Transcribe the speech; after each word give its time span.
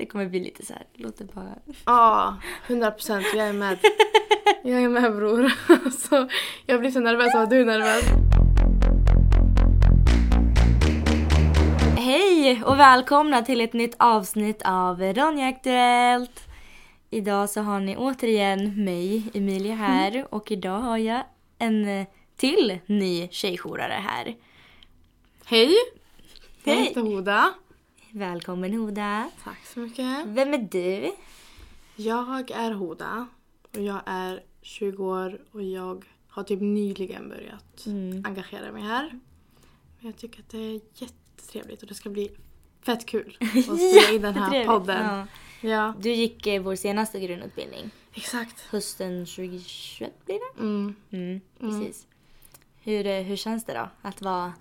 Det 0.00 0.06
kommer 0.06 0.26
bli 0.26 0.40
lite 0.40 0.66
så 0.66 0.72
här. 0.72 0.82
låt 0.94 1.18
det 1.18 1.24
bara... 1.34 1.54
Ja, 1.86 2.36
100 2.66 2.90
procent. 2.90 3.26
Jag 3.34 3.48
är 3.48 3.52
med. 3.52 3.78
Jag 4.64 4.82
är 4.82 4.88
med 4.88 5.16
bror. 5.16 5.52
Så 5.90 6.28
jag 6.66 6.80
blir 6.80 6.90
så 6.90 7.00
nervös 7.00 7.34
av 7.34 7.42
att 7.42 7.50
du 7.50 7.60
är 7.60 7.64
nervös. 7.64 8.04
Hej 11.96 12.62
och 12.64 12.78
välkomna 12.78 13.42
till 13.42 13.60
ett 13.60 13.72
nytt 13.72 13.94
avsnitt 13.98 14.62
av 14.64 15.02
Ronja 15.02 15.48
Aktuellt. 15.48 16.48
Idag 17.10 17.50
så 17.50 17.60
har 17.60 17.80
ni 17.80 17.96
återigen 17.96 18.84
mig, 18.84 19.30
Emilia 19.34 19.74
här 19.74 20.26
och 20.30 20.52
idag 20.52 20.78
har 20.78 20.98
jag 20.98 21.22
en 21.58 21.88
eh, 21.88 22.06
till 22.36 22.78
ny 22.86 23.28
tjejjourare 23.28 24.02
här. 24.08 24.36
Hej! 25.44 25.74
Jag 26.64 26.74
Hej. 26.74 26.84
heter 26.84 27.00
Hoda. 27.00 27.54
Välkommen 28.12 28.74
Hoda. 28.74 29.30
Tack 29.44 29.66
så 29.66 29.80
mycket. 29.80 30.26
Vem 30.26 30.54
är 30.54 30.58
du? 30.70 31.12
Jag 31.96 32.50
är 32.50 32.70
Hoda 32.72 33.26
och 33.76 33.82
jag 33.82 34.00
är 34.06 34.42
20 34.62 35.04
år 35.04 35.40
och 35.52 35.62
jag 35.62 36.04
har 36.28 36.42
typ 36.42 36.60
nyligen 36.60 37.28
börjat 37.28 37.86
Mm. 37.86 38.24
engagera 38.26 38.72
mig 38.72 38.82
här. 38.82 39.10
Men 39.98 40.06
jag 40.10 40.16
tycker 40.16 40.40
att 40.40 40.48
det 40.48 40.58
är 40.58 40.80
jättetrevligt 40.94 41.82
och 41.82 41.88
det 41.88 41.94
ska 41.94 42.10
bli 42.10 42.30
fett 42.82 43.06
kul 43.06 43.36
att 43.40 43.50
spela 43.64 44.10
in 44.14 44.22
den 44.22 44.34
här 44.34 44.64
podden. 44.64 45.06
Ja. 45.06 45.26
Ja, 45.70 45.94
Du 46.00 46.12
gick 46.12 46.46
eh, 46.46 46.62
vår 46.62 46.74
senaste 46.74 47.20
grundutbildning. 47.20 47.90
exakt. 48.14 48.60
Hösten 48.60 49.26
2021 49.26 50.24
blir 50.24 50.38
det? 50.56 50.60
Mm. 50.62 50.94
Mm, 51.10 51.40
precis. 51.60 52.06
Hur, 52.82 53.06
eh, 53.06 53.22
hur 53.22 53.36
känns 53.36 53.64
det 53.64 53.74
då 53.74 53.88
att 54.02 54.22
vara 54.22 54.52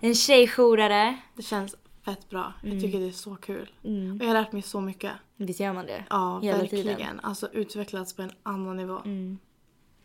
en 0.00 0.14
tjejjourare? 0.14 1.16
Det 1.34 1.42
känns 1.42 1.74
fett 2.06 2.30
bra. 2.30 2.52
Mm. 2.62 2.74
Jag 2.74 2.84
tycker 2.84 3.00
det 3.00 3.06
är 3.06 3.12
så 3.12 3.36
kul. 3.36 3.70
Mm. 3.84 4.16
Och 4.16 4.22
jag 4.22 4.26
har 4.26 4.34
lärt 4.34 4.52
mig 4.52 4.62
så 4.62 4.80
mycket. 4.80 5.12
Visst 5.36 5.60
gör 5.60 5.72
man 5.72 5.86
det? 5.86 6.04
Ja, 6.10 6.40
Hela 6.42 6.58
verkligen. 6.58 6.96
tiden. 6.96 7.20
Alltså 7.22 7.48
utvecklats 7.52 8.16
på 8.16 8.22
en 8.22 8.30
annan 8.42 8.76
nivå. 8.76 8.98
Mm. 9.04 9.38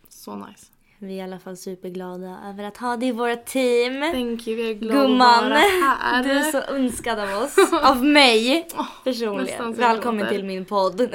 Så 0.09 0.35
nice. 0.35 0.65
Vi 0.97 1.13
är 1.13 1.17
i 1.17 1.21
alla 1.21 1.39
fall 1.39 1.57
superglada 1.57 2.39
över 2.49 2.63
att 2.63 2.77
ha 2.77 2.97
dig 2.97 3.09
i 3.09 3.11
vårt 3.11 3.45
team. 3.45 4.01
Thank 4.01 4.47
you, 4.47 4.61
jag 4.61 4.69
är 4.69 4.73
glad 4.73 4.95
Gumman, 4.95 5.43
att 5.43 5.49
vara 5.49 5.59
här. 5.59 6.23
du 6.23 6.31
är 6.31 6.51
så 6.51 6.61
önskad 6.61 7.19
av 7.19 7.43
oss. 7.43 7.55
Av 7.83 8.05
mig 8.05 8.67
personligen. 9.03 9.57
så 9.57 9.63
jag 9.63 9.73
Välkommen 9.73 10.29
till 10.29 10.43
min 10.45 10.65
podd. 10.65 10.97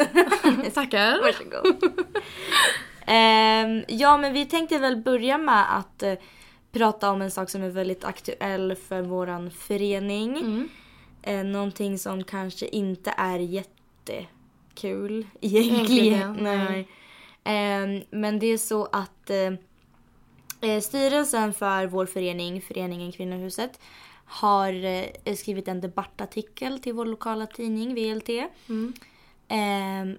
Tackar. 0.75 1.21
Varsågod. 1.23 1.93
Ehm, 3.07 3.85
ja, 3.89 4.17
men 4.17 4.33
vi 4.33 4.47
tänkte 4.47 4.79
väl 4.79 4.97
börja 4.97 5.39
med 5.39 5.79
att 5.79 6.03
eh, 6.03 6.15
prata 6.79 7.11
om 7.11 7.23
en 7.23 7.31
sak 7.31 7.51
som 7.51 7.63
är 7.63 7.69
väldigt 7.69 8.05
aktuell 8.05 8.75
för 8.75 9.03
våran 9.03 9.51
förening. 9.51 10.37
Mm. 10.37 10.69
Eh, 11.23 11.45
någonting 11.45 11.99
som 11.99 12.25
kanske 12.25 12.67
inte 12.67 13.15
är 13.17 13.39
jättekul 13.39 15.27
egentligen. 15.41 16.37
Nej. 16.41 16.89
Ehm, 17.45 18.03
men 18.11 18.39
det 18.39 18.47
är 18.47 18.59
så 18.59 18.85
att 18.85 19.31
eh, 19.31 19.53
eh, 20.71 20.81
styrelsen 20.81 21.55
för 21.55 21.87
vår 21.87 22.07
förening, 22.07 22.63
föreningen 22.63 23.13
Kvinnohuset, 23.13 23.81
har 24.25 24.85
eh, 24.85 25.35
skrivit 25.37 25.69
en 25.69 25.81
debattartikel 25.81 26.79
till 26.79 26.93
vår 26.93 27.05
lokala 27.05 27.47
tidning 27.47 27.95
VLT. 27.95 28.29
Mm. 28.69 28.93
Ehm, 29.49 30.19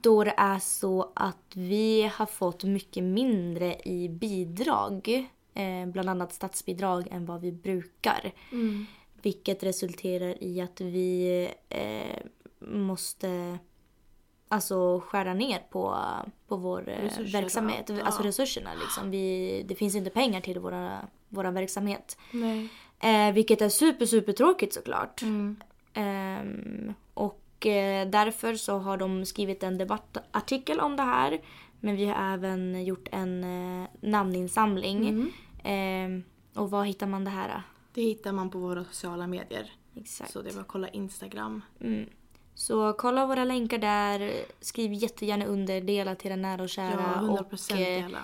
då 0.00 0.24
det 0.24 0.34
är 0.36 0.58
så 0.58 1.12
att 1.14 1.52
vi 1.54 2.10
har 2.14 2.26
fått 2.26 2.64
mycket 2.64 3.04
mindre 3.04 3.76
i 3.84 4.08
bidrag, 4.08 5.28
eh, 5.54 5.86
bland 5.86 6.08
annat 6.08 6.32
statsbidrag, 6.32 7.08
än 7.10 7.26
vad 7.26 7.40
vi 7.40 7.52
brukar. 7.52 8.32
Mm. 8.52 8.86
Vilket 9.22 9.62
resulterar 9.62 10.42
i 10.42 10.60
att 10.60 10.80
vi 10.80 11.48
eh, 11.68 12.22
måste 12.58 13.58
alltså 14.48 15.00
skära 15.00 15.34
ner 15.34 15.58
på, 15.70 15.98
på 16.48 16.56
vår 16.56 16.88
eh, 16.88 17.02
Resurser, 17.02 17.40
verksamhet. 17.40 17.84
ja. 17.88 18.02
Alltså 18.04 18.22
resurserna 18.22 18.70
liksom. 18.74 19.10
Vi, 19.10 19.64
det 19.68 19.74
finns 19.74 19.94
inte 19.94 20.10
pengar 20.10 20.40
till 20.40 20.58
våra, 20.58 21.08
våra 21.28 21.50
verksamhet. 21.50 22.18
Eh, 23.00 23.32
vilket 23.32 23.62
är 23.62 23.68
super 23.68 24.06
super 24.06 24.32
tråkigt 24.32 24.74
såklart. 24.74 25.22
Mm. 25.22 25.56
Ehm, 25.94 26.94
och 27.14 27.66
eh, 27.66 28.08
därför 28.08 28.54
så 28.54 28.78
har 28.78 28.96
de 28.96 29.24
skrivit 29.26 29.62
en 29.62 29.78
debattartikel 29.78 30.80
om 30.80 30.96
det 30.96 31.02
här. 31.02 31.40
Men 31.84 31.96
vi 31.96 32.06
har 32.06 32.34
även 32.34 32.84
gjort 32.84 33.08
en 33.12 33.44
eh, 33.44 33.88
namninsamling. 34.00 35.08
Mm. 35.08 35.30
Ehm, 35.64 36.22
och 36.54 36.70
var 36.70 36.84
hittar 36.84 37.06
man 37.06 37.24
det 37.24 37.30
här? 37.30 37.48
då? 37.48 37.62
Det 37.94 38.02
hittar 38.02 38.32
man 38.32 38.50
på 38.50 38.58
våra 38.58 38.84
sociala 38.84 39.26
medier. 39.26 39.72
Exakt. 39.94 40.32
Så 40.32 40.42
det 40.42 40.52
bara 40.54 40.60
att 40.60 40.68
kolla 40.68 40.88
Instagram. 40.88 41.62
Mm. 41.80 42.08
Så 42.62 42.92
kolla 42.98 43.26
våra 43.26 43.44
länkar 43.44 43.78
där. 43.78 44.32
Skriv 44.60 44.92
jättegärna 44.92 45.44
under, 45.44 45.80
dela 45.80 46.14
till 46.14 46.30
era 46.30 46.36
nära 46.36 46.62
och 46.62 46.68
kära. 46.68 47.12
Ja, 47.22 47.44
100% 47.50 47.72
och 47.72 47.80
eh, 47.80 48.02
dela. 48.02 48.18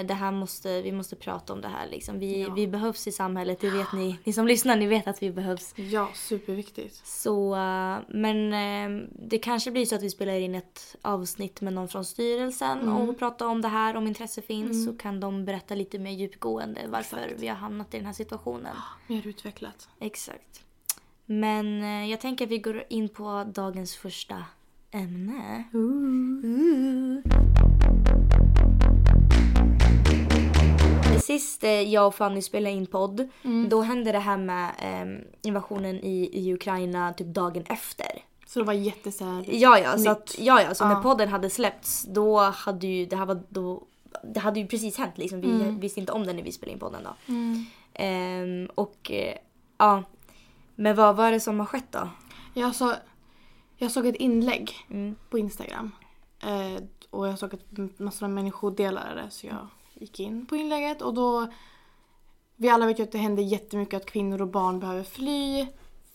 eh, 0.00 0.06
det 0.06 0.14
här 0.14 0.30
måste, 0.32 0.82
vi 0.82 0.92
måste 0.92 1.16
prata 1.16 1.52
om 1.52 1.60
det 1.60 1.68
här 1.68 1.88
liksom. 1.90 2.18
Vi, 2.18 2.42
Ja. 2.42 2.54
vi 2.54 2.66
behövs 2.66 3.06
i 3.06 3.12
samhället, 3.12 3.60
det 3.60 3.70
vet 3.70 3.92
ni. 3.92 4.18
Ni 4.24 4.32
som 4.32 4.46
lyssnar, 4.46 4.76
ni 4.76 4.86
vet 4.86 5.06
att 5.06 5.22
vi 5.22 5.30
behövs. 5.30 5.72
Ja, 5.76 6.08
superviktigt. 6.14 7.06
Så, 7.06 7.54
eh, 7.54 7.96
men 8.08 8.52
eh, 8.52 9.06
det 9.28 9.38
kanske 9.38 9.70
blir 9.70 9.86
så 9.86 9.94
att 9.94 10.02
vi 10.02 10.10
spelar 10.10 10.32
in 10.32 10.54
ett 10.54 10.96
avsnitt 11.02 11.60
med 11.60 11.72
någon 11.72 11.88
från 11.88 12.04
styrelsen 12.04 12.78
Mm. 12.80 13.08
och 13.08 13.18
pratar 13.18 13.46
om 13.46 13.62
det 13.62 13.68
här. 13.68 13.96
Om 13.96 14.06
intresse 14.06 14.42
finns 14.42 14.86
så 14.86 14.92
kan 14.96 15.20
de 15.20 15.44
berätta 15.44 15.74
lite 15.74 15.98
mer 15.98 16.12
djupgående 16.12 16.80
varför 16.88 17.16
Exakt. 17.16 17.42
vi 17.42 17.48
har 17.48 17.56
hamnat 17.56 17.94
i 17.94 17.96
den 17.96 18.06
här 18.06 18.12
situationen. 18.12 18.76
Mer 19.06 19.26
utvecklat. 19.26 19.88
Exakt. 20.00 20.60
Men 21.26 21.82
eh, 21.82 22.10
jag 22.10 22.20
tänker 22.20 22.44
att 22.44 22.50
vi 22.50 22.58
går 22.58 22.84
in 22.88 23.08
på 23.08 23.44
dagens 23.54 23.96
första 23.96 24.44
ämne. 24.90 25.64
Ooh. 25.72 27.20
Sist 31.22 31.64
eh, 31.64 31.70
jag 31.70 32.06
och 32.06 32.14
Fanny 32.14 32.42
spelade 32.42 32.74
in 32.76 32.86
podd, 32.86 33.28
då 33.70 33.82
hände 33.82 34.12
det 34.12 34.18
här 34.18 34.36
med 34.36 34.70
eh, 34.78 35.24
invasionen 35.42 36.00
i, 36.00 36.30
i 36.32 36.54
Ukraina 36.54 37.12
typ 37.12 37.26
dagen 37.26 37.64
efter. 37.66 38.06
Så 38.46 38.58
det 38.58 38.64
var 38.64 38.72
jättesär. 38.72 39.44
Ja, 39.48 39.78
ja, 39.78 39.98
så, 39.98 40.10
att, 40.10 40.36
ja, 40.38 40.62
ja, 40.62 40.74
så 40.74 40.84
när 40.84 40.94
Ja. 40.94 41.02
podden 41.02 41.28
hade 41.28 41.50
släppts 41.50 42.02
då 42.02 42.38
hade 42.40 42.86
ju 42.86 43.06
det 43.06 43.16
här 43.16 43.26
var 43.26 43.42
då 43.48 43.82
det 44.34 44.40
hade 44.40 44.60
ju 44.60 44.66
precis 44.66 44.98
hänt 44.98 45.18
liksom. 45.18 45.40
Vi 45.40 45.76
visste 45.80 46.00
inte 46.00 46.12
om 46.12 46.26
det 46.26 46.32
när 46.32 46.42
vi 46.42 46.52
spelade 46.52 46.72
in 46.72 46.78
podden 46.78 47.00
då. 47.04 47.32
Mm. 47.32 47.64
Ehm, 47.94 48.70
och 48.74 49.10
eh, 49.10 49.34
ja. 49.78 50.02
Men 50.74 50.96
vad 50.96 51.16
var 51.16 51.30
det 51.30 51.40
som 51.40 51.58
har 51.58 51.66
skett 51.66 51.92
då? 51.92 52.08
Jag, 52.54 52.74
så, 52.74 52.94
jag 53.76 53.90
såg 53.90 54.06
ett 54.06 54.16
inlägg 54.16 54.72
Mm. 54.90 55.14
på 55.30 55.38
Instagram. 55.38 55.90
Eh, 56.40 56.82
och 57.10 57.28
jag 57.28 57.38
såg 57.38 57.54
att 57.54 57.98
massor 58.00 58.26
av 58.26 58.30
människor 58.32 58.70
delade 58.70 59.14
det 59.14 59.30
så 59.30 59.46
jag 59.46 59.66
gick 59.94 60.20
in 60.20 60.46
på 60.46 60.56
inlägget 60.56 61.02
och 61.02 61.14
då... 61.14 61.46
Vi 62.56 62.68
alla 62.68 62.86
vet 62.86 62.98
ju 62.98 63.02
att 63.02 63.12
det 63.12 63.18
händer 63.18 63.42
jättemycket 63.42 63.96
att 64.02 64.06
kvinnor 64.10 64.40
och 64.42 64.48
barn 64.48 64.80
behöver 64.80 65.02
fly 65.02 65.66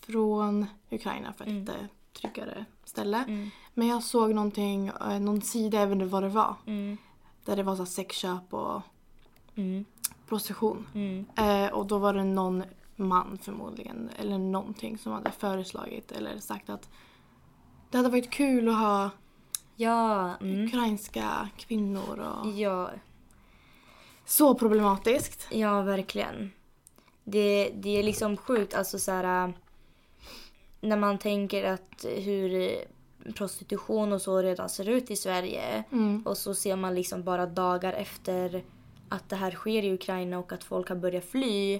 från 0.06 0.66
Ukraina 0.90 1.34
för 1.34 1.44
ett 1.46 1.70
eh, 1.70 1.76
tryggare 2.22 2.66
ställe. 2.86 3.18
Mm. 3.28 3.50
Men 3.74 3.88
jag 3.88 4.04
såg 4.04 4.34
någonting, 4.34 4.88
eh, 4.88 5.20
någon 5.20 5.42
sida, 5.42 5.80
jag 5.80 5.88
vet 5.88 5.94
inte 5.94 6.06
vad 6.06 6.24
det 6.24 6.30
var. 6.30 6.56
Mm. 6.66 6.98
Där 7.46 7.56
det 7.56 7.64
var 7.64 7.76
så 7.76 7.86
sexköp 7.86 8.54
och 8.54 8.82
Mm. 9.56 9.86
prostitution. 10.28 10.88
Mm. 10.96 11.26
Eh, 11.36 11.72
och 11.74 11.86
då 11.86 11.98
var 11.98 12.14
det 12.14 12.24
någon 12.24 12.64
man 13.00 13.38
förmodligen, 13.42 14.10
eller 14.20 14.38
någonting 14.38 14.98
som 14.98 15.12
hade 15.12 15.32
föreslagit 15.32 16.12
eller 16.12 16.38
sagt 16.40 16.70
att 16.70 16.90
det 17.92 17.98
hade 17.98 18.10
varit 18.10 18.30
kul 18.30 18.70
att 18.70 18.76
ha 18.76 19.10
Ja. 19.76 20.36
Mm. 20.42 20.66
ukrainska 20.66 21.50
kvinnor 21.58 22.20
och... 22.20 22.48
Ja. 22.52 22.90
Så 24.26 24.56
problematiskt. 24.56 25.48
Ja, 25.52 25.82
verkligen. 25.82 26.52
Det, 27.24 27.72
det 27.76 27.90
är 28.00 28.04
liksom 28.04 28.38
sjukt, 28.38 28.74
alltså 28.74 29.00
så 29.00 29.12
här. 29.12 29.48
äh, 29.48 29.54
När 30.82 30.98
man 30.98 31.18
tänker 31.18 31.64
att 31.64 32.06
hur 32.18 32.76
prostitution 33.36 34.14
och 34.14 34.22
så 34.22 34.42
redan 34.42 34.70
ser 34.70 34.90
ut 34.90 35.12
i 35.12 35.16
Sverige. 35.16 35.84
Mm. 35.92 36.22
Och 36.26 36.38
så 36.38 36.56
ser 36.56 36.76
man 36.76 36.96
liksom 36.96 37.24
bara 37.24 37.46
dagar 37.46 37.94
efter 37.94 38.64
att 39.10 39.30
det 39.30 39.36
här 39.36 39.52
sker 39.52 39.84
i 39.86 39.94
Ukraina 39.94 40.40
och 40.40 40.52
att 40.54 40.64
folk 40.64 40.90
har 40.90 40.96
börjat 40.96 41.26
fly. 41.26 41.80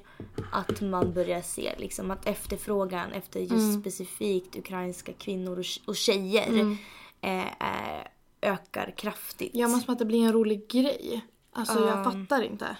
Att 0.52 0.82
man 0.82 1.14
börjar 1.14 1.42
se 1.42 1.76
liksom 1.78 2.12
att 2.12 2.28
efterfrågan 2.28 3.12
efter 3.12 3.40
just 3.40 3.52
Mm. 3.54 3.82
specifikt 3.82 4.56
ukrainska 4.56 5.14
kvinnor 5.14 5.64
och, 5.86 5.96
tjejer 5.96 6.48
Mm. 6.48 6.78
eh, 7.22 7.48
eh, 7.48 8.06
ökar 8.42 8.94
kraftigt. 8.98 9.52
Ja, 9.56 9.68
men 9.68 9.82
som 9.82 9.94
att 9.94 10.00
det 10.00 10.06
blir 10.06 10.26
en 10.26 10.34
rolig 10.34 10.68
grej. 10.68 11.22
Alltså 11.54 11.80
jag 11.80 12.00
Ja. 12.00 12.04
fattar 12.04 12.42
inte. 12.42 12.78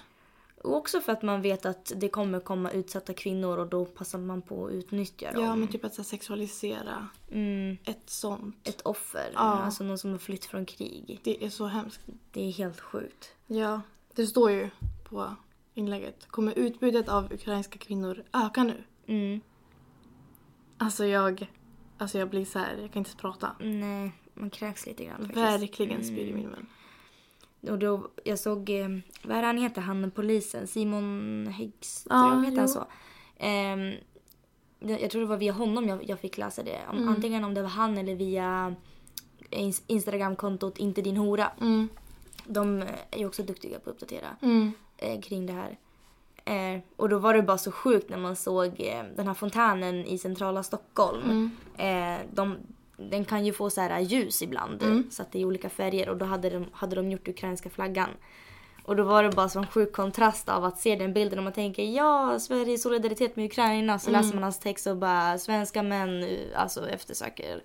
Och 0.62 0.76
också 0.76 1.00
för 1.00 1.12
att 1.12 1.22
man 1.22 1.42
vet 1.42 1.66
att 1.66 1.92
det 1.96 2.08
kommer 2.08 2.40
komma 2.40 2.70
utsatta 2.70 3.14
kvinnor 3.14 3.58
och 3.58 3.66
då 3.66 3.84
passar 3.84 4.18
man 4.18 4.42
på 4.42 4.66
att 4.66 4.72
utnyttja 4.72 5.32
dem. 5.32 5.44
Ja, 5.44 5.56
men 5.56 5.68
typ 5.68 5.84
att 5.84 5.94
så 5.94 6.04
sexualisera 6.04 7.08
mm, 7.30 7.76
ett 7.84 8.10
sånt. 8.10 8.68
ett 8.68 8.80
offer, 8.80 9.30
Ja. 9.34 9.40
alltså 9.40 9.84
någon 9.84 9.98
som 9.98 10.10
har 10.10 10.18
flytt 10.18 10.44
från 10.44 10.66
krig. 10.66 11.20
Det 11.24 11.44
är 11.44 11.50
så 11.50 11.66
hemskt. 11.66 12.00
Det 12.32 12.48
är 12.48 12.52
helt 12.52 12.80
sjukt. 12.80 13.32
Ja, 13.46 13.80
det 14.14 14.26
står 14.26 14.50
ju 14.50 14.70
på 15.04 15.34
inlägget. 15.74 16.26
Kommer 16.28 16.58
utbudet 16.58 17.08
av 17.08 17.32
ukrainska 17.32 17.78
kvinnor 17.78 18.24
öka 18.32 18.62
nu? 18.64 18.84
Mm. 19.06 19.40
Alltså 20.78 21.04
jag... 21.04 21.50
Alltså 21.98 22.18
jag 22.18 22.30
blir 22.30 22.44
så 22.44 22.58
här, 22.58 22.76
jag 22.80 22.92
kan 22.92 23.00
inte 23.00 23.16
prata. 23.16 23.50
Nej, 23.60 24.12
man 24.34 24.50
kräks 24.50 24.86
lite 24.86 25.04
grann 25.04 25.16
faktiskt. 25.18 25.36
Verkligen 25.36 26.04
spyr 26.04 26.26
i 26.26 26.34
min 26.34 26.48
mun. 26.48 26.66
Och 27.72 27.78
då, 27.78 28.08
jag 28.24 28.38
såg, 28.38 28.70
eh, 28.70 28.88
vad 29.24 29.36
är 29.36 29.42
han 29.42 29.58
heter, 29.58 29.80
han 29.80 30.10
polisen? 30.10 30.66
Simon 30.66 31.46
Häggström, 31.46 32.18
Ja, 32.18 32.40
heter 32.40 32.58
han 32.58 32.68
så? 32.68 32.86
Ehm, 33.38 33.92
jag, 34.78 35.10
tror 35.10 35.20
det 35.22 35.28
var 35.28 35.36
via 35.36 35.52
honom 35.52 35.88
jag, 35.88 36.04
jag 36.08 36.20
fick 36.20 36.38
läsa 36.38 36.62
det. 36.62 36.78
Om, 36.90 36.96
Mm. 36.96 37.08
Antingen 37.08 37.44
om 37.44 37.54
det 37.54 37.62
var 37.62 37.68
han 37.68 37.98
eller 37.98 38.14
via 38.14 38.74
ins- 39.50 39.82
Instagramkontot 39.86 40.78
Inte 40.78 41.02
din 41.02 41.16
hora. 41.16 41.52
Mm. 41.60 41.88
De 42.52 42.82
är 43.10 43.18
ju 43.18 43.26
också 43.26 43.42
duktiga 43.42 43.78
på 43.78 43.90
att 43.90 43.94
uppdatera 43.94 44.36
Mm. 44.42 44.72
eh, 44.96 45.20
kring 45.20 45.46
det 45.46 45.52
här. 45.52 45.78
Eh, 46.44 46.80
och 46.96 47.08
då 47.08 47.18
var 47.18 47.34
det 47.34 47.42
bara 47.42 47.58
så 47.58 47.72
sjukt 47.72 48.10
när 48.10 48.18
man 48.18 48.36
såg 48.36 48.66
eh, 48.80 49.02
den 49.16 49.26
här 49.26 49.34
fontänen 49.34 50.04
i 50.06 50.18
centrala 50.18 50.62
Stockholm. 50.62 51.50
Mm. 51.76 52.20
De, 52.34 52.56
den 52.96 53.24
kan 53.24 53.46
ju 53.46 53.52
få 53.52 53.70
så 53.70 53.80
här 53.80 54.00
ljus 54.00 54.42
ibland 54.42 54.82
Mm. 54.82 55.10
så 55.10 55.22
att 55.22 55.32
det 55.32 55.40
är 55.40 55.44
olika 55.44 55.68
färger 55.70 56.08
och 56.08 56.16
då 56.16 56.24
hade 56.26 56.50
de, 56.50 56.66
hade 56.72 56.96
de 56.96 57.10
gjort 57.10 57.28
ukrainska 57.28 57.70
flaggan. 57.70 58.08
Och 58.84 58.96
då 58.96 59.02
var 59.02 59.22
det 59.22 59.30
bara 59.30 59.48
sån 59.48 59.66
sjuk 59.66 59.92
kontrast 59.92 60.48
av 60.48 60.64
att 60.64 60.78
se 60.78 60.96
den 60.96 61.12
bilden 61.12 61.38
och 61.38 61.44
man 61.44 61.52
tänker 61.52 61.82
ja, 61.82 62.38
Sverige 62.40 62.72
i 62.72 62.78
solidaritet 62.78 63.36
med 63.36 63.44
Ukraina. 63.46 63.98
Så 63.98 64.10
Mm. 64.10 64.20
läser 64.22 64.34
man 64.34 64.42
hans 64.42 64.58
text 64.60 64.86
och 64.86 64.96
bara 64.96 65.38
svenska 65.38 65.82
män 65.82 66.24
alltså 66.56 66.88
eftersöker 66.88 67.62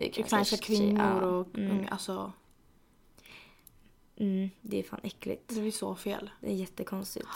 Ukrainska 0.00 0.56
kvinnor 0.56 1.20
och 1.22 1.58
mm, 1.58 1.86
alltså 1.90 2.32
mm, 4.20 4.50
det 4.60 4.78
är 4.78 4.82
fan 4.82 5.00
äckligt. 5.02 5.54
det 5.54 5.60
blir 5.60 5.70
så 5.70 5.94
fel. 5.94 6.30
Det 6.40 6.46
är 6.46 6.54
jättekonstigt. 6.54 7.28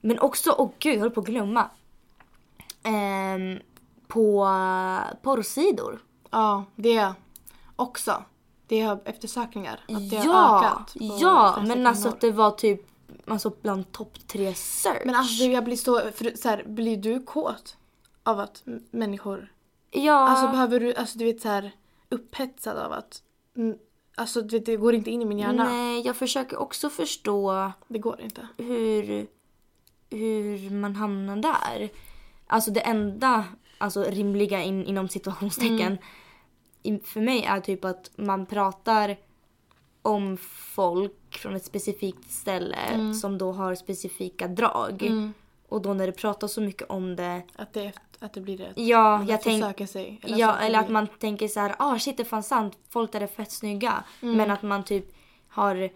Men 0.00 0.18
också, 0.18 0.54
åh 0.58 0.70
gud, 0.78 0.94
jag 0.94 0.98
håller 0.98 1.14
på 1.14 1.20
att 1.20 1.26
glömma. 1.26 1.70
Ehm, 2.82 3.58
på 4.08 4.48
porrsidor. 5.22 6.02
Ja, 6.30 6.64
det 6.76 7.14
också. 7.76 8.24
Det 8.66 8.80
har 8.80 9.00
eftersökningar. 9.04 9.80
Att 9.88 10.10
det 10.10 10.16
har 10.16 10.26
ja, 10.26 10.58
ökat. 10.58 10.92
på 10.92 11.18
ja 11.20 11.64
men 11.66 11.86
alltså 11.86 12.08
att 12.08 12.20
det 12.20 12.32
var 12.32 12.50
typ 12.50 12.90
alltså 13.26 13.52
bland 13.62 13.92
topp 13.92 14.18
tre 14.26 14.54
search. 14.54 15.02
Men 15.04 15.14
alltså 15.14 15.44
jag 15.44 15.64
blir 15.64 15.76
så, 15.76 16.00
för, 16.00 16.36
så 16.36 16.48
här, 16.48 16.64
blir 16.66 16.96
du 16.96 17.22
kåt 17.22 17.76
av 18.22 18.40
att 18.40 18.62
människor, 18.90 19.52
ja, 19.90 20.28
alltså 20.28 20.48
behöver 20.48 20.80
du, 20.80 20.94
alltså 20.94 21.18
du 21.18 21.24
vet 21.24 21.40
så 21.40 21.48
här 21.48 21.72
upphetsad 22.08 22.78
av 22.78 22.92
att, 22.92 23.22
alltså 24.20 24.42
du 24.42 24.56
vet, 24.58 24.66
det 24.66 24.76
går 24.76 24.94
inte 24.94 25.10
in 25.10 25.22
i 25.22 25.24
min 25.24 25.38
hjärna. 25.38 25.64
nej, 25.64 26.06
jag 26.06 26.16
försöker 26.16 26.56
också 26.56 26.90
förstå 26.90 27.72
Det 27.88 27.98
går 27.98 28.20
inte. 28.20 28.48
hur, 28.56 29.26
hur 30.10 30.70
man 30.70 30.96
hamnar 30.96 31.36
där. 31.36 31.90
Alltså 32.46 32.70
det 32.70 32.80
enda 32.80 33.44
alltså, 33.78 34.02
rimliga 34.02 34.62
in, 34.62 34.84
inom 34.84 35.08
situationstecken 35.08 35.98
i, 36.82 36.98
för 36.98 37.20
mig 37.20 37.44
är 37.44 37.60
typ 37.60 37.84
att 37.84 38.10
man 38.16 38.46
pratar 38.46 39.16
om 40.02 40.36
folk 40.74 41.38
från 41.38 41.56
ett 41.56 41.64
specifikt 41.64 42.30
ställe 42.30 43.14
som 43.14 43.38
då 43.38 43.52
har 43.52 43.74
specifika 43.74 44.48
drag. 44.48 45.02
Mm. 45.02 45.32
Och 45.68 45.82
då 45.82 45.94
när 45.94 46.06
det 46.06 46.12
pratas 46.12 46.52
så 46.52 46.60
mycket 46.60 46.90
om 46.90 47.16
det. 47.16 47.42
Att 47.56 47.72
det, 47.72 47.92
att 48.20 48.32
det 48.32 48.40
blir 48.40 48.58
det. 48.58 48.72
Ja, 48.82 49.24
jag 49.28 49.42
tänker 49.42 49.86
sig. 49.86 50.20
Ja, 50.26 50.52
söker 50.52 50.66
eller 50.66 50.78
att 50.78 50.88
man 50.88 51.06
tänker 51.06 51.48
så 51.48 51.60
här, 51.60 51.74
ah 51.78 51.98
shit 51.98 52.16
det 52.16 52.22
är 52.22 52.24
fan 52.24 52.42
sant, 52.42 52.78
folk 52.88 53.12
där 53.12 53.20
är 53.20 53.26
fett 53.26 53.52
snygga. 53.52 54.04
Mm. 54.22 54.36
Men 54.36 54.50
att 54.50 54.62
man 54.62 54.84
typ 54.84 55.04
har 55.48 55.90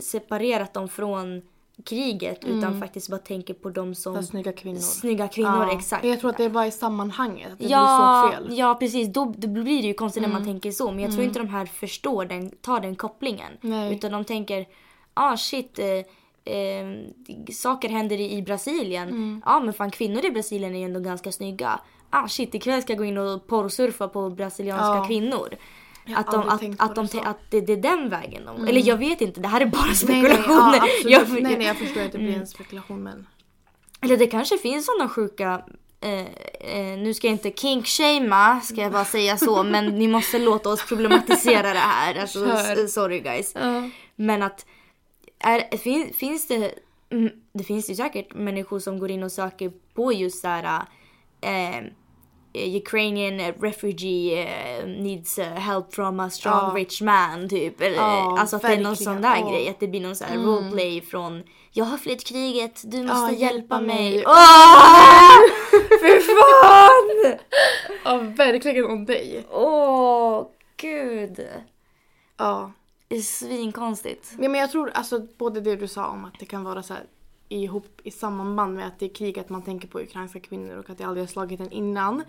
separerat 0.00 0.74
dem 0.74 0.88
från 0.88 1.42
kriget 1.84 2.44
utan 2.44 2.80
faktiskt 2.80 3.10
bara 3.10 3.18
tänker 3.20 3.54
på 3.54 3.70
dem 3.70 3.94
som 3.94 4.14
För 4.14 4.22
snygga 4.22 4.52
kvinnor. 4.52 4.78
snygga 4.80 5.28
kvinnor. 5.28 5.66
Ja. 5.68 5.72
Exakt. 5.78 6.04
Jag 6.04 6.20
tror 6.20 6.30
att 6.30 6.36
det 6.36 6.44
är 6.44 6.48
bara 6.50 6.66
i 6.66 6.70
sammanhanget. 6.70 7.52
Att 7.52 7.58
det 7.58 7.64
ja, 7.64 8.26
blir 8.28 8.36
så 8.38 8.44
fel. 8.48 8.58
ja, 8.58 8.74
precis. 8.74 9.08
Då, 9.08 9.34
då 9.36 9.48
blir 9.48 9.82
det 9.82 9.88
ju 9.88 9.94
konstigt 9.94 10.22
när 10.22 10.28
man 10.28 10.42
Mm. 10.42 10.54
tänker 10.54 10.70
så. 10.70 10.90
Men 10.90 10.98
jag 11.04 11.12
tror 11.12 11.24
inte 11.24 11.38
de 11.38 11.48
här 11.48 11.66
förstår 11.66 12.24
den, 12.24 12.50
tar 12.50 12.80
den 12.80 12.96
kopplingen. 12.96 13.52
Nej. 13.60 13.94
Utan 13.94 14.12
de 14.12 14.24
tänker, 14.24 14.66
ah 15.14 15.36
shit, 15.36 15.78
eh, 15.78 15.86
eh, 16.46 17.52
saker 17.52 17.88
händer 17.88 18.20
i, 18.20 18.42
Brasilien. 18.42 19.08
Mm. 19.08 19.42
Ja 19.44 19.60
men 19.60 19.74
fan 19.74 19.90
kvinnor 19.90 20.24
i 20.24 20.30
Brasilien 20.30 20.74
är 20.74 20.78
ju 20.78 20.84
ändå 20.84 21.00
ganska 21.00 21.32
snygga. 21.32 21.80
Ah 22.10 22.28
shit, 22.28 22.54
ikväll 22.54 22.82
ska 22.82 22.92
jag 22.92 22.98
gå 22.98 23.04
in 23.04 23.18
och 23.18 23.46
porrsurfa 23.46 24.08
på 24.08 24.30
brasilianska 24.30 24.84
Ja. 24.96 25.04
kvinnor. 25.06 25.48
Att, 26.16 26.30
de, 26.32 26.48
att, 26.48 26.62
att, 26.78 26.94
de, 26.94 27.08
så. 27.08 27.18
Mm. 27.18 27.30
att 27.30 27.50
det, 27.50 27.60
det 27.60 27.72
är 27.72 27.76
den 27.76 28.08
vägen 28.08 28.44
de... 28.44 28.64
Eller 28.68 28.88
jag 28.88 28.96
vet 28.96 29.20
inte, 29.20 29.40
det 29.40 29.48
här 29.48 29.60
är 29.60 29.66
bara 29.66 29.80
Nej, 29.82 29.88
nej, 29.88 29.96
spekulationer. 29.96 30.76
ja. 31.04 31.10
Jag- 31.10 31.30
nej, 31.42 31.56
nej, 31.56 31.66
jag 31.66 31.76
förstår 31.76 32.00
att 32.02 32.12
det 32.12 32.18
blir 32.18 32.28
Mm. 32.28 32.40
en 32.40 32.46
spekulation 32.46 33.02
men... 33.02 33.26
Eller 34.02 34.16
det 34.16 34.26
kanske 34.26 34.58
finns 34.58 34.86
sådana 34.86 35.08
sjuka... 35.08 35.62
Eh, 36.00 36.20
eh, 36.80 36.98
nu 36.98 37.14
ska 37.14 37.26
jag 37.26 37.34
inte 37.34 37.50
kink-shamea, 37.50 38.60
ska 38.60 38.80
jag 38.80 38.92
bara 38.92 39.04
säga 39.04 39.36
så. 39.36 39.62
men 39.62 39.86
ni 39.86 40.08
måste 40.08 40.38
låta 40.38 40.68
oss 40.70 40.86
problematisera 40.88 41.72
det 41.72 41.78
här. 41.78 42.20
Alltså, 42.20 42.46
sorry 42.88 43.20
guys. 43.20 43.52
Ja. 43.54 43.90
Men 44.16 44.42
att... 44.42 44.66
Är, 45.38 45.76
fin, 45.76 46.12
finns 46.14 46.46
det... 46.48 46.74
mm, 47.10 47.30
Det 47.52 47.64
finns 47.64 47.90
ju 47.90 47.94
säkert 47.94 48.34
människor 48.34 48.78
som 48.78 48.98
går 48.98 49.10
in 49.10 49.22
och 49.22 49.32
söker 49.32 49.72
på 49.94 50.12
just 50.12 50.40
såhär... 50.40 50.82
Eh, 51.40 51.82
Ukrainian 52.76 53.52
refugee 53.60 54.42
eh, 54.42 54.86
needs 54.86 55.38
eh, 55.38 55.52
help 55.52 55.94
from 55.94 56.20
a 56.20 56.30
strong 56.30 56.54
Ja. 56.68 56.72
rich 56.76 57.00
man 57.02 57.48
typ. 57.48 57.80
Eller, 57.80 57.96
Ja, 57.96 58.38
alltså 58.40 58.56
att 58.56 58.62
det 58.62 58.68
är 58.68 58.76
någon 58.76 58.84
verkligen. 58.84 59.12
sån 59.14 59.22
där 59.22 59.36
Ja. 59.36 59.50
grej. 59.50 59.68
Att 59.68 59.80
det 59.80 59.88
blir 59.88 60.00
någon 60.00 60.16
sån 60.16 60.26
här 60.28 60.38
roleplay 60.38 61.00
från 61.00 61.42
jag 61.72 61.84
har 61.84 61.98
flytt 61.98 62.24
kriget, 62.26 62.82
du 62.84 63.02
måste 63.02 63.34
hjälpa 63.34 63.80
mig. 63.80 63.86
mig. 64.14 64.24
Åh! 64.26 65.38
Fy 66.02 66.20
fan! 66.20 67.36
ja, 68.04 68.16
verkligen 68.36 68.84
om 68.84 69.04
dig. 69.06 69.46
Åh, 69.50 70.46
gud. 70.76 71.46
Ja. 72.36 72.72
Är 73.08 73.20
svinkonstigt. 73.20 74.34
Nej, 74.38 74.48
men 74.48 74.60
jag 74.60 74.70
tror 74.70 74.90
alltså 74.90 75.26
både 75.38 75.60
det 75.60 75.76
du 75.76 75.88
sa 75.88 76.06
om 76.08 76.24
att 76.24 76.38
det 76.38 76.46
kan 76.46 76.64
vara 76.64 76.82
så 76.82 76.94
här 76.94 77.04
ihop 77.48 78.00
i 78.04 78.10
samband 78.10 78.74
med 78.74 78.86
att 78.86 78.98
det 78.98 79.06
är 79.06 79.14
krig 79.14 79.38
att 79.38 79.48
man 79.48 79.62
tänker 79.62 79.88
på 79.88 80.00
ukrainska 80.00 80.40
kvinnor 80.40 80.76
och 80.76 80.90
att 80.90 80.98
det 80.98 81.04
aldrig 81.04 81.22
har 81.22 81.28
slagit 81.28 81.60
en 81.60 81.72
innan. 81.72 82.22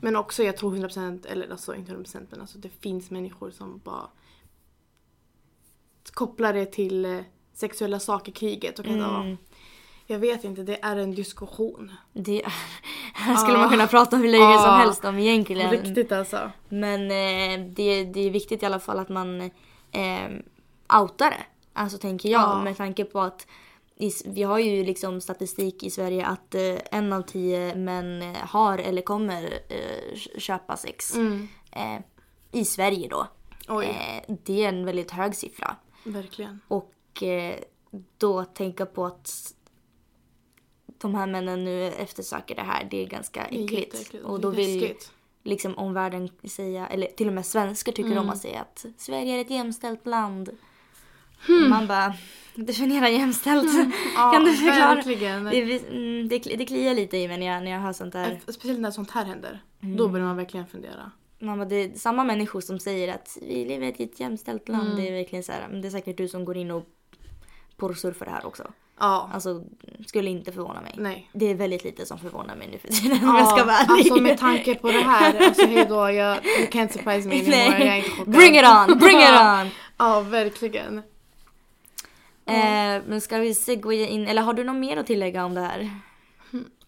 Men 0.00 0.16
också 0.16 0.42
jag 0.42 0.56
tror 0.56 0.72
100% 0.76 1.26
eller 1.26 1.50
alltså 1.50 1.74
inte 1.74 1.92
100% 1.92 2.26
men 2.30 2.40
alltså 2.40 2.58
det 2.58 2.68
finns 2.68 3.10
människor 3.10 3.50
som 3.50 3.80
bara 3.84 4.08
kopplar 6.12 6.52
det 6.52 6.66
till 6.66 7.04
eh, 7.04 7.18
sexuella 7.54 8.00
saker 8.00 8.32
kriget 8.32 8.78
och 8.78 8.86
att 8.86 8.96
ja, 8.96 9.20
Mm. 9.22 9.36
jag 10.06 10.18
vet 10.18 10.44
inte, 10.44 10.62
det 10.62 10.78
är 10.82 10.96
en 10.96 11.14
diskussion. 11.14 11.92
Det 12.12 12.42
är, 12.44 12.52
här 13.14 13.36
skulle 13.36 13.58
man 13.58 13.68
kunna 13.68 13.86
prata 13.86 14.16
hur 14.16 14.28
länge 14.28 14.54
som 14.58 14.70
Ah. 14.70 14.76
helst 14.76 15.04
om 15.04 15.18
egentligen. 15.18 15.70
Riktigt 15.70 16.12
alltså. 16.12 16.50
Men 16.68 17.00
eh, 17.02 17.66
det, 17.74 18.04
det 18.04 18.20
är 18.20 18.30
viktigt 18.30 18.62
i 18.62 18.66
alla 18.66 18.80
fall 18.80 18.98
att 18.98 19.08
man 19.08 19.50
eh, 19.92 20.30
outar 21.00 21.30
det. 21.30 21.46
Alltså 21.72 21.98
tänker 21.98 22.28
jag 22.28 22.40
Ja. 22.42 22.62
med 22.62 22.76
tanke 22.76 23.04
på 23.04 23.20
att 23.20 23.46
vi 24.24 24.42
har 24.42 24.58
ju 24.58 24.84
liksom 24.84 25.20
statistik 25.20 25.82
i 25.82 25.90
Sverige 25.90 26.26
att 26.26 26.54
eh, 26.54 26.76
en 26.90 27.12
av 27.12 27.22
tio 27.22 27.74
män 27.74 28.22
eh, 28.22 28.36
har 28.36 28.78
eller 28.78 29.02
kommer 29.02 29.44
eh, 29.68 30.18
köpa 30.38 30.76
sex. 30.76 31.14
Mm. 31.14 31.48
Eh, 31.72 32.00
I 32.52 32.64
Sverige 32.64 33.08
då. 33.08 33.26
Oj, 33.68 33.86
Eh, 33.86 34.34
det 34.44 34.64
är 34.64 34.68
en 34.68 34.84
väldigt 34.84 35.10
hög 35.10 35.34
siffra. 35.34 35.76
verkligen. 36.04 36.60
Och 36.68 37.22
eh, 37.22 37.54
då 38.18 38.44
tänka 38.44 38.86
på 38.86 39.06
att 39.06 39.54
de 40.98 41.14
här 41.14 41.26
männen 41.26 41.64
nu 41.64 41.84
eftersöker 41.86 42.54
det 42.54 42.62
här, 42.62 42.88
det 42.90 43.02
är 43.02 43.06
ganska 43.06 43.46
Det 43.50 43.58
är 43.58 43.64
äckligt. 43.64 44.14
Och 44.24 44.40
då 44.40 44.50
vill 44.50 44.80
läskigt. 44.80 45.12
Liksom 45.48 45.78
omvärlden 45.78 46.28
säga, 46.44 46.86
eller 46.86 47.06
till 47.06 47.26
och 47.28 47.32
med 47.32 47.46
svenskar 47.46 47.92
tycker 47.92 48.10
Mm. 48.10 48.22
om 48.24 48.30
att 48.30 48.38
säga 48.38 48.60
att 48.60 48.86
Sverige 48.96 49.36
är 49.36 49.40
ett 49.40 49.50
jämställt 49.50 50.06
land. 50.06 50.50
Hmm. 51.46 51.70
Man 51.70 51.86
bara, 51.86 52.14
definiera 52.54 53.08
jämställt. 53.10 53.70
Ja, 54.16 54.32
kan 54.34 54.44
du 54.44 54.52
förklara? 54.56 54.94
verkligen. 54.94 55.44
Det, 55.44 55.88
mm, 55.88 56.28
det, 56.28 56.38
det 56.38 56.66
kliar 56.66 56.94
lite 56.94 57.16
i 57.16 57.28
mig 57.28 57.38
när 57.38 57.46
jag, 57.46 57.64
när 57.64 57.70
jag 57.70 57.80
hör 57.80 57.92
sånt 57.92 58.12
där. 58.12 58.40
Speciellt 58.48 58.80
när 58.80 58.90
sånt 58.90 59.10
här 59.10 59.24
händer. 59.24 59.62
Mm. 59.82 59.96
Då 59.96 60.08
börjar 60.08 60.26
man 60.26 60.36
verkligen 60.36 60.66
fundera. 60.66 61.10
Man 61.38 61.58
bara, 61.58 61.68
det 61.68 61.76
är 61.76 61.94
samma 61.98 62.24
människor 62.24 62.60
som 62.60 62.78
säger 62.78 63.14
att 63.14 63.38
vi 63.42 63.64
lever 63.64 64.00
i 64.00 64.04
ett 64.04 64.20
jämställt 64.20 64.68
land. 64.68 64.86
Mm. 64.86 64.96
Det 64.96 65.08
är 65.08 65.12
verkligen 65.12 65.42
så 65.42 65.52
här, 65.52 65.68
men 65.70 65.82
det 65.82 65.88
är 65.88 65.90
säkert 65.90 66.16
du 66.16 66.28
som 66.28 66.44
går 66.44 66.56
in 66.56 66.70
och 66.70 66.84
porrsurfar 67.76 68.26
det 68.26 68.32
här 68.32 68.46
också. 68.46 68.72
Ja, 69.00 69.30
Alltså, 69.32 69.64
skulle 70.06 70.30
inte 70.30 70.52
förvåna 70.52 70.80
mig. 70.80 70.94
nej. 70.98 71.30
Det 71.32 71.46
är 71.50 71.54
väldigt 71.54 71.84
lite 71.84 72.06
som 72.06 72.18
förvånar 72.18 72.56
mig 72.56 72.68
nu 72.72 72.78
för 72.78 72.88
tiden 72.88 73.28
om 73.28 73.36
jag 73.36 73.48
ska 73.48 73.64
vara 73.64 73.76
ärlig. 73.76 73.92
alltså 73.98 74.16
med 74.22 74.38
tanke 74.38 74.74
på 74.74 74.86
det 74.88 75.00
här, 75.00 75.46
alltså 75.46 75.66
hejdå, 75.66 76.10
jag, 76.10 76.36
you 76.46 76.66
can't 76.66 76.88
surprise 76.92 77.28
me 77.28 77.34
anymore, 77.34 77.78
Nej. 77.78 77.86
jag 77.86 77.88
är 77.88 77.96
inte 77.96 78.10
chockad. 78.10 78.34
Bring 78.34 78.56
it 78.58 78.64
on, 78.64 78.98
bring 78.98 79.18
it 79.18 79.28
on! 79.64 79.70
Ja, 79.98 80.20
verkligen. 80.20 80.98
Eh, 82.46 83.02
men 83.06 83.20
ska 83.20 83.38
vi 83.38 83.54
segwaya 83.54 84.06
in, 84.08 84.26
eller 84.26 84.42
har 84.42 84.54
du 84.54 84.64
något 84.64 84.76
mer 84.76 84.96
att 84.96 85.06
tillägga 85.06 85.44
om 85.44 85.54
det 85.54 85.60
här? 85.60 85.90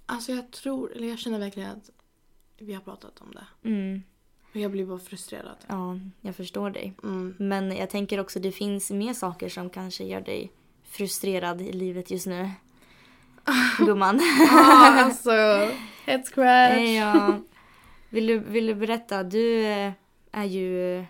Alltså 0.07 0.33
jag 0.33 0.51
tror, 0.51 0.93
eller 0.97 1.09
jag 1.09 1.19
känner 1.19 1.39
verkligen 1.39 1.71
att 1.71 1.91
vi 2.59 2.75
har 2.75 2.81
pratat 2.81 3.21
om 3.21 3.33
det. 3.35 3.69
Mm, 3.69 4.03
jag 4.53 4.71
blir 4.71 4.87
bara 4.87 4.99
frustrerad. 4.99 5.57
ja, 5.67 5.99
jag 6.21 6.37
förstår 6.37 6.71
dig. 6.71 6.93
Mm. 7.03 7.35
Men 7.39 7.77
jag 7.77 7.91
tänker 7.91 8.21
också 8.21 8.39
det 8.41 8.53
finns 8.53 8.91
mer 8.91 9.15
saker 9.15 9.49
som 9.49 9.71
kanske 9.71 10.05
gör 10.05 10.21
dig 10.21 10.53
frustrerad 10.91 11.61
i 11.61 11.73
livet 11.73 12.11
just 12.11 12.27
nu. 12.27 12.51
Gumman. 13.79 14.21
Ja, 14.39 15.03
alltså, 15.05 15.31
head 16.07 16.23
scratch. 16.25 16.79
ja. 16.97 17.41
Vill 18.09 18.27
du, 18.27 18.39
vill 18.39 18.67
du 18.67 18.75
berätta? 18.75 19.23
Du 19.23 19.65
eh, 19.67 19.93
är 20.33 20.45
ju 20.45 20.99
eh, 20.99 21.05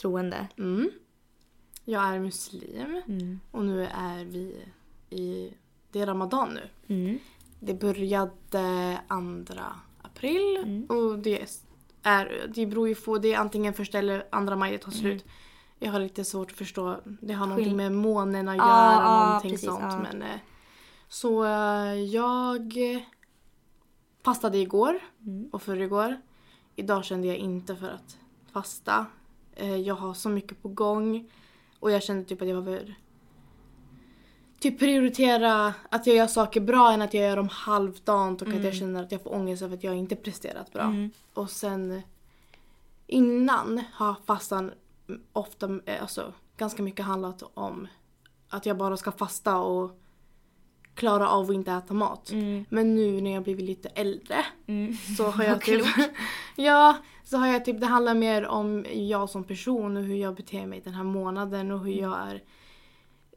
troende. 0.00 0.46
Mm. 0.58 0.90
Jag 1.84 2.02
är 2.14 2.18
muslim 2.18 3.02
Mm. 3.08 3.40
och 3.50 3.64
nu 3.64 3.84
är 3.84 4.24
vi 4.24 4.64
i... 5.10 5.52
Det 5.92 6.00
är 6.00 6.06
ramadan 6.06 6.54
nu. 6.54 6.94
Mm. 6.94 7.18
Det 7.60 7.74
började 7.74 8.30
2 8.50 8.58
april 10.02 10.56
Mm. 10.56 10.84
och 10.84 11.18
det 11.18 11.46
är... 12.02 12.46
Det 12.54 12.66
beror 12.66 12.88
ju 12.88 12.94
på, 12.94 13.18
det 13.18 13.32
är 13.34 13.38
antingen 13.38 13.74
första 13.74 13.98
eller 13.98 14.26
andra 14.30 14.56
maj 14.56 14.72
det 14.72 14.78
tar 14.78 14.90
slut. 14.92 15.24
Jag 15.78 15.92
har 15.92 16.00
lite 16.00 16.24
svårt 16.24 16.50
att 16.50 16.56
förstå. 16.58 16.96
Det 17.04 17.32
har 17.32 17.46
någonting 17.46 17.76
med 17.76 17.92
månen 17.92 18.48
att 18.48 18.56
göra, 18.56 18.66
ja, 18.68 19.26
någonting 19.26 19.50
precis, 19.50 19.68
sånt. 19.68 19.80
ja. 19.82 19.98
Men, 19.98 20.22
eh, 20.22 20.38
så 21.08 21.44
eh, 21.44 21.94
jag 21.94 22.72
fastade 24.24 24.58
igår 24.58 24.98
Mm. 25.26 25.48
och 25.52 25.62
förrgår. 25.62 26.20
Idag 26.76 27.04
kände 27.04 27.26
jag 27.28 27.36
inte 27.36 27.76
för 27.76 27.88
att 27.90 28.16
fasta. 28.52 29.06
Eh, 29.56 29.76
Jag 29.76 29.94
har 29.94 30.14
så 30.14 30.28
mycket 30.28 30.62
på 30.62 30.68
gång 30.68 31.30
och 31.80 31.90
jag 31.90 32.02
kände 32.02 32.24
typ 32.24 32.42
att 32.42 32.48
jag 32.48 32.64
behöver 32.64 32.94
typ 34.58 34.78
prioritera 34.78 35.74
att 35.88 36.06
jag 36.06 36.16
gör 36.16 36.26
saker 36.26 36.60
bra 36.60 36.92
än 36.92 37.02
att 37.02 37.14
jag 37.14 37.28
gör 37.28 37.36
dem 37.36 37.48
halvdant 37.48 38.42
och 38.42 38.48
att 38.48 38.64
jag 38.64 38.74
känner 38.74 39.02
att 39.02 39.12
jag 39.12 39.22
får 39.22 39.34
ångest 39.34 39.62
över 39.62 39.76
att 39.76 39.84
jag 39.84 39.94
inte 39.96 40.16
presterat 40.16 40.72
bra. 40.72 40.82
Mm. 40.82 41.10
Och 41.34 41.50
sen 41.50 42.02
innan 43.06 43.82
har 43.92 44.14
fastan 44.26 44.72
ofta, 45.32 45.80
eh, 45.86 46.02
alltså 46.02 46.32
ganska 46.56 46.82
mycket 46.82 47.04
handlat 47.04 47.42
om 47.54 47.88
att 48.48 48.66
jag 48.66 48.76
bara 48.76 48.96
ska 48.96 49.12
fasta 49.12 49.58
och 49.58 50.00
klara 50.94 51.28
av 51.28 51.50
att 51.50 51.54
inte 51.54 51.72
äta 51.72 51.94
mat. 51.94 52.30
Mm. 52.30 52.64
Men 52.68 52.94
nu 52.94 53.20
när 53.20 53.34
jag 53.34 53.42
blivit 53.42 53.64
lite 53.64 53.88
äldre 53.88 54.44
Mm. 54.66 54.94
så 55.16 55.24
har 55.30 55.44
jag 55.44 55.60
typ... 55.64 55.86
ja, 56.56 56.96
så 57.24 57.36
har 57.36 57.46
jag 57.46 57.64
typ, 57.64 57.80
det 57.80 57.86
handlar 57.86 58.14
mer 58.14 58.46
om 58.46 58.86
jag 58.92 59.30
som 59.30 59.44
person 59.44 59.96
och 59.96 60.02
hur 60.02 60.16
jag 60.16 60.34
beter 60.34 60.66
mig 60.66 60.80
den 60.84 60.94
här 60.94 61.04
månaden 61.04 61.70
och 61.72 61.78
hur 61.80 61.92
Mm. 61.98 62.04
jag 62.04 62.18
är 62.28 62.42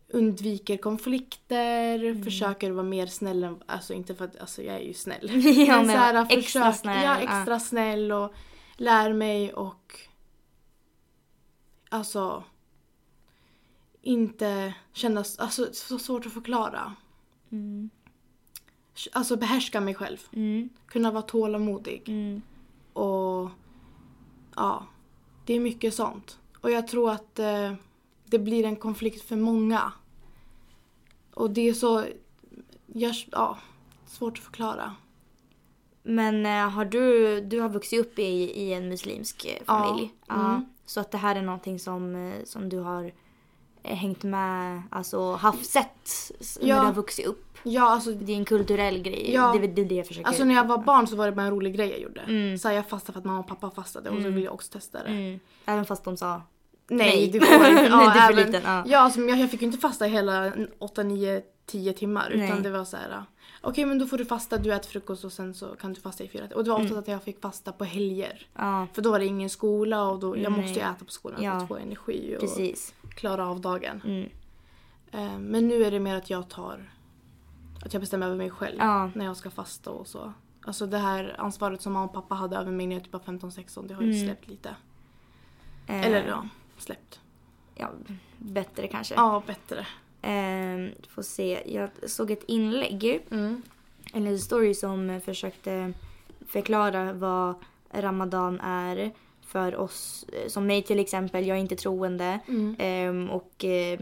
undviker 0.09 0.77
konflikter, 0.77 2.03
Mm. 2.03 2.23
försöker 2.23 2.71
vara 2.71 2.83
mer 2.83 3.05
snäll 3.07 3.43
än, 3.43 3.63
alltså 3.65 3.93
inte 3.93 4.15
för 4.15 4.25
att, 4.25 4.39
alltså 4.39 4.61
jag 4.63 4.75
är 4.75 4.79
ju 4.79 4.93
snäll. 4.93 5.29
Ja, 5.67 5.77
men 5.77 5.85
så 5.85 5.97
här, 5.97 6.27
extra 6.29 6.61
försök- 6.71 6.75
snäll, 6.81 7.03
Ja, 7.03 7.17
extra 7.17 7.59
snäll 7.59 8.11
och 8.11 8.33
lär 8.77 9.13
mig 9.13 9.53
och 9.53 9.99
alltså 11.89 12.43
inte 14.01 14.73
känna, 14.93 15.23
alltså 15.37 15.73
så 15.73 15.99
svårt 15.99 16.25
att 16.25 16.33
förklara. 16.33 16.95
Mm. 17.51 17.89
Alltså 19.11 19.37
behärska 19.37 19.81
mig 19.81 19.95
själv. 19.95 20.17
Mm. 20.31 20.69
Kunna 20.87 21.11
vara 21.11 21.21
tålamodig. 21.21 22.03
Mm. 22.07 22.41
Och 22.93 23.49
ja, 24.55 24.87
det 25.45 25.53
är 25.53 25.59
mycket 25.59 25.93
sånt. 25.93 26.39
Och 26.61 26.71
jag 26.71 26.87
tror 26.87 27.11
att 27.11 27.39
eh, 27.39 27.73
det 28.25 28.39
blir 28.39 28.65
en 28.65 28.75
konflikt 28.75 29.21
för 29.21 29.35
många. 29.35 29.91
Och 31.33 31.51
det 31.51 31.69
är 31.69 31.73
så, 31.73 32.05
jag, 32.85 33.15
ja, 33.31 33.57
svårt 34.05 34.37
att 34.37 34.43
förklara. 34.43 34.95
Men 36.03 36.45
eh, 36.45 36.69
har 36.69 36.85
du, 36.85 37.41
du 37.41 37.59
har 37.59 37.69
vuxit 37.69 37.99
upp 37.99 38.19
i, 38.19 38.61
i 38.61 38.73
en 38.73 38.89
muslimsk 38.89 39.45
eh, 39.45 39.63
familj? 39.65 40.13
Ja. 40.27 40.49
Mm. 40.49 40.65
Så 40.87 40.99
att 40.99 41.11
det 41.11 41.17
här 41.17 41.35
är 41.35 41.41
någonting 41.41 41.79
som, 41.79 42.15
eh, 42.31 42.43
som 42.45 42.69
du 42.69 42.79
har 42.79 43.11
eh, 43.83 43.95
hängt 43.95 44.23
med, 44.23 44.81
alltså 44.91 45.33
haft 45.33 45.65
sett 45.65 46.31
när 46.61 46.67
Ja. 46.69 46.79
du 46.79 46.85
har 46.85 46.93
vuxit 46.93 47.25
upp? 47.25 47.43
Ja, 47.63 47.89
alltså, 47.89 48.11
Det 48.11 48.31
är 48.33 48.37
en 48.37 48.45
kulturell 48.45 49.01
grej. 49.01 49.33
Ja. 49.33 49.51
Det 49.51 49.65
är 49.67 49.67
det, 49.67 49.83
det 49.83 49.95
jag 49.95 50.07
försöker... 50.07 50.27
alltså 50.27 50.43
när 50.43 50.55
jag 50.55 50.65
var 50.67 50.77
barn 50.77 51.07
så 51.07 51.15
var 51.15 51.25
det 51.25 51.31
bara 51.31 51.45
en 51.45 51.51
rolig 51.51 51.75
grej 51.75 51.89
jag 51.89 51.99
gjorde. 51.99 52.21
Mm. 52.21 52.57
Så 52.57 52.69
jag 52.71 52.89
fastade 52.89 53.13
för 53.13 53.19
att 53.19 53.25
mamma 53.25 53.39
och 53.39 53.47
pappa 53.47 53.69
fastade 53.71 54.09
och 54.09 54.15
så 54.15 54.19
Mm. 54.21 54.33
ville 54.33 54.45
jag 54.45 54.53
också 54.53 54.71
testa 54.71 55.03
det. 55.03 55.09
Mm. 55.09 55.39
Även 55.65 55.85
fast 55.85 56.03
de 56.03 56.17
sa... 56.17 56.41
Nej, 56.89 57.09
Nej. 57.09 57.29
du 57.31 57.39
får 57.39 57.55
inte. 57.55 57.69
Nej, 57.73 57.87
Ja, 57.89 57.97
du 58.13 58.19
är 58.19 58.27
för 58.27 58.33
även, 58.33 58.45
liten, 58.45 58.61
ja. 58.65 58.83
ja 58.87 58.99
alltså, 58.99 59.19
jag, 59.21 59.39
jag 59.39 59.51
fick 59.51 59.61
ju 59.61 59.65
inte 59.67 59.77
fasta 59.79 60.05
hela 60.05 60.51
8, 60.79 61.03
9, 61.03 61.41
10 61.67 61.93
timmar. 61.93 62.33
Nej. 62.35 62.45
Utan 62.49 62.63
det 62.63 62.69
var 62.69 62.85
så 62.85 62.97
här. 62.97 63.23
Okej 63.61 63.85
men 63.85 63.99
då 63.99 64.05
får 64.05 64.17
du 64.17 64.25
fasta, 64.25 64.57
du 64.57 64.73
äter 64.73 64.89
frukost 64.89 65.23
och 65.25 65.31
sen 65.33 65.53
så 65.53 65.67
kan 65.75 65.93
du 65.93 66.01
fasta 66.01 66.23
i 66.23 66.27
fyra. 66.27 66.47
Och 66.55 66.63
det 66.63 66.69
var 66.69 66.77
oftast 66.77 66.91
Mm. 66.91 66.99
att 67.01 67.07
jag 67.07 67.23
fick 67.23 67.41
fasta 67.41 67.71
på 67.71 67.83
helger. 67.83 68.47
Ja, 68.53 68.87
För 68.93 69.01
då 69.01 69.11
var 69.11 69.19
det 69.19 69.25
ingen 69.25 69.49
skola 69.49 70.03
och 70.09 70.19
då, 70.19 70.37
jag 70.37 70.51
Nej. 70.51 70.61
måste 70.61 70.79
ju 70.79 70.85
äta 70.85 71.05
på 71.05 71.11
skolan 71.11 71.37
för 71.37 71.43
Ja. 71.45 71.51
att 71.53 71.67
få 71.67 71.77
energi 71.77 72.35
och 72.37 72.41
precis. 72.41 72.93
klara 73.15 73.47
av 73.49 73.61
dagen. 73.61 74.01
Mm. 74.05 74.29
Eh, 75.11 75.39
Men 75.39 75.67
nu 75.67 75.83
är 75.83 75.91
det 75.91 75.99
mer 75.99 76.15
att 76.15 76.29
jag 76.29 76.49
tar, 76.49 76.91
att 77.85 77.93
jag 77.93 78.01
bestämmer 78.01 78.25
över 78.25 78.37
mig 78.37 78.49
själv 78.49 78.77
Ja. 78.79 79.11
när 79.15 79.25
jag 79.25 79.37
ska 79.37 79.49
fasta 79.49 79.89
och 79.91 80.07
så. 80.07 80.33
Alltså 80.61 80.85
det 80.85 80.97
här 80.97 81.35
ansvaret 81.39 81.81
som 81.81 81.93
mamma 81.93 82.05
och 82.05 82.13
pappa 82.13 82.35
hade 82.35 82.55
över 82.57 82.71
mig 82.71 82.87
när 82.87 82.95
jag 82.95 83.03
typ 83.03 83.13
var 83.13 83.19
15-16, 83.19 83.87
det 83.87 83.93
har 83.93 84.01
ju 84.01 84.11
Mm. 84.13 84.25
släppt 84.25 84.47
lite. 84.47 84.69
Eh, 85.87 86.05
Eller 86.05 86.27
ja, 86.27 86.47
släppt. 86.77 87.19
ja, 87.75 87.89
bättre 88.37 88.87
kanske. 88.87 89.15
Ja, 89.15 89.43
bättre. 89.47 89.87
Eh, 90.27 90.91
får 91.09 91.21
se. 91.21 91.59
Jag 91.65 91.89
såg 92.09 92.31
ett 92.31 92.43
inlägg, 92.47 93.19
Mm. 93.31 93.61
en 94.13 94.39
story 94.39 94.73
som 94.73 95.21
försökte 95.25 95.93
förklara 96.47 97.13
vad 97.13 97.55
Ramadan 97.91 98.59
är 98.59 99.11
för 99.45 99.75
oss, 99.75 100.25
eh, 100.33 100.47
som 100.49 100.67
mig 100.67 100.81
till 100.83 100.99
exempel. 100.99 101.47
Jag 101.47 101.57
är 101.57 101.61
inte 101.61 101.75
troende. 101.75 102.39
Mm. 102.47 102.75
Ehm, 102.79 103.29
och 103.29 103.65
eh, 103.65 103.99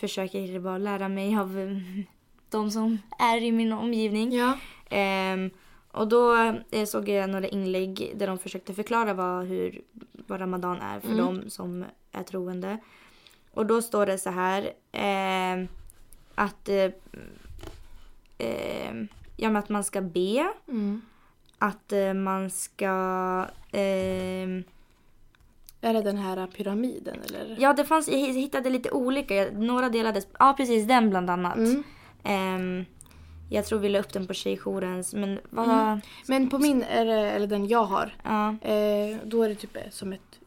försöker 0.00 0.60
bara 0.60 0.78
lära 0.78 1.08
mig 1.08 1.36
av 1.38 1.58
eh, 1.58 1.76
de 2.50 2.70
som 2.70 2.98
är 3.18 3.42
i 3.42 3.52
min 3.52 3.72
omgivning. 3.72 4.32
Ja. 4.32 4.58
Ehm, 4.90 5.50
och 5.92 6.08
då 6.08 6.34
eh, 6.70 6.84
såg 6.86 7.08
jag 7.08 7.30
några 7.30 7.48
inlägg 7.48 8.12
där 8.16 8.26
de 8.26 8.38
försökte 8.38 8.74
förklara 8.74 9.14
vad, 9.14 9.44
hur, 9.46 9.80
vad 10.26 10.40
Ramadan 10.40 10.80
är 10.80 11.00
för 11.00 11.08
Mm. 11.12 11.18
de 11.40 11.50
som 11.50 11.84
är 12.12 12.22
troende. 12.22 12.78
Och 13.54 13.66
då 13.66 13.82
står 13.82 14.06
det 14.06 14.18
så 14.18 14.30
här 14.30 14.72
ehm, 14.92 15.68
att, 16.34 16.68
eh, 16.68 16.90
ehm, 18.38 19.08
ja, 19.36 19.58
att 19.58 19.68
man 19.68 19.84
ska 19.84 20.00
be, 20.00 20.52
Mm. 20.68 21.00
att 21.58 21.92
eh, 21.92 22.14
man 22.14 22.50
ska 22.50 22.86
ehm, 23.72 24.64
Är 25.82 25.94
det 25.94 26.02
den 26.02 26.16
här 26.16 26.46
pyramiden 26.46 27.16
eller? 27.28 27.56
Ja, 27.60 27.72
det 27.72 27.84
fanns, 27.84 28.08
jag 28.08 28.18
hittade 28.18 28.70
lite 28.70 28.90
olika. 28.90 29.46
Några 29.52 29.88
delades, 29.88 30.26
ja 30.38 30.54
precis 30.56 30.86
den 30.86 31.10
bland 31.10 31.30
annat. 31.30 31.56
Mm. 31.56 31.82
Ehm, 32.24 32.84
jag 33.50 33.66
tror 33.66 33.78
vi 33.78 33.88
la 33.88 33.98
upp 33.98 34.12
den 34.12 34.26
på 34.26 34.34
tjejjourens, 34.34 35.14
men 35.14 35.38
vad... 35.50 35.70
Mm. 35.70 36.00
Men 36.28 36.50
på 36.50 36.58
min, 36.58 36.80
det, 36.80 37.30
eller 37.30 37.46
den 37.46 37.68
jag 37.68 37.84
har, 37.84 38.14
Ja, 38.22 38.48
eh, 38.48 39.16
då 39.24 39.42
är 39.42 39.48
det 39.48 39.54
typ 39.54 39.76
som 39.90 40.12
ett 40.12 40.38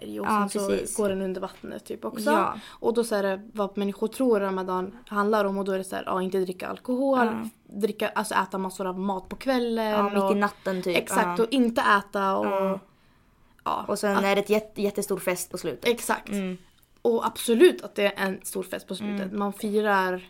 isberg 0.00 0.20
och 0.20 0.26
Ja, 0.26 0.48
sen 0.52 0.68
precis. 0.68 0.94
så 0.96 1.02
går 1.02 1.08
den 1.08 1.22
under 1.22 1.40
vattnet 1.40 1.84
typ 1.84 2.04
också. 2.04 2.30
Ja. 2.30 2.54
Och 2.68 2.94
då 2.94 3.04
så 3.04 3.14
är 3.14 3.22
det 3.22 3.42
vad 3.52 3.78
människor 3.78 4.08
tror 4.08 4.40
Ramadan 4.40 4.98
handlar 5.06 5.44
om 5.44 5.58
och 5.58 5.64
då 5.64 5.72
är 5.72 5.78
det 5.78 5.84
så 5.84 5.96
här, 5.96 6.02
ja 6.06 6.22
inte 6.22 6.38
dricka 6.38 6.68
alkohol, 6.68 7.26
Ja. 7.26 7.48
dricka, 7.80 8.08
alltså 8.08 8.34
äta 8.34 8.58
massor 8.58 8.86
av 8.86 8.98
mat 8.98 9.28
på 9.28 9.36
kvällen. 9.36 9.86
ja 9.90 10.02
mitt 10.08 10.22
och, 10.22 10.32
i 10.32 10.34
natten 10.34 10.82
typ. 10.82 10.96
Exakt, 10.96 11.40
och 11.40 11.46
inte 11.50 11.80
äta 11.82 12.36
och... 12.36 12.78
Ja. 13.64 13.84
Och 13.88 13.98
sen 13.98 14.16
att- 14.16 14.24
är 14.24 14.34
det 14.36 14.40
ett 14.42 14.50
jätte, 14.50 14.82
jättestor 14.82 15.18
fest 15.18 15.50
på 15.50 15.58
slutet. 15.58 15.88
Exakt. 15.88 16.28
Mm. 16.28 16.58
Och 17.02 17.26
absolut 17.26 17.82
att 17.84 17.94
det 17.94 18.04
är 18.06 18.26
en 18.26 18.38
stor 18.42 18.62
fest 18.62 18.88
på 18.88 18.94
slutet. 18.94 19.26
Mm. 19.26 19.38
Man 19.38 19.52
firar 19.52 20.28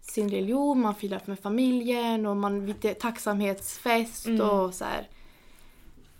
sin 0.00 0.28
religion, 0.30 0.80
man 0.80 0.94
firar 0.94 1.20
med 1.24 1.38
familjen 1.38 2.26
och 2.26 2.36
man 2.36 2.66
lite 2.66 2.94
tacksamhetsfest 2.94 4.26
Mm. 4.26 4.40
och 4.50 4.74
så 4.74 4.84
här. 4.84 5.08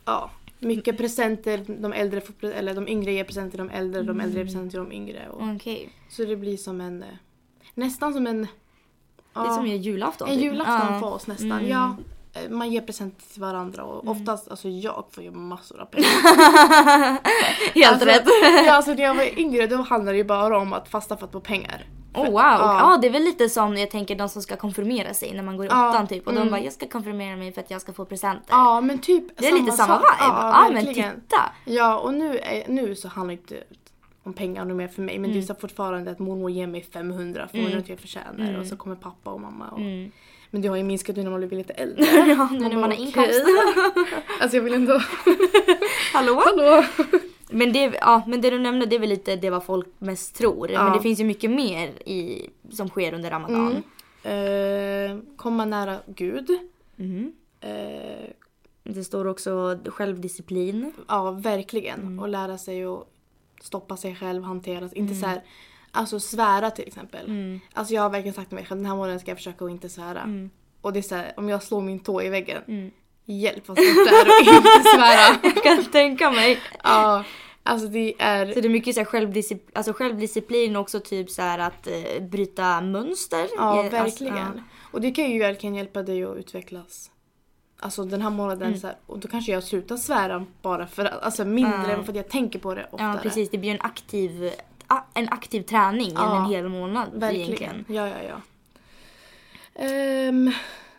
Ja, 0.04 0.30
mycket 0.60 0.98
presenter. 0.98 1.64
De 1.68 1.92
äldre 1.92 2.20
får, 2.20 2.44
eller 2.44 2.74
de 2.74 2.88
yngre 2.88 3.12
ger 3.12 3.24
presenter 3.24 3.50
till 3.50 3.58
de 3.58 3.70
äldre, 3.70 4.02
de 4.02 4.20
äldre 4.20 4.38
ger 4.38 4.44
presenter 4.44 4.70
till 4.70 4.78
de 4.78 4.92
yngre. 4.92 5.28
Och, 5.28 5.42
Okej. 5.56 5.88
Så 6.08 6.24
det 6.24 6.36
blir 6.36 6.56
som 6.56 6.80
en, 6.80 7.02
eh, 7.02 7.08
nästan 7.74 8.12
som 8.14 8.26
en... 8.26 8.42
Det 8.42 8.48
ja, 9.34 9.50
är 9.50 9.54
som 9.56 9.64
en 9.64 9.82
julafton. 9.82 10.28
en 10.28 10.34
typ. 10.34 10.44
julafton 10.44 10.92
Ja. 10.94 11.00
för 11.00 11.06
oss 11.06 11.26
nästan. 11.26 11.50
Mm. 11.52 11.68
Ja, 11.68 11.96
man 12.50 12.70
ger 12.70 12.80
presenter 12.80 13.26
till 13.32 13.40
varandra 13.42 13.84
och 13.84 14.02
Mm. 14.04 14.16
oftast, 14.20 14.48
alltså 14.50 14.68
jag 14.68 15.04
får 15.10 15.24
ju 15.24 15.30
massor 15.30 15.80
av 15.80 15.84
pengar. 15.90 16.08
Helt 17.74 17.92
Alltså, 17.92 18.06
rätt. 18.08 18.22
ja, 18.66 18.72
alltså 18.72 18.94
när 18.94 19.02
jag 19.02 19.14
var 19.14 19.38
yngre 19.38 19.66
då 19.66 19.76
handlade 19.76 20.12
det 20.12 20.18
ju 20.18 20.24
bara 20.24 20.58
om 20.58 20.72
att 20.72 20.88
fasta 20.88 21.16
för 21.16 21.26
att 21.26 21.32
få 21.32 21.40
pengar. 21.40 21.84
Oh 22.14 22.24
wow. 22.24 22.34
Ja. 22.34 22.78
Ja. 22.92 22.98
det 23.02 23.06
är 23.06 23.10
väl 23.12 23.22
lite 23.22 23.48
som 23.48 23.76
jag 23.76 23.90
tänker 23.90 24.14
de 24.16 24.28
som 24.28 24.42
ska 24.42 24.56
konfirmera 24.56 25.14
sig 25.14 25.32
när 25.34 25.42
man 25.42 25.56
går 25.56 25.66
i 25.66 25.68
Ja, 25.68 25.90
åttan 25.90 26.06
typ. 26.06 26.26
Och 26.26 26.32
de 26.32 26.38
mm. 26.40 26.50
bara 26.50 26.60
jag 26.60 26.72
ska 26.72 26.86
konfirmera 26.88 27.36
mig 27.36 27.52
för 27.52 27.60
att 27.60 27.70
jag 27.70 27.80
ska 27.80 27.92
få 27.92 28.04
presenter. 28.04 28.44
Ja 28.50 28.80
men 28.80 28.98
typ 28.98 29.24
det 29.38 29.46
är 29.48 29.52
lite 29.52 29.72
samma 29.72 29.96
vibe. 29.96 30.06
Ja, 30.18 30.68
men 30.72 30.84
verkligen. 30.84 31.20
titta. 31.20 31.42
Ja 31.64 31.98
och 31.98 32.14
nu, 32.14 32.38
är, 32.38 32.64
nu 32.68 32.94
så 32.94 33.08
handlar 33.08 33.34
det 33.34 33.40
inte 33.40 33.64
om 34.22 34.32
pengar 34.32 34.64
nu 34.64 34.74
mer 34.74 34.88
för 34.88 35.02
mig 35.02 35.18
men 35.18 35.30
Mm. 35.30 35.40
det 35.40 35.44
är 35.44 35.46
så 35.46 35.60
fortfarande 35.60 36.10
att 36.10 36.18
mormor 36.18 36.50
ger 36.50 36.66
mig 36.66 36.82
500 36.82 37.48
för 37.50 37.58
hon 37.58 37.66
Mm. 37.66 37.78
att 37.78 37.88
jag 37.88 37.98
förtjänar 37.98 38.48
Mm. 38.48 38.60
och 38.60 38.66
så 38.66 38.76
kommer 38.76 38.96
pappa 38.96 39.30
och 39.30 39.40
mamma. 39.40 39.68
Och, 39.68 39.78
Mm. 39.80 40.10
Men 40.50 40.62
det 40.62 40.68
har 40.68 40.76
ju 40.76 40.82
minskat 40.82 41.16
nu 41.16 41.22
när 41.22 41.30
man 41.30 41.48
blir 41.48 41.58
lite 41.58 41.72
äldre. 41.72 42.04
ja, 42.38 42.48
nu 42.52 42.58
när 42.58 42.76
man 42.76 42.90
har 42.90 42.98
inkomst. 42.98 43.42
Alltså 44.40 44.56
jag 44.56 44.64
vill 44.64 44.74
ändå... 44.74 45.00
Hallå? 46.12 46.42
Hallå! 46.44 46.84
Men 47.50 47.72
det, 47.72 47.94
ja, 48.00 48.22
men 48.26 48.40
det 48.40 48.50
du 48.50 48.58
nämnde 48.58 48.86
det 48.86 48.96
är 48.96 49.00
väl 49.00 49.08
lite 49.08 49.36
det 49.36 49.50
vad 49.50 49.64
folk 49.64 49.86
mest 49.98 50.34
tror. 50.36 50.70
Ja. 50.70 50.84
Men 50.84 50.92
det 50.92 51.00
finns 51.02 51.20
ju 51.20 51.24
mycket 51.24 51.50
mer 51.50 51.88
i, 52.08 52.50
som 52.70 52.88
sker 52.88 53.14
under 53.14 53.30
Ramadan. 53.30 53.82
Mm. 54.24 55.14
Eh, 55.16 55.18
komma 55.36 55.64
nära 55.64 55.96
Gud. 56.06 56.58
Mm. 56.98 57.32
Eh, 57.60 58.30
Det 58.84 59.04
står 59.04 59.26
också 59.26 59.78
självdisciplin. 59.86 60.92
Ja, 61.08 61.30
verkligen. 61.30 62.00
Mm. 62.00 62.18
Och 62.18 62.28
lära 62.28 62.58
sig 62.58 62.84
att 62.84 63.06
stoppa 63.62 63.96
sig 63.96 64.14
själv, 64.16 64.42
hantera. 64.42 64.84
Inte 64.84 64.98
Mm. 64.98 65.14
så 65.14 65.26
här, 65.26 65.42
alltså 65.92 66.20
svära 66.20 66.70
till 66.70 66.86
exempel. 66.86 67.26
Mm. 67.26 67.60
Alltså 67.72 67.94
jag 67.94 68.02
har 68.02 68.10
verkligen 68.10 68.34
sagt 68.34 68.48
till 68.48 68.56
mig 68.56 68.66
själv 68.66 68.78
den 68.80 68.86
här 68.90 68.96
månaden 68.96 69.20
ska 69.20 69.30
jag 69.30 69.38
försöka 69.38 69.64
att 69.64 69.70
inte 69.70 69.88
svära. 69.88 70.20
Mm. 70.22 70.50
Och 70.80 70.92
det 70.92 70.98
är 70.98 71.02
så 71.02 71.14
här, 71.14 71.32
om 71.36 71.48
jag 71.48 71.62
slår 71.62 71.80
min 71.80 72.00
tå 72.00 72.22
i 72.22 72.28
väggen, 72.28 72.62
Mm. 72.68 72.90
hjälp 73.24 73.68
vad 73.68 73.78
svårt 73.78 73.86
det 74.08 74.10
är 74.10 74.20
att 74.20 74.56
inte 74.56 74.88
svära. 74.94 75.38
Jag 75.54 75.62
kan 75.62 75.84
tänka 75.84 76.30
mig. 76.30 76.58
Ja, 76.84 77.24
alltså 77.62 77.88
det 77.88 78.14
Så 78.18 78.22
är... 78.24 78.46
det 78.46 78.64
är 78.64 78.68
mycket 78.68 78.94
så 78.94 79.00
här 79.00 79.04
självdisciplin, 79.04 79.70
alltså 79.74 79.92
självdisciplin 79.92 80.76
och 80.76 80.82
också 80.82 81.00
typ 81.00 81.30
så 81.30 81.42
att 81.42 81.86
eh, 81.86 82.22
bryta 82.22 82.80
mönster. 82.80 83.48
Ja, 83.56 83.84
Eh, 83.84 83.90
verkligen. 83.90 84.36
Alltså, 84.38 84.62
Och 84.92 85.00
det 85.00 85.10
kan 85.10 85.30
ju 85.30 85.38
verkligen 85.38 85.74
hjälpa 85.74 86.02
dig 86.02 86.24
att 86.24 86.36
utvecklas. 86.36 87.10
Alltså 87.82 88.04
den 88.04 88.22
här 88.22 88.30
månaden, 88.30 88.68
Mm. 88.68 88.80
så 88.80 88.86
här, 88.86 88.96
och 89.06 89.18
då 89.18 89.28
kanske 89.28 89.52
jag 89.52 89.62
slutar 89.64 89.96
svära 89.96 90.46
bara 90.62 90.86
för 90.86 91.04
att, 91.04 91.22
alltså 91.22 91.44
mindre 91.44 91.92
Ja. 91.92 92.02
för 92.02 92.12
att 92.12 92.16
jag 92.16 92.28
tänker 92.28 92.58
på 92.58 92.74
det 92.74 92.80
ja, 92.80 92.86
oftare. 92.92 93.12
ja, 93.16 93.18
precis. 93.22 93.50
Det 93.50 93.58
blir 93.58 93.70
en 93.70 93.80
aktiv, 93.80 94.50
en 95.14 95.28
aktiv 95.28 95.62
träning 95.62 96.10
Ja, 96.14 96.36
än 96.36 96.42
en 96.44 96.50
hel 96.50 96.68
månad 96.68 97.08
Verkligen. 97.14 97.46
egentligen. 97.46 97.84
Ja, 97.88 98.08
ja, 98.08 98.22
ja. 98.22 98.40
Ehm, 99.74 100.52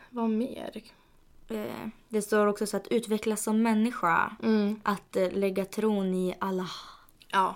vad 0.09 0.29
mer? 0.29 0.81
Eh, 1.49 1.87
Det 2.09 2.21
står 2.21 2.47
också 2.47 2.65
så 2.65 2.77
att 2.77 2.87
utvecklas 2.87 3.43
som 3.43 3.61
människa. 3.63 4.35
Mm, 4.43 4.79
Att 4.83 5.15
eh, 5.15 5.31
lägga 5.31 5.65
tron 5.65 6.13
i 6.13 6.35
Allah. 6.39 6.71
ja, 7.31 7.55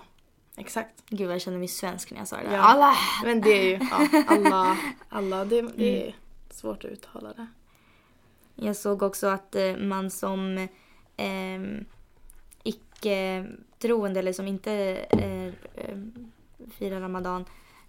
exakt. 0.56 1.02
Gud 1.08 1.30
jag 1.30 1.40
känner 1.40 1.58
mig 1.58 1.68
svensk 1.68 2.10
när 2.10 2.18
jag 2.18 2.28
sa 2.28 2.36
det. 2.36 2.52
Ja. 2.52 2.60
Allah! 2.60 2.96
Men 3.24 3.40
det 3.40 3.50
är 3.50 3.64
ju, 3.64 3.88
ja, 3.90 4.24
alla, 4.28 4.76
alla, 5.08 5.44
det, 5.44 5.62
det 5.62 5.98
Mm. 5.98 6.08
är 6.08 6.14
svårt 6.50 6.84
att 6.84 6.90
uttala 6.90 7.32
det. 7.32 7.46
Jag 8.54 8.76
såg 8.76 9.02
också 9.02 9.26
att 9.26 9.54
eh, 9.54 9.76
man 9.76 10.10
som 10.10 10.58
eh, 11.16 11.60
icke-troende 12.96 14.20
eller 14.20 14.32
som 14.32 14.46
inte 14.46 14.72
eh, 15.10 15.46
eh, 15.46 15.98
firar 16.78 17.00
Ramadan 17.00 17.44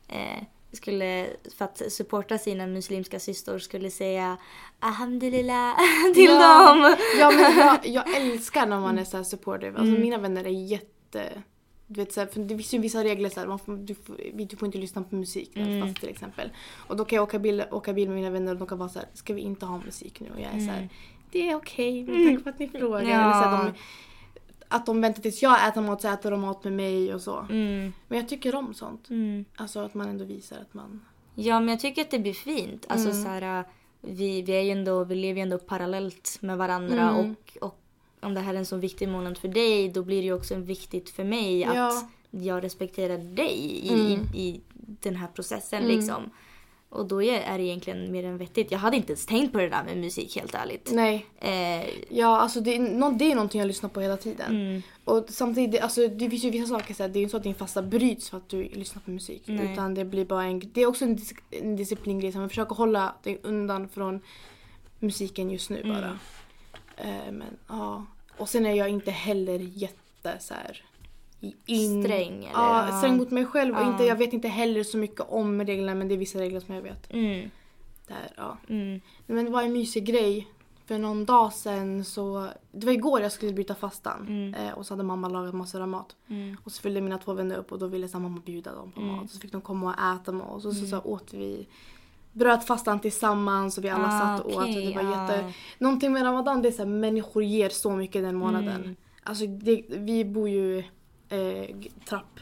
eh, 0.08 0.44
skulle, 0.72 1.28
för 1.58 1.66
att 1.66 1.82
supporta 1.92 2.38
sina 2.38 2.68
muslimska 2.68 3.20
systor, 3.20 3.60
skulle 3.60 3.92
säga 3.92 4.38
Alhamdulillah 4.80 5.76
till 6.16 6.26
Ja. 6.26 6.68
dem. 6.74 6.96
Ja 7.20 7.32
men 7.32 7.58
jag, 7.58 7.88
jag 8.06 8.16
älskar 8.22 8.66
när 8.68 8.80
man 8.80 9.00
är 9.00 9.04
så 9.04 9.18
här 9.18 9.24
supportive. 9.24 9.78
Alltså 9.78 9.90
Mm. 9.92 10.02
mina 10.02 10.18
vänner 10.18 10.44
är 10.46 10.50
jätte... 10.50 11.30
Du 11.90 12.02
vet, 12.02 12.14
så 12.14 12.20
här, 12.20 12.28
för 12.28 12.40
det 12.40 12.56
finns 12.56 12.74
ju 12.74 12.78
vissa 12.80 13.04
regler 13.04 13.30
så 13.30 13.40
här, 13.40 13.48
man 13.48 13.60
får, 13.60 13.78
du, 13.78 13.96
du 14.46 14.56
får 14.58 14.66
inte 14.66 14.78
lyssna 14.78 15.04
på 15.04 15.16
musik 15.16 15.52
när 15.54 15.68
Mm. 15.68 15.88
fast 15.88 16.00
till 16.00 16.10
exempel. 16.10 16.50
Och 16.88 16.98
då 16.98 17.06
kan 17.06 17.16
jag 17.16 17.24
åka 17.24 17.40
bil, 17.40 17.64
åka 17.72 17.94
bil 17.94 18.08
med 18.10 18.16
mina 18.16 18.30
vänner 18.30 18.52
och 18.52 18.58
de 18.58 18.68
kan 18.68 18.78
vara 18.78 18.90
så 18.90 19.00
här, 19.00 19.08
ska 19.14 19.34
vi 19.34 19.42
inte 19.42 19.66
ha 19.66 19.78
musik 19.86 20.20
nu? 20.20 20.28
Och 20.36 20.40
jag 20.42 20.48
är 20.54 20.60
så 20.60 20.72
här, 20.72 20.78
Mm. 20.78 20.90
det 21.32 21.50
är 21.50 21.56
okej, 21.56 22.04
men 22.04 22.36
tack 22.36 22.44
för 22.44 22.50
att 22.50 22.60
ni 22.60 22.68
frågar. 22.80 23.02
Ja. 23.02 23.08
Eller 23.10 23.32
så 23.44 23.50
här, 23.50 23.64
de, 23.66 23.74
att 24.68 24.86
de 24.86 25.02
väntar 25.02 25.22
tills 25.22 25.42
jag 25.44 25.68
äter 25.68 25.82
mat 25.82 26.02
så 26.02 26.08
äter 26.08 26.32
de 26.32 26.42
mat 26.42 26.64
med 26.64 26.74
mig 26.74 27.14
och 27.14 27.22
så. 27.22 27.40
Mm, 27.50 27.94
Men 28.08 28.18
jag 28.18 28.30
tycker 28.30 28.56
om 28.56 28.74
sånt. 28.74 29.10
mm. 29.10 29.46
Alltså 29.56 29.80
att 29.80 29.94
man 29.94 30.08
ändå 30.08 30.26
visar 30.26 30.58
att 30.58 30.74
man... 30.74 31.06
Ja, 31.36 31.60
men 31.60 31.70
jag 31.70 31.80
tycker 31.80 32.02
att 32.02 32.12
det 32.12 32.20
blir 32.20 32.34
fint. 32.34 32.86
Alltså 32.90 33.10
Mm. 33.10 33.24
så 33.24 33.30
här, 33.30 33.64
vi, 34.02 34.42
vi, 34.42 34.52
är 34.56 34.62
ju 34.62 34.72
ändå, 34.72 35.04
vi 35.04 35.16
lever 35.16 35.38
ju 35.38 35.42
ändå 35.44 35.58
parallellt 35.58 36.38
med 36.42 36.58
varandra 36.58 37.10
Mm. 37.10 37.16
och, 37.32 37.58
och 37.62 37.80
om 38.22 38.34
det 38.34 38.40
här 38.42 38.54
är 38.54 38.58
en 38.58 38.66
så 38.66 38.78
viktig 38.78 39.10
månad 39.10 39.38
för 39.38 39.48
dig 39.48 39.90
då 39.90 40.04
blir 40.04 40.18
det 40.22 40.26
ju 40.26 40.34
också 40.34 40.56
viktigt 40.56 41.10
för 41.10 41.24
mig 41.24 41.64
att 41.66 41.76
Ja. 41.76 42.10
jag 42.32 42.64
respekterar 42.64 43.18
dig 43.18 43.58
i, 43.84 43.94
Mm. 43.94 44.22
i, 44.36 44.48
i 44.48 44.62
den 44.76 45.16
här 45.16 45.28
processen 45.28 45.84
Mm. 45.84 45.96
liksom. 45.98 46.30
Och 46.90 47.06
då 47.06 47.24
är, 47.24 47.58
det 47.58 47.64
egentligen 47.64 48.12
mer 48.12 48.24
än 48.24 48.38
vettigt. 48.38 48.72
Jag 48.72 48.80
hade 48.80 48.98
inte 48.98 49.12
ens 49.12 49.26
tänkt 49.26 49.52
på 49.54 49.58
det 49.60 49.70
där 49.70 49.84
med 49.84 49.98
musik 49.98 50.36
helt 50.36 50.56
ärligt. 50.56 50.90
Nej. 50.94 51.26
Eh, 51.40 51.90
Ja, 52.10 52.40
alltså 52.40 52.62
det 52.62 52.76
är, 52.76 53.18
det 53.20 53.32
är 53.32 53.36
någonting 53.36 53.60
jag 53.60 53.68
lyssnar 53.68 53.90
på 53.90 54.02
hela 54.02 54.18
tiden. 54.18 54.56
mm, 54.56 54.82
Och 55.06 55.26
samtidigt, 55.30 55.82
alltså 55.82 56.08
det 56.08 56.30
finns 56.30 56.44
ju 56.44 56.50
vissa 56.50 56.68
saker 56.68 56.94
så 56.94 57.04
här, 57.04 57.10
det 57.10 57.18
är 57.18 57.22
ju 57.22 57.24
inte 57.24 57.32
så 57.32 57.38
att 57.38 57.44
din 57.44 57.56
fasta 57.56 57.82
bryts 57.82 58.30
för 58.30 58.38
att 58.38 58.50
du 58.50 58.64
lyssnar 58.64 59.02
på 59.02 59.12
musik. 59.12 59.44
Nej. 59.46 59.72
Utan 59.74 59.94
det 59.94 60.06
blir 60.06 60.26
bara 60.26 60.44
en, 60.44 60.60
det 60.74 60.82
är 60.82 60.86
också 60.86 61.06
en, 61.06 61.16
dis, 61.16 61.34
en 61.52 61.76
disciplingrej 61.76 62.32
som 62.32 62.42
jag 62.42 62.50
försöker 62.52 62.76
hålla 62.76 63.16
dig 63.24 63.40
undan 63.44 63.90
från 63.90 64.22
musiken 65.00 65.50
just 65.50 65.70
nu 65.70 65.84
bara. 65.84 66.18
Mm. 66.98 67.16
Eh, 67.28 67.32
men 67.32 67.58
ja. 67.68 68.06
Och 68.38 68.50
sen 68.50 68.66
är 68.66 68.74
jag 68.74 68.90
inte 68.90 69.12
heller 69.12 69.60
jätte 69.60 70.38
så 70.40 70.54
här, 70.54 70.84
in, 71.66 72.04
Sträng, 72.04 72.36
eller? 72.38 72.50
Ja, 72.54 72.88
Ja. 72.90 72.98
sträng 72.98 73.18
mot 73.18 73.32
mig 73.32 73.46
själv. 73.46 73.76
Och 73.76 73.82
Ja. 73.82 73.92
inte, 73.92 74.04
jag 74.04 74.16
vet 74.16 74.34
inte 74.34 74.48
heller 74.48 74.84
så 74.84 74.98
mycket 74.98 75.22
om 75.30 75.62
reglerna 75.66 75.96
men 75.96 76.08
det 76.08 76.14
är 76.16 76.18
vissa 76.18 76.40
regler 76.40 76.60
som 76.60 76.76
jag 76.76 76.82
vet. 76.82 77.14
mm, 77.14 77.50
Där, 78.08 78.32
ja. 78.38 78.58
mm, 78.70 79.02
Men 79.26 79.46
det 79.46 79.52
var 79.52 79.62
en 79.64 79.74
mysig 79.74 80.06
grej. 80.06 80.48
För 80.86 80.98
någon 80.98 81.26
dag 81.26 81.54
sen 81.54 82.06
så... 82.06 82.48
Det 82.72 82.86
var 82.86 82.94
igår 82.94 83.22
jag 83.22 83.32
skulle 83.32 83.54
bryta 83.54 83.76
fastan. 83.76 84.26
Mm. 84.28 84.54
Eh, 84.54 84.74
och 84.74 84.86
så 84.86 84.94
hade 84.94 85.04
mamma 85.04 85.28
lagat 85.30 85.54
massor 85.56 85.82
av 85.82 85.88
mat. 85.88 86.16
mm, 86.30 86.58
Och 86.64 86.72
så 86.72 86.82
följde 86.82 87.02
mina 87.02 87.18
två 87.18 87.34
vänner 87.34 87.56
upp 87.58 87.72
och 87.72 87.80
då 87.80 87.88
ville 87.88 88.08
så 88.08 88.20
mamma 88.20 88.42
bjuda 88.46 88.76
dem 88.76 88.92
på 88.92 89.02
Mm. 89.02 89.16
mat. 89.16 89.32
Så 89.32 89.40
fick 89.40 89.52
de 89.52 89.62
komma 89.62 89.88
och 89.94 90.22
äta 90.22 90.32
med 90.32 90.48
oss. 90.48 90.66
Och 90.66 90.74
så, 90.76 90.86
så 90.86 91.00
åt 91.02 91.34
vi... 91.34 91.68
Bröt 92.34 92.68
fastan 92.68 93.00
tillsammans 93.00 93.78
och 93.78 93.84
vi 93.84 93.90
alla 93.90 94.08
Ah, 94.08 94.20
satt 94.38 94.42
och 94.46 94.52
åt. 94.52 94.58
Och 94.58 94.66
det 94.66 94.94
var 94.96 95.02
ja. 95.04 95.22
jätte... 95.34 95.54
Någonting 95.80 96.14
med 96.14 96.24
ramadan 96.24 96.62
det 96.62 96.68
är 96.68 96.72
så 96.72 96.78
här, 96.78 96.86
människor 96.90 97.44
ger 97.44 97.70
så 97.70 97.92
mycket 97.92 98.24
den 98.24 98.36
månaden. 98.36 98.82
Mm. 98.82 98.96
Alltså 99.24 99.46
det, 99.48 99.84
vi 99.90 100.26
bor 100.26 100.50
ju 100.50 100.84
eh, 101.30 101.76
trapp. 102.10 102.40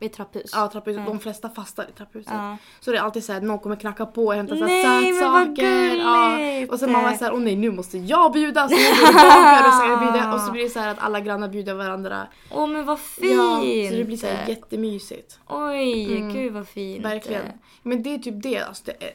i 0.00 0.08
trapphus. 0.08 0.50
Ja, 0.54 0.68
trapphuset. 0.68 1.02
Ja. 1.06 1.12
De 1.12 1.20
flesta 1.20 1.48
fastar 1.48 1.86
i 1.88 1.92
trapphuset. 1.92 2.32
Ja. 2.32 2.56
Så 2.80 2.90
det 2.92 2.98
är 2.98 3.02
alltid 3.02 3.24
så 3.24 3.32
här, 3.32 3.40
någon 3.40 3.58
kommer 3.58 3.76
knacka 3.76 4.06
på 4.06 4.26
och 4.26 4.34
hämta 4.34 4.56
sötsaker. 4.56 5.96
Ja. 5.96 6.38
Och 6.70 6.78
sen 6.78 6.92
mamma 6.92 7.10
är 7.12 7.16
så 7.16 7.24
här, 7.24 7.32
åh 7.34 7.40
nej 7.40 7.56
nu 7.56 7.70
måste 7.70 7.98
jag 7.98 8.32
bjuda. 8.32 8.68
Så 8.68 8.74
bakar 9.14 9.66
och 9.68 9.74
så, 9.74 9.86
jag 9.88 9.98
bjuder, 10.00 10.34
och 10.34 10.40
så 10.40 10.52
blir 10.52 10.62
det 10.62 10.70
så 10.70 10.80
att 10.80 10.98
alla 10.98 11.20
grannar 11.20 11.48
bjuder 11.48 11.74
varandra. 11.74 12.26
Åh 12.50 12.66
men 12.66 12.84
vad 12.84 13.00
fint! 13.00 13.32
Ja, 13.32 13.56
så 13.90 13.96
det 13.96 14.04
blir 14.04 14.16
så 14.16 14.26
här 14.26 14.48
jättemysigt. 14.48 15.38
Oj, 15.48 16.16
Mm. 16.16 16.32
gud 16.32 16.52
vad 16.52 16.68
fint. 16.68 17.04
Verkligen. 17.04 17.44
Men 17.82 18.02
det 18.02 18.14
är 18.14 18.18
typ 18.18 18.42
det, 18.42 18.58
alltså 18.58 18.82
det 18.86 18.92
är, 19.04 19.10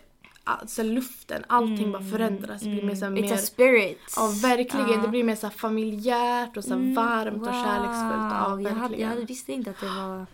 alltså 0.47 0.83
luften, 0.83 1.43
allting 1.47 1.91
bara 1.91 1.97
Mm, 2.01 2.11
förändras. 2.11 2.61
Det 2.61 2.69
blir 2.69 2.83
mer 2.83 2.95
så 2.95 3.05
här, 3.05 3.11
It's 3.11 3.21
mer, 3.21 3.33
a 3.33 3.37
spirit. 3.37 3.99
ja 4.15 4.27
verkligen, 4.41 4.89
Ja. 4.91 4.97
det 4.97 5.07
blir 5.07 5.23
mer 5.23 5.35
så 5.35 5.47
här 5.47 5.53
familjärt 5.53 6.57
och 6.57 6.63
så 6.63 6.69
här 6.69 6.75
Mm, 6.77 6.93
varmt 6.95 7.41
och 7.47 7.53
kärleksfullt. 7.53 8.33
Ja, 8.33 8.47
wow. 8.49 8.61
jag, 8.61 8.69
hade, 8.71 8.95
jag 8.97 9.07
hade, 9.07 9.21
visste 9.25 9.53
inte 9.53 9.69
att 9.69 9.79
det 9.79 9.85
var 9.89 10.25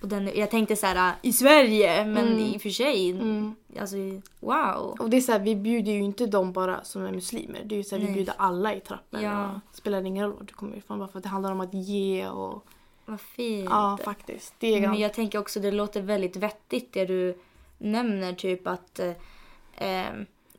på 0.00 0.06
den, 0.06 0.30
Jag 0.34 0.50
tänkte 0.50 0.76
så 0.76 0.86
här 0.86 1.14
i 1.22 1.32
Sverige, 1.32 2.04
men 2.04 2.26
Mm. 2.26 2.38
i 2.38 2.56
och 2.56 2.62
för 2.62 2.68
sig. 2.70 3.10
Mm. 3.10 3.54
Alltså 3.80 3.96
wow. 4.40 4.96
Och 4.98 5.10
det 5.10 5.16
är 5.16 5.20
så 5.20 5.32
här, 5.32 5.38
vi 5.38 5.56
bjuder 5.56 5.92
ju 5.92 6.02
inte 6.02 6.26
dem 6.26 6.52
bara 6.52 6.84
som 6.84 7.04
är 7.06 7.12
muslimer. 7.12 7.60
Det 7.64 7.74
är 7.74 7.76
ju 7.76 7.84
så 7.84 7.96
här, 7.98 8.06
vi 8.06 8.12
bjuder 8.12 8.34
alla 8.36 8.74
i 8.74 8.80
trappen. 8.80 9.22
Ja. 9.22 9.46
Och 9.46 9.60
det 9.70 9.76
spelar 9.76 10.04
ingen 10.04 10.24
roll 10.24 10.32
var 10.38 10.44
du 10.46 10.54
kommer 10.54 10.76
ifrån 10.76 10.98
bara 10.98 11.08
för 11.08 11.18
att 11.18 11.22
det 11.22 11.28
handlar 11.28 11.52
om 11.52 11.60
att 11.60 11.74
ge 11.74 12.28
och... 12.28 12.64
Vad 13.06 13.20
fint. 13.20 13.68
Ja, 13.70 13.98
faktiskt. 14.04 14.54
Det 14.58 14.66
är 14.74 14.88
Men 14.88 14.98
jag 15.00 15.14
tänker 15.14 15.38
också 15.38 15.60
det 15.60 15.70
låter 15.70 16.02
väldigt 16.02 16.36
vettigt 16.36 16.92
det 16.92 17.04
du 17.04 17.38
nämner 17.78 18.32
typ 18.32 18.66
att 18.66 18.98
eh, 18.98 19.12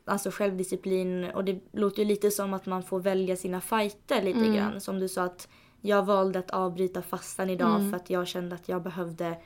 alltså 0.04 0.30
självdisciplin 0.30 1.24
och 1.24 1.44
det 1.44 1.60
låter 1.72 1.98
ju 2.02 2.04
lite 2.08 2.30
som 2.30 2.54
att 2.54 2.66
man 2.66 2.82
får 2.82 3.00
välja 3.00 3.36
sina 3.36 3.60
fighter 3.60 4.22
lite 4.22 4.38
Mm. 4.38 4.54
grann. 4.54 4.80
Som 4.80 5.00
du 5.00 5.08
sa 5.08 5.22
att 5.22 5.48
jag 5.80 6.02
valde 6.06 6.38
att 6.38 6.50
avbryta 6.50 7.02
fastan 7.02 7.50
idag 7.50 7.76
Mm. 7.76 7.90
för 7.90 7.96
att 7.96 8.10
jag 8.10 8.28
kände 8.28 8.54
att 8.54 8.68
jag 8.68 8.82
behövde 8.82 9.36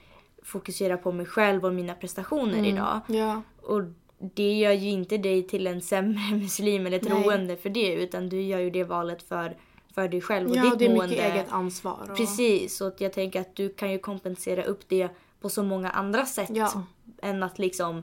fokusera 0.43 0.97
på 0.97 1.13
mig 1.13 1.27
själv 1.27 1.65
och 1.65 1.75
mina 1.75 1.95
prestationer 1.95 2.53
Mm. 2.59 2.65
idag. 2.65 3.01
Ja. 3.09 3.43
Och 3.63 3.83
det 4.35 4.53
gör 4.59 4.73
ju 4.73 4.91
inte 4.91 5.17
dig 5.19 5.43
till 5.47 5.67
en 5.67 5.81
sämre 5.81 6.37
muslim 6.37 6.87
eller 6.87 7.01
Nej. 7.03 7.23
troende 7.23 7.57
för 7.57 7.71
det 7.71 7.93
utan 7.95 8.29
du 8.29 8.43
gör 8.43 8.59
ju 8.59 8.71
det 8.71 8.85
valet 8.85 9.23
för, 9.23 9.57
för 9.95 10.09
dig 10.09 10.21
själv 10.21 10.51
och 10.51 10.57
ja, 10.57 10.63
ditt 10.63 10.79
det 10.79 10.85
är 10.85 10.89
mående. 10.95 11.09
mycket 11.17 11.33
eget 11.35 11.47
ansvar. 11.53 12.07
Och... 12.11 12.17
Precis, 12.17 12.77
så 12.77 12.93
jag 12.99 13.13
tänker 13.13 13.41
att 13.41 13.57
du 13.57 13.69
kan 13.69 13.93
ju 13.93 13.99
kompensera 13.99 14.63
upp 14.65 14.89
det 14.89 15.09
på 15.41 15.49
så 15.49 15.63
många 15.63 15.91
andra 15.91 16.27
sätt 16.27 16.51
Ja. 16.53 16.83
än 17.23 17.43
att 17.43 17.59
liksom 17.59 18.03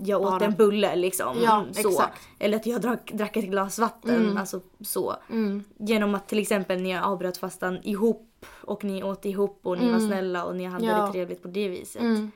jag 0.00 0.22
åt 0.22 0.42
en 0.42 0.52
bulle 0.54 0.96
liksom. 0.96 1.36
Ja, 1.42 1.64
så. 1.72 1.88
exakt. 1.88 2.28
Eller 2.38 2.56
att 2.56 2.66
jag 2.66 2.80
drack, 2.80 3.10
drack 3.14 3.36
ett 3.36 3.44
glas 3.44 3.78
vatten. 3.78 4.16
Mm. 4.24 4.36
Alltså 4.36 4.60
så. 4.80 5.16
Mm. 5.30 5.64
Genom 5.78 6.14
att 6.14 6.28
till 6.28 6.38
exempel 6.38 6.80
ni 6.82 6.98
avbröt 6.98 7.36
fastan 7.36 7.78
ihop 7.82 8.46
och 8.64 8.84
ni 8.84 9.02
åt 9.02 9.24
ihop 9.24 9.60
och 9.62 9.78
ni 9.78 9.84
var 9.90 9.96
Mm. 9.98 10.08
snälla 10.08 10.44
och 10.44 10.56
ni 10.56 10.64
hade 10.64 10.86
Ja. 10.86 11.06
det 11.06 11.12
trevligt 11.12 11.42
på 11.42 11.48
det 11.48 11.68
viset. 11.68 12.02
Mm. 12.02 12.30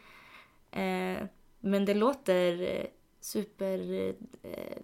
Eh, 0.70 1.26
men 1.60 1.84
det 1.84 1.94
låter 1.94 2.62
eh, 2.62 2.86
super 3.20 4.08
eh, 4.42 4.76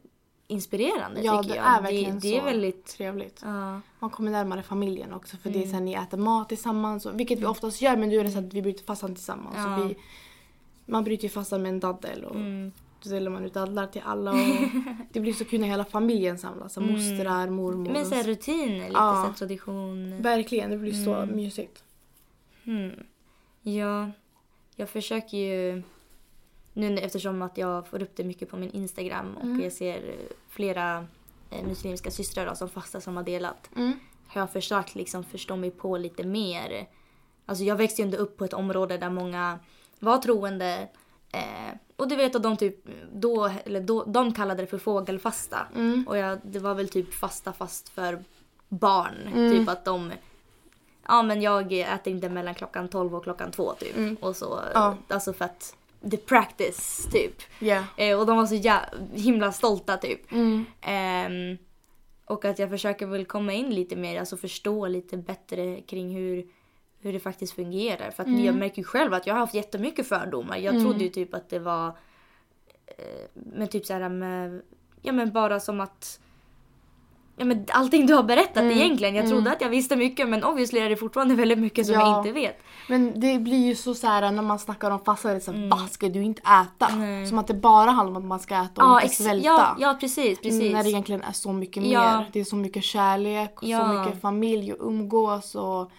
inspirerande 0.48 1.20
Ja, 1.22 1.42
tycker 1.42 1.54
det 1.54 1.60
jag. 1.60 1.76
är 1.76 1.82
verkligen 1.82 2.14
det, 2.14 2.20
det 2.28 2.36
är 2.36 2.40
så. 2.40 2.44
väldigt... 2.44 2.86
Trevligt. 2.86 3.40
Ja. 3.44 3.80
Man 3.98 4.10
kommer 4.10 4.30
närmare 4.30 4.62
familjen 4.62 5.12
också 5.12 5.36
för 5.36 5.50
det 5.50 5.58
är 5.58 5.62
Mm. 5.62 5.74
här, 5.74 5.80
ni 5.80 5.92
äter 5.94 6.18
mat 6.18 6.48
tillsammans. 6.48 7.06
Och, 7.06 7.20
vilket 7.20 7.38
vi 7.38 7.46
oftast 7.46 7.82
gör 7.82 7.96
men 7.96 8.08
nu 8.08 8.16
är 8.20 8.24
det 8.24 8.30
så 8.30 8.38
att 8.38 8.54
vi 8.54 8.62
bryter 8.62 8.84
fastan 8.84 9.14
tillsammans. 9.14 9.56
Ja. 9.56 9.76
Så 9.78 9.84
vi, 9.84 9.96
man 10.86 11.04
bryter 11.04 11.24
ju 11.24 11.28
fastan 11.30 11.62
med 11.62 11.68
en 11.68 11.80
daddel 11.80 12.24
och 12.24 12.34
Mm. 12.36 12.72
då 13.02 13.10
delar 13.10 13.30
man 13.30 13.44
ut 13.44 13.54
dadlar 13.54 13.86
till 13.86 14.02
alla. 14.04 14.30
Och 14.30 14.36
det 15.12 15.20
blir 15.20 15.32
så 15.32 15.44
kul 15.44 15.60
när 15.60 15.68
hela 15.68 15.84
familjen 15.84 16.38
samlas. 16.38 16.76
Mm. 16.76 16.92
Mostrar, 16.92 17.48
mormor. 17.50 17.92
Men 17.92 18.06
så 18.06 18.14
här 18.14 18.24
rutiner, 18.24 18.74
lite 18.88 18.90
Ja. 18.92 19.24
så 19.32 19.38
tradition. 19.38 20.22
Verkligen, 20.22 20.70
det 20.70 20.76
blir 20.78 21.04
så 21.04 21.14
Mm. 21.14 21.36
mysigt. 21.36 21.84
Hmm. 22.64 22.90
Ja, 23.62 24.10
jag 24.76 24.88
försöker 24.88 25.36
ju 25.36 25.82
nu 26.72 26.98
eftersom 26.98 27.42
att 27.42 27.58
jag 27.58 27.86
får 27.88 28.02
upp 28.02 28.16
det 28.16 28.24
mycket 28.24 28.50
på 28.50 28.56
min 28.56 28.70
Instagram 28.70 29.36
och 29.36 29.42
Mm. 29.44 29.60
jag 29.62 29.72
ser 29.72 30.16
flera 30.48 31.06
eh, 31.50 31.66
muslimska 31.66 32.10
systrar 32.10 32.46
då, 32.46 32.54
som 32.54 32.68
fastar 32.68 33.00
som 33.00 33.16
har 33.16 33.22
delat. 33.24 33.70
Mm. 33.76 33.92
Har 34.26 34.40
jag 34.40 34.52
försökt 34.52 34.94
liksom 34.94 35.24
förstå 35.24 35.56
mig 35.56 35.70
på 35.70 35.96
lite 35.96 36.24
mer. 36.26 36.86
Alltså 37.46 37.64
jag 37.64 37.76
växte 37.76 38.02
ju 38.02 38.04
ändå 38.06 38.16
upp 38.18 38.36
på 38.36 38.44
ett 38.44 38.52
område 38.52 38.98
där 38.98 39.10
många 39.10 39.58
var 39.98 40.18
troende. 40.18 40.88
Eh, 41.32 41.74
och 41.96 42.08
du 42.08 42.16
vet 42.16 42.34
att 42.36 42.42
de 42.42 42.56
typ 42.56 42.76
då, 43.12 43.50
eller 43.64 43.80
då, 43.80 44.04
de 44.04 44.32
kallade 44.32 44.62
det 44.62 44.66
för 44.66 44.78
fågelfasta. 44.78 45.66
Mm. 45.74 46.04
Och 46.08 46.16
jag, 46.18 46.38
det 46.42 46.58
var 46.58 46.74
väl 46.74 46.88
typ 46.88 47.14
fasta 47.14 47.52
fast 47.52 47.88
för 47.88 48.24
barn. 48.68 49.14
Mm. 49.34 49.50
Typ 49.52 49.68
att 49.68 49.84
de 49.84 50.12
Ja 51.08 51.22
men 51.22 51.42
jag 51.42 51.72
äter 51.72 52.12
inte 52.12 52.28
mellan 52.28 52.54
klockan 52.54 52.88
12 52.88 53.14
och 53.14 53.22
klockan 53.22 53.50
2 53.50 53.72
typ. 53.72 53.96
Mm. 53.96 54.16
Och 54.20 54.36
så, 54.36 54.60
Ja. 54.74 54.96
alltså 55.08 55.32
för 55.32 55.44
att 55.44 55.76
the 56.10 56.16
practice 56.16 57.08
typ. 57.12 57.42
Yeah. 57.60 57.84
Eh, 57.96 58.18
och 58.20 58.26
de 58.26 58.36
var 58.36 58.46
så 58.46 58.54
jä- 58.54 59.12
himla 59.14 59.52
stolta 59.52 59.96
typ. 59.96 60.20
Ehm, 60.80 61.58
och 62.24 62.44
att 62.44 62.58
jag 62.58 62.70
försöker 62.70 63.06
väl 63.06 63.24
komma 63.24 63.52
in 63.52 63.70
lite 63.74 63.96
mer, 63.96 64.20
alltså 64.20 64.36
förstå 64.36 64.86
lite 64.86 65.16
bättre 65.16 65.80
kring 65.80 66.14
hur, 66.16 66.46
hur 67.00 67.12
det 67.12 67.20
faktiskt 67.20 67.52
fungerar. 67.54 68.10
För 68.10 68.22
att 68.22 68.28
Mm. 68.28 68.44
jag 68.44 68.54
märker 68.54 68.78
ju 68.78 68.84
själv 68.84 69.14
att 69.14 69.26
jag 69.26 69.34
har 69.34 69.40
haft 69.40 69.54
jättemycket 69.54 70.08
fördomar. 70.08 70.56
Jag 70.56 70.80
trodde 70.82 71.04
ju 71.04 71.08
typ 71.10 71.34
att 71.34 71.48
det 71.50 71.58
var 71.58 71.86
eh, 72.86 72.94
men 73.34 73.68
typ 73.68 73.86
så 73.86 73.92
här 73.92 74.08
med, 74.08 74.62
ja 75.02 75.12
men 75.12 75.32
bara 75.32 75.60
som 75.60 75.80
att 75.80 76.20
Ja 77.38 77.44
men 77.44 77.64
allting 77.68 78.06
du 78.06 78.14
har 78.14 78.22
berättat 78.22 78.56
Mm. 78.56 78.70
egentligen. 78.78 79.14
Jag 79.14 79.28
trodde 79.28 79.52
att 79.52 79.60
jag 79.60 79.68
visste 79.68 79.96
mycket 79.96 80.28
men 80.28 80.44
obviously 80.44 80.80
är 80.80 80.88
det 80.88 80.96
fortfarande 80.96 81.34
väldigt 81.34 81.58
mycket 81.58 81.86
som 81.86 81.94
Ja. 81.94 82.00
jag 82.00 82.20
inte 82.20 82.32
vet. 82.32 82.58
Men 82.88 83.20
det 83.20 83.38
blir 83.38 83.66
ju 83.66 83.74
så, 83.74 83.94
så 83.94 84.06
här 84.06 84.30
när 84.30 84.42
man 84.42 84.58
snackar 84.58 84.90
om 84.90 85.04
fasta, 85.04 85.28
det 85.28 85.34
är 85.34 85.40
så 85.40 85.52
här, 85.52 85.68
"Va, 85.70 85.76
ska 85.90 86.08
du 86.08 86.22
inte 86.22 86.42
äta? 86.42 86.86
Mm. 86.86 87.00
Nej. 87.00 87.26
Som 87.26 87.38
att 87.38 87.46
det 87.46 87.54
bara 87.54 87.90
handlar 87.90 88.16
om 88.20 88.22
att 88.24 88.28
man 88.28 88.40
ska 88.40 88.54
äta 88.54 88.84
och 88.84 88.90
Ja, 88.90 89.00
inte 89.02 89.14
svälta. 89.14 89.46
ja, 89.46 89.76
ja 89.78 89.96
precis, 90.00 90.38
precis. 90.40 90.60
Mm, 90.60 90.72
När 90.72 90.82
det 90.82 90.88
egentligen 90.90 91.22
är 91.22 91.32
så 91.32 91.52
mycket 91.52 91.82
mer. 91.82 92.30
Det 92.32 92.40
är 92.40 92.44
så 92.44 92.56
mycket 92.56 92.84
kärlek, 92.84 93.62
och 93.62 93.68
så 93.68 93.86
mycket 93.86 94.20
familj 94.20 94.72
och 94.72 94.86
umgås 94.88 95.54
och... 95.54 95.90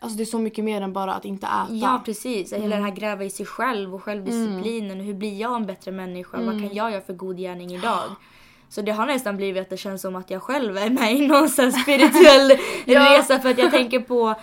Alltså 0.00 0.16
det 0.16 0.22
är 0.22 0.26
så 0.26 0.38
mycket 0.38 0.64
mer 0.64 0.80
än 0.80 0.92
bara 0.92 1.14
att 1.14 1.24
inte 1.24 1.46
äta. 1.46 1.66
Ja 1.70 2.02
precis, 2.04 2.52
hela 2.52 2.64
Mm. 2.64 2.78
det 2.78 2.84
här 2.84 2.94
gräva 2.94 3.24
i 3.24 3.30
sig 3.30 3.46
själv 3.46 3.94
och 3.94 4.02
självdisciplinen. 4.02 5.00
Hur 5.00 5.14
blir 5.14 5.40
jag 5.40 5.56
en 5.56 5.66
bättre 5.66 5.92
människa? 5.92 6.36
Vad 6.36 6.48
Mm. 6.54 6.68
kan 6.68 6.76
jag 6.76 6.90
göra 6.90 7.00
för 7.00 7.12
god 7.12 7.36
gärning 7.38 7.74
idag? 7.74 8.02
Så 8.68 8.82
det 8.82 8.92
har 8.92 9.06
nästan 9.06 9.36
blivit 9.36 9.62
att 9.62 9.70
det 9.70 9.76
känns 9.76 10.02
som 10.02 10.16
att 10.16 10.30
jag 10.30 10.42
själv 10.42 10.76
är 10.78 10.90
med 10.90 11.14
i 11.16 11.26
någon 11.26 11.48
spirituell 11.48 12.52
Ja. 12.86 13.18
resa 13.18 13.38
för 13.38 13.50
att 13.50 13.58
jag 13.58 13.70
tänker 13.70 14.00
på 14.00 14.34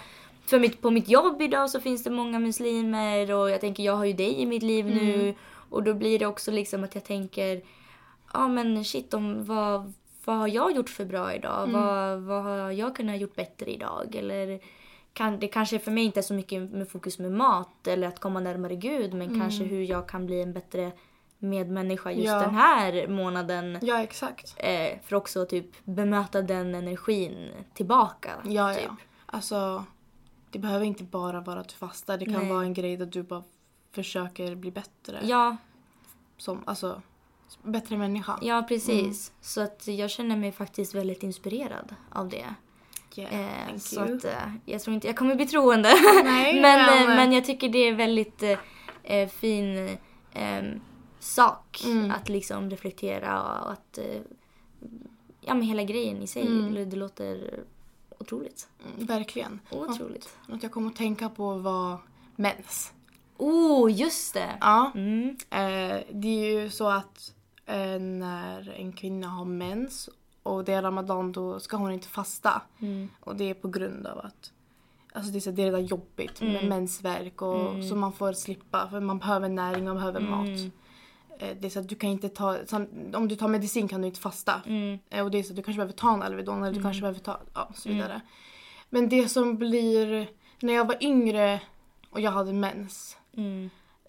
för 0.45 0.59
mitt, 0.59 0.81
på 0.81 0.91
mitt 0.91 1.09
jobb 1.09 1.41
idag 1.41 1.69
så 1.69 1.79
finns 1.79 2.03
det 2.03 2.09
många 2.09 2.39
muslimer 2.39 3.31
och 3.33 3.49
jag 3.49 3.61
tänker 3.61 3.83
jag 3.83 3.95
har 3.95 4.05
ju 4.05 4.13
dig 4.13 4.41
i 4.41 4.45
mitt 4.45 4.63
liv 4.63 4.87
Mm. 4.87 4.97
nu 5.05 5.33
och 5.69 5.83
då 5.83 5.93
blir 5.93 6.19
det 6.19 6.25
också 6.25 6.51
liksom 6.51 6.83
att 6.83 6.95
jag 6.95 7.03
tänker 7.03 7.61
ja 8.33 8.47
men 8.47 8.85
shit 8.85 9.13
om 9.13 9.45
vad, 9.45 9.93
vad 10.25 10.35
har 10.35 10.47
jag 10.47 10.75
gjort 10.75 10.89
för 10.89 11.05
bra 11.05 11.33
idag? 11.33 11.63
Mm. 11.69 11.81
Vad, 11.81 12.21
vad 12.21 12.43
har 12.43 12.71
jag 12.71 12.95
kunnat 12.95 13.19
gjort 13.19 13.35
bättre 13.35 13.71
idag? 13.71 14.15
Eller 14.15 14.59
kan, 15.15 15.39
det 15.39 15.47
kanske 15.47 15.79
för 15.79 15.91
mig 15.91 16.03
inte 16.03 16.19
är 16.19 16.21
så 16.21 16.33
mycket 16.33 16.71
med 16.71 16.89
fokus 16.89 17.19
med 17.19 17.31
mat 17.31 17.87
eller 17.87 18.07
att 18.07 18.19
komma 18.19 18.39
närmare 18.39 18.75
Gud 18.75 19.13
men 19.13 19.39
kanske 19.39 19.63
hur 19.63 19.81
jag 19.83 20.09
kan 20.09 20.25
bli 20.25 20.41
en 20.41 20.53
bättre 20.53 20.91
medmänniska 21.39 22.11
just 22.11 22.25
Ja. 22.27 22.39
den 22.39 22.55
här 22.55 23.07
månaden. 23.07 23.79
Ja, 23.81 24.03
exakt. 24.03 24.55
Eh, 24.57 24.99
för 25.03 25.15
också 25.15 25.45
typ 25.45 25.65
bemöta 25.85 26.41
den 26.41 26.75
energin 26.75 27.51
tillbaka. 27.73 28.31
Ja, 28.45 28.73
typ. 28.73 28.83
ja. 28.87 28.95
Alltså, 29.25 29.83
det 30.51 30.59
behöver 30.59 30.85
inte 30.85 31.03
bara 31.03 31.41
vara 31.41 31.59
att 31.59 31.69
du 31.69 31.75
fastar. 31.75 32.17
Det 32.17 32.25
kan 32.25 32.33
Nej. 32.33 32.49
vara 32.49 32.63
en 32.63 32.73
grej 32.73 32.97
där 32.97 33.05
du 33.05 33.23
bara 33.23 33.43
försöker 33.91 34.55
bli 34.55 34.71
bättre. 34.71 35.19
Ja, 35.23 35.57
Som, 36.37 36.63
alltså, 36.65 37.01
bättre 37.63 37.97
människa. 37.97 38.39
ja 38.41 38.65
precis. 38.67 39.29
Mm. 39.29 39.37
Så 39.41 39.61
att 39.61 39.87
jag 39.87 40.09
känner 40.09 40.37
mig 40.37 40.51
faktiskt 40.51 40.95
väldigt 40.95 41.23
inspirerad 41.23 41.95
av 42.09 42.29
det. 42.29 42.45
Yeah, 43.17 43.69
Eh, 43.69 43.77
så 43.77 44.05
you. 44.05 44.17
att 44.17 44.25
eh, 44.25 44.51
jag 44.65 44.81
tror 44.81 44.93
inte 44.93 45.07
jag 45.07 45.15
kommer 45.15 45.35
bli 45.35 45.45
troende. 45.45 45.89
Nej, 46.23 46.61
men, 46.61 46.61
men- 46.85 47.09
eh, 47.09 47.15
men 47.15 47.31
jag 47.31 47.45
tycker 47.45 47.69
det 47.69 47.79
är 47.87 47.93
väldigt 47.95 48.43
eh, 48.43 48.57
eh, 49.03 49.29
fin 49.29 49.97
eh, 50.31 50.63
sak 51.19 51.81
Mm. 51.85 52.11
att 52.11 52.29
liksom 52.29 52.69
reflektera 52.69 53.61
och 53.61 53.71
att 53.71 53.97
eh, 53.97 54.21
ja 55.41 55.53
men 55.53 55.61
hela 55.61 55.83
grejen 55.83 56.21
i 56.21 56.27
sig, 56.27 56.41
Mm. 56.47 56.89
det, 56.89 56.95
låter 56.95 57.59
otroligt. 58.19 58.67
Mm, 58.95 59.05
verkligen. 59.05 59.59
Otroligt. 59.71 60.29
Något 60.47 60.63
jag 60.63 60.71
kom 60.71 60.87
att 60.87 60.95
tänka 60.95 61.29
på 61.29 61.53
var 61.55 61.97
mens. 62.35 62.93
Oh, 63.37 63.91
just 63.91 64.33
det! 64.33 64.57
Ja. 64.61 64.91
Mm. 64.95 65.29
Eh, 65.49 65.99
det 66.11 66.27
är 66.27 66.61
ju 66.61 66.69
så 66.69 66.87
att 66.89 67.33
eh, 67.65 67.99
när 67.99 68.69
en 68.79 68.93
kvinna 68.93 69.27
har 69.27 69.45
mens 69.45 70.09
och 70.45 70.63
det 70.65 70.73
är 70.73 70.81
ramadan 70.81 71.31
då 71.31 71.59
ska 71.59 71.77
hon 71.77 71.91
inte 71.91 72.07
fasta. 72.07 72.61
Mm. 72.79 73.09
Och 73.19 73.35
det 73.35 73.49
är 73.49 73.53
på 73.53 73.67
grund 73.67 74.07
av 74.07 74.17
att 74.19 74.51
Alltså 75.13 75.31
det 75.31 75.37
är, 75.37 75.39
så, 75.41 75.51
det 75.51 75.61
är 75.61 75.65
redan 75.65 75.85
jobbigt 75.85 76.41
med 76.41 76.55
Mm. 76.55 76.69
mensvärk 76.69 77.41
och 77.41 77.69
Mm. 77.69 77.83
så 77.89 77.95
man 77.95 78.13
får 78.13 78.33
slippa 78.33 78.87
för 78.89 78.99
man 78.99 79.19
behöver 79.19 79.49
näring, 79.49 79.85
man 79.85 79.95
behöver 79.95 80.19
mat. 80.19 80.45
Mm. 80.47 80.71
Eh, 81.39 81.57
Det 81.59 81.67
är 81.67 81.69
så 81.69 81.79
att 81.79 81.89
du 81.89 81.95
kan 81.95 82.09
inte 82.09 82.29
ta, 82.29 82.57
om 83.13 83.27
du 83.27 83.35
tar 83.35 83.47
medicin 83.47 83.87
kan 83.87 84.01
du 84.01 84.07
inte 84.07 84.19
fasta. 84.19 84.61
Mm. 84.65 84.99
Eh, 85.09 85.23
Och 85.25 85.31
det 85.31 85.37
är 85.39 85.43
så 85.43 85.53
du 85.53 85.61
kanske 85.63 85.77
behöver 85.77 85.93
ta 85.93 86.13
en 86.13 86.21
Alvedon 86.23 86.63
eller 86.63 86.73
du 86.73 86.81
kanske 86.83 87.01
behöver 87.01 87.19
ta, 87.19 87.39
ja 87.53 87.69
så 87.75 87.89
Mm. 87.89 87.97
vidare. 88.01 88.21
Men 88.89 89.09
det 89.09 89.29
som 89.29 89.57
blir, 89.57 90.29
när 90.59 90.73
jag 90.73 90.85
var 90.87 90.97
yngre 91.03 91.61
och 92.09 92.19
jag 92.21 92.31
hade 92.31 92.53
mens. 92.53 93.17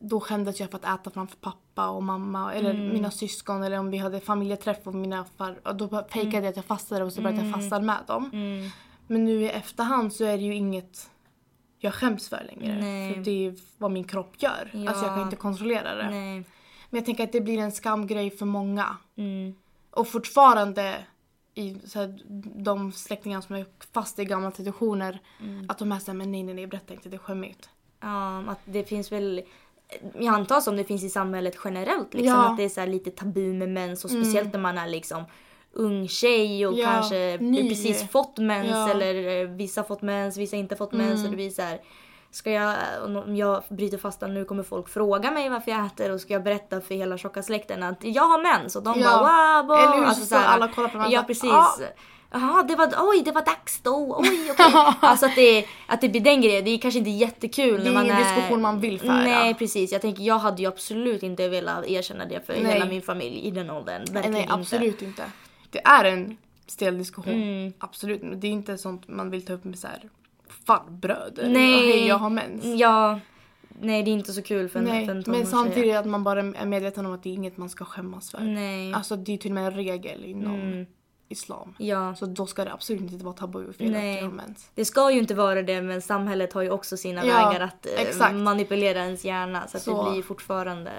Mm. 0.00 0.08
Då 0.08 0.20
skämdes 0.20 0.60
jag 0.60 0.70
för 0.70 0.78
att 0.78 1.00
äta 1.00 1.10
framför 1.10 1.36
pappa 1.36 1.88
och 1.88 2.02
mamma 2.02 2.54
eller 2.54 2.70
Mm. 2.74 2.88
mina 2.92 3.10
syskon 3.10 3.62
eller 3.62 3.78
om 3.78 3.90
vi 3.90 3.98
hade 3.98 4.20
familjeträff 4.20 4.78
och 4.86 4.94
mina 4.94 5.24
far, 5.36 5.72
då 5.74 6.04
fejkade 6.10 6.36
jag 6.36 6.46
att 6.46 6.56
jag 6.56 6.64
fastade 6.64 7.04
och 7.04 7.12
så 7.12 7.20
började 7.22 7.38
jag 7.42 7.46
Mm. 7.48 7.60
fasta 7.60 7.80
med 7.80 7.98
dem. 8.06 8.30
Mm. 8.32 8.70
Men 9.06 9.24
nu 9.24 9.42
i 9.42 9.48
efterhand 9.48 10.12
så 10.12 10.24
är 10.24 10.36
det 10.36 10.42
ju 10.44 10.54
inget 10.54 11.10
jag 11.78 11.94
skäms 11.94 12.28
för 12.28 12.44
längre. 12.44 12.78
Nej. 12.80 13.14
För 13.14 13.20
det 13.20 13.46
är 13.46 13.54
vad 13.78 13.90
min 13.90 14.04
kropp 14.04 14.42
gör. 14.42 14.70
Ja. 14.72 14.88
Alltså 14.90 15.04
jag 15.06 15.14
kan 15.14 15.22
inte 15.22 15.36
kontrollera 15.36 15.94
det. 15.94 16.10
Nej. 16.10 16.34
Men 16.90 16.98
jag 16.98 17.04
tänker 17.04 17.24
att 17.24 17.32
det 17.32 17.40
blir 17.40 17.58
en 17.58 17.72
skamgrej 17.72 18.30
för 18.30 18.46
många. 18.46 18.96
Mm. 19.16 19.54
Och 19.90 20.08
fortfarande 20.08 20.96
i 21.54 21.76
så 21.84 21.98
här, 21.98 22.20
de 22.62 22.92
släktingar 22.92 23.40
som 23.40 23.56
är 23.56 23.66
fast 23.92 24.18
i 24.18 24.24
gamla 24.24 24.50
traditioner. 24.50 25.18
Mm. 25.40 25.66
Att 25.68 25.78
de 25.78 25.92
är 25.92 25.98
såhär, 25.98 26.18
men 26.18 26.32
nej 26.32 26.42
nej 26.42 26.54
nej 26.54 26.66
berätta 26.66 26.94
inte, 26.94 27.08
det 27.08 27.16
är 27.16 27.18
skämmigt. 27.18 27.68
Ja, 28.00 28.38
att 28.48 28.60
det 28.64 28.84
finns 28.84 29.12
väl 29.12 29.42
jag 30.18 30.34
antar 30.34 30.60
som 30.60 30.76
det 30.76 30.84
finns 30.84 31.04
i 31.04 31.08
samhället 31.08 31.56
generellt. 31.64 32.14
Liksom, 32.14 32.34
Ja. 32.34 32.48
Att 32.50 32.56
det 32.56 32.64
är 32.64 32.68
så 32.68 32.80
här 32.80 32.86
lite 32.88 33.10
tabu 33.10 33.52
med 33.54 33.68
mens 33.68 34.04
och 34.04 34.10
Mm. 34.10 34.24
speciellt 34.24 34.52
när 34.52 34.60
man 34.60 34.78
är 34.78 34.86
liksom 34.88 35.24
ung 35.72 36.08
tjej 36.08 36.66
och 36.66 36.74
Ja, 36.78 36.86
kanske 36.86 37.38
ny. 37.40 37.68
precis 37.68 38.10
fått 38.10 38.38
mens 38.38 38.70
Ja. 38.70 38.90
eller 38.90 39.42
eh, 39.42 39.48
vissa 39.48 39.80
har 39.80 39.86
fått 39.86 40.02
mens, 40.02 40.36
vissa 40.36 40.56
inte 40.56 40.76
fått 40.76 40.92
mens. 40.92 41.12
Mm. 41.14 41.24
Och 41.24 41.30
det 41.30 41.36
blir 41.36 41.50
så 41.50 41.62
här, 41.62 41.80
ska 42.30 42.50
jag, 42.50 42.74
om 43.26 43.36
jag 43.36 43.62
bryter 43.68 43.98
fastan 43.98 44.34
nu 44.34 44.44
kommer 44.44 44.62
folk 44.62 44.88
fråga 44.88 45.30
mig 45.30 45.48
varför 45.48 45.70
jag 45.70 45.86
äter 45.86 46.12
och 46.12 46.20
ska 46.20 46.32
jag 46.32 46.42
berätta 46.42 46.80
för 46.80 46.94
hela 46.94 47.18
tjocka 47.18 47.42
släkten 47.42 47.82
att 47.82 48.04
jag 48.04 48.22
har 48.22 48.42
mens 48.42 48.76
och 48.76 48.82
de 48.82 49.00
Ja. 49.00 49.10
bara 49.10 49.62
wow, 49.62 49.68
wow. 49.68 49.78
Eller 49.78 49.96
hur? 49.96 50.04
Alltså, 50.04 50.20
så 50.22 50.26
så 50.28 50.34
här, 50.34 50.54
alla 50.54 50.68
kollar 50.68 50.88
på 50.88 50.98
varandra. 50.98 51.14
Ja 51.18 51.22
precis. 51.26 51.50
Ah. 51.52 51.66
Jaha, 52.30 52.62
det 52.62 52.76
var, 52.76 52.92
oj 52.98 53.22
det 53.24 53.32
var 53.32 53.44
dags 53.44 53.80
då, 53.80 54.16
oj 54.18 54.50
okej. 54.50 54.66
alltså 55.00 55.26
att 55.26 55.34
det, 55.34 55.66
att 55.86 56.00
det 56.00 56.08
blir 56.08 56.20
den 56.20 56.40
grejen, 56.40 56.64
det 56.64 56.70
är 56.70 56.78
kanske 56.78 56.98
inte 56.98 57.10
jättekul 57.10 57.84
Det 57.84 57.90
är 57.90 58.02
ingen 58.04 58.16
diskussion 58.16 58.62
man 58.62 58.80
vill 58.80 59.00
föra. 59.00 59.22
Nej 59.22 59.54
precis, 59.54 59.92
jag 59.92 60.02
tänker 60.02 60.22
jag 60.22 60.38
hade 60.38 60.62
ju 60.62 60.68
absolut 60.68 61.22
inte 61.22 61.48
velat 61.48 61.86
erkänna 61.86 62.24
det 62.24 62.46
för 62.46 62.52
Nej. 62.52 62.72
hela 62.72 62.86
min 62.86 63.02
familj 63.02 63.40
i 63.40 63.50
den 63.50 63.70
åldern. 63.70 64.04
Verkligen 64.04 64.32
nej 64.32 64.42
inte. 64.42 64.54
absolut 64.54 65.02
inte. 65.02 65.24
Det 65.70 65.86
är 65.86 66.04
en 66.04 66.36
stel 66.66 66.98
diskussion. 66.98 67.34
Mm. 67.34 67.72
Absolut. 67.78 68.22
Men 68.22 68.40
det 68.40 68.46
är 68.46 68.50
inte 68.50 68.78
sånt 68.78 69.08
man 69.08 69.30
vill 69.30 69.44
ta 69.44 69.52
upp 69.52 69.64
med 69.64 69.78
så 69.78 69.86
här 69.86 70.08
farbröder. 70.66 71.48
Nej. 71.48 71.92
Hej 71.92 72.06
jag 72.06 72.18
har 72.18 72.30
mens. 72.30 72.64
Ja, 72.64 73.20
nej 73.68 74.02
det 74.02 74.10
är 74.10 74.12
inte 74.12 74.32
så 74.32 74.42
kul 74.42 74.68
för 74.68 74.78
en, 74.78 74.84
Nej, 74.84 75.06
för 75.06 75.14
en 75.14 75.24
men 75.26 75.46
samtidigt 75.46 75.96
att 75.96 76.06
man 76.06 76.24
bara 76.24 76.40
är 76.40 76.66
medveten 76.66 77.06
om 77.06 77.12
att 77.12 77.22
det 77.22 77.30
är 77.30 77.34
inget 77.34 77.56
man 77.56 77.68
ska 77.68 77.84
skämmas 77.84 78.30
för. 78.30 78.40
Nej. 78.40 78.92
Alltså 78.92 79.16
det 79.16 79.34
är 79.34 79.38
till 79.38 79.50
och 79.50 79.54
med 79.54 79.66
en 79.66 79.74
regel 79.74 80.24
inom 80.24 80.54
Mm. 80.54 80.86
Islam. 81.28 81.74
Ja. 81.78 82.14
Så 82.14 82.26
då 82.26 82.46
ska 82.46 82.64
det 82.64 82.72
absolut 82.72 83.00
inte 83.12 83.24
vara 83.24 83.34
tabu 83.34 83.72
Nej. 83.78 84.24
att 84.24 84.32
mens. 84.32 84.70
Det 84.74 84.84
ska 84.84 85.10
ju 85.10 85.18
inte 85.18 85.34
vara 85.34 85.62
det 85.62 85.82
men 85.82 86.02
samhället 86.02 86.52
har 86.52 86.62
ju 86.62 86.70
också 86.70 86.96
sina 86.96 87.26
Ja, 87.26 87.48
vägar 87.48 87.60
att 87.60 87.86
eh, 87.86 87.92
exakt. 88.00 88.34
manipulera 88.34 89.04
ens 89.04 89.24
hjärna 89.24 89.66
så 89.68 89.76
att 89.76 89.82
Så. 89.82 90.04
det 90.04 90.10
blir 90.12 90.22
fortfarande 90.22 90.92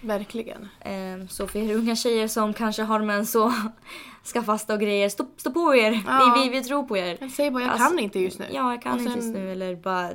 Verkligen. 0.00 0.68
eh, 0.80 1.26
så 1.28 1.46
för 1.46 1.58
er 1.58 1.74
unga 1.76 1.96
tjejer 1.96 2.28
som 2.28 2.54
kanske 2.54 2.82
har 2.82 3.00
mens 3.02 3.32
så 3.32 3.52
ska 4.22 4.42
fasta 4.42 4.74
och 4.74 4.80
grejer, 4.80 5.08
stå, 5.08 5.26
stå 5.36 5.50
på 5.50 5.74
er! 5.74 6.02
Ja. 6.06 6.34
Vi, 6.36 6.48
vi, 6.48 6.58
vi 6.58 6.64
tror 6.64 6.82
på 6.82 6.96
er! 6.96 7.16
Men 7.20 7.30
säg 7.30 7.50
bara 7.50 7.62
jag 7.62 7.72
Alltså, 7.72 7.88
kan 7.88 7.98
inte 7.98 8.18
just 8.18 8.38
nu. 8.38 8.44
Ja, 8.52 8.70
jag 8.72 8.82
kan 8.82 8.92
Och 8.92 8.98
inte 8.98 9.12
sen- 9.12 9.20
just 9.20 9.34
nu 9.34 9.52
eller 9.52 9.76
bara 9.76 10.10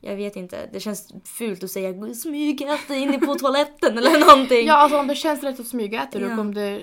jag 0.00 0.16
vet 0.16 0.36
inte, 0.36 0.68
det 0.72 0.80
känns 0.80 1.12
fult 1.24 1.64
att 1.64 1.70
säga 1.70 2.14
smygäta 2.14 2.94
inne 2.94 3.18
på 3.18 3.34
toaletten 3.34 3.98
eller 3.98 4.20
någonting. 4.26 4.66
Ja 4.66 4.74
alltså 4.74 4.98
om 4.98 5.06
det 5.06 5.14
känns 5.14 5.42
rätt 5.42 5.60
att 5.60 5.66
smygäter 5.66 6.20
du 6.20 6.26
Ja. 6.26 6.32
och 6.34 6.38
om 6.40 6.54
det 6.54 6.82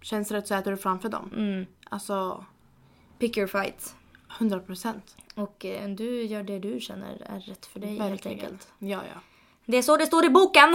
känns 0.00 0.30
rätt 0.30 0.46
så 0.48 0.54
äter 0.54 0.70
du 0.70 0.76
framför 0.76 1.08
dem. 1.08 1.30
Mm. 1.36 1.66
Alltså 1.90 2.44
Pick 3.18 3.36
your 3.36 3.46
fight. 3.46 3.94
100 4.38 4.60
procent. 4.60 5.16
Och 5.34 5.64
eh, 5.64 5.88
du 5.88 6.22
gör 6.22 6.42
det 6.42 6.58
du 6.58 6.80
känner 6.80 7.22
är 7.26 7.40
rätt 7.40 7.66
för 7.66 7.80
dig 7.80 7.88
helt 7.98 8.00
Verkligen. 8.12 8.38
enkelt. 8.38 8.68
Ja 8.78 9.00
ja. 9.14 9.20
Det 9.66 9.76
är 9.76 9.82
så 9.82 9.96
det 9.96 10.06
står 10.06 10.24
i 10.24 10.30
boken! 10.30 10.68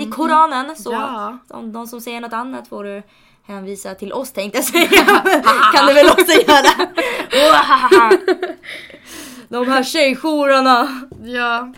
i 0.00 0.06
Koranen. 0.10 0.76
Så 0.76 0.92
Ja. 0.92 1.38
de, 1.48 1.72
de 1.72 1.86
som 1.86 2.00
säger 2.00 2.20
något 2.20 2.32
annat 2.32 2.68
får 2.68 2.84
du 2.84 3.02
hänvisa 3.42 3.94
till 3.94 4.12
oss 4.12 4.32
tänkte 4.32 4.58
jag 4.58 4.64
säga. 4.64 4.88
kan 5.74 5.86
du 5.86 5.94
väl 5.94 6.06
också 6.06 6.32
göra. 6.32 6.88
de 9.48 9.66
här 9.68 9.82
tjejjourerna. 9.82 11.02
Ja. 11.24 11.72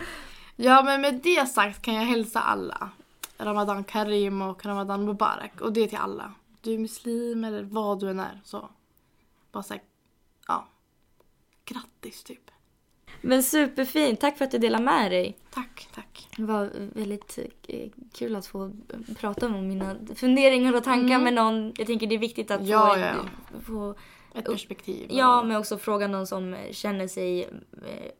ja, 0.55 0.83
men 0.83 1.01
med 1.01 1.19
det 1.23 1.49
sagt 1.49 1.81
kan 1.81 1.93
jag 1.93 2.01
hälsa 2.05 2.39
alla. 2.41 2.89
Ramadan 3.37 3.83
Karim 3.83 4.41
och 4.41 4.65
Ramadan 4.65 5.05
Mubarak. 5.05 5.61
Och 5.61 5.73
det 5.73 5.87
till 5.87 5.97
alla. 6.01 6.31
Du 6.61 6.73
är 6.73 6.77
muslim 6.77 7.43
eller 7.43 7.63
vad 7.63 7.99
du 7.99 8.09
än 8.09 8.19
är. 8.19 8.41
Så. 8.43 8.69
Bara 9.51 9.63
såhär, 9.63 9.83
ja. 10.47 10.67
Grattis 11.65 12.23
typ. 12.23 12.51
Men 13.21 13.43
superfint, 13.43 14.19
tack 14.19 14.37
för 14.37 14.45
att 14.45 14.51
du 14.51 14.57
delade 14.57 14.83
med 14.83 15.11
dig. 15.11 15.37
Tack, 15.53 15.87
tack. 15.95 16.27
Det 16.37 16.43
var 16.43 16.69
väldigt 16.93 17.39
eh, 17.67 17.89
kul 18.13 18.35
att 18.35 18.45
få 18.47 18.71
prata 19.17 19.45
om 19.45 19.67
mina 19.67 19.95
funderingar 20.15 20.75
och 20.75 20.83
tankar 20.83 21.19
med 21.19 21.33
någon. 21.33 21.73
Jag 21.77 21.87
tänker 21.87 22.07
det 22.07 22.15
är 22.15 22.19
viktigt 22.19 22.51
att 22.51 22.59
Mm. 22.61 22.71
Ja, 22.71 22.95
få, 22.95 22.99
ja, 23.53 23.61
få 23.61 23.95
Ett 24.33 24.45
perspektiv. 24.45 25.07
Ja, 25.11 25.43
men 25.43 25.57
också 25.57 25.77
fråga 25.77 26.07
någon 26.07 26.27
som 26.27 26.57
känner 26.71 27.07
sig 27.07 27.43
eh, 27.85 28.11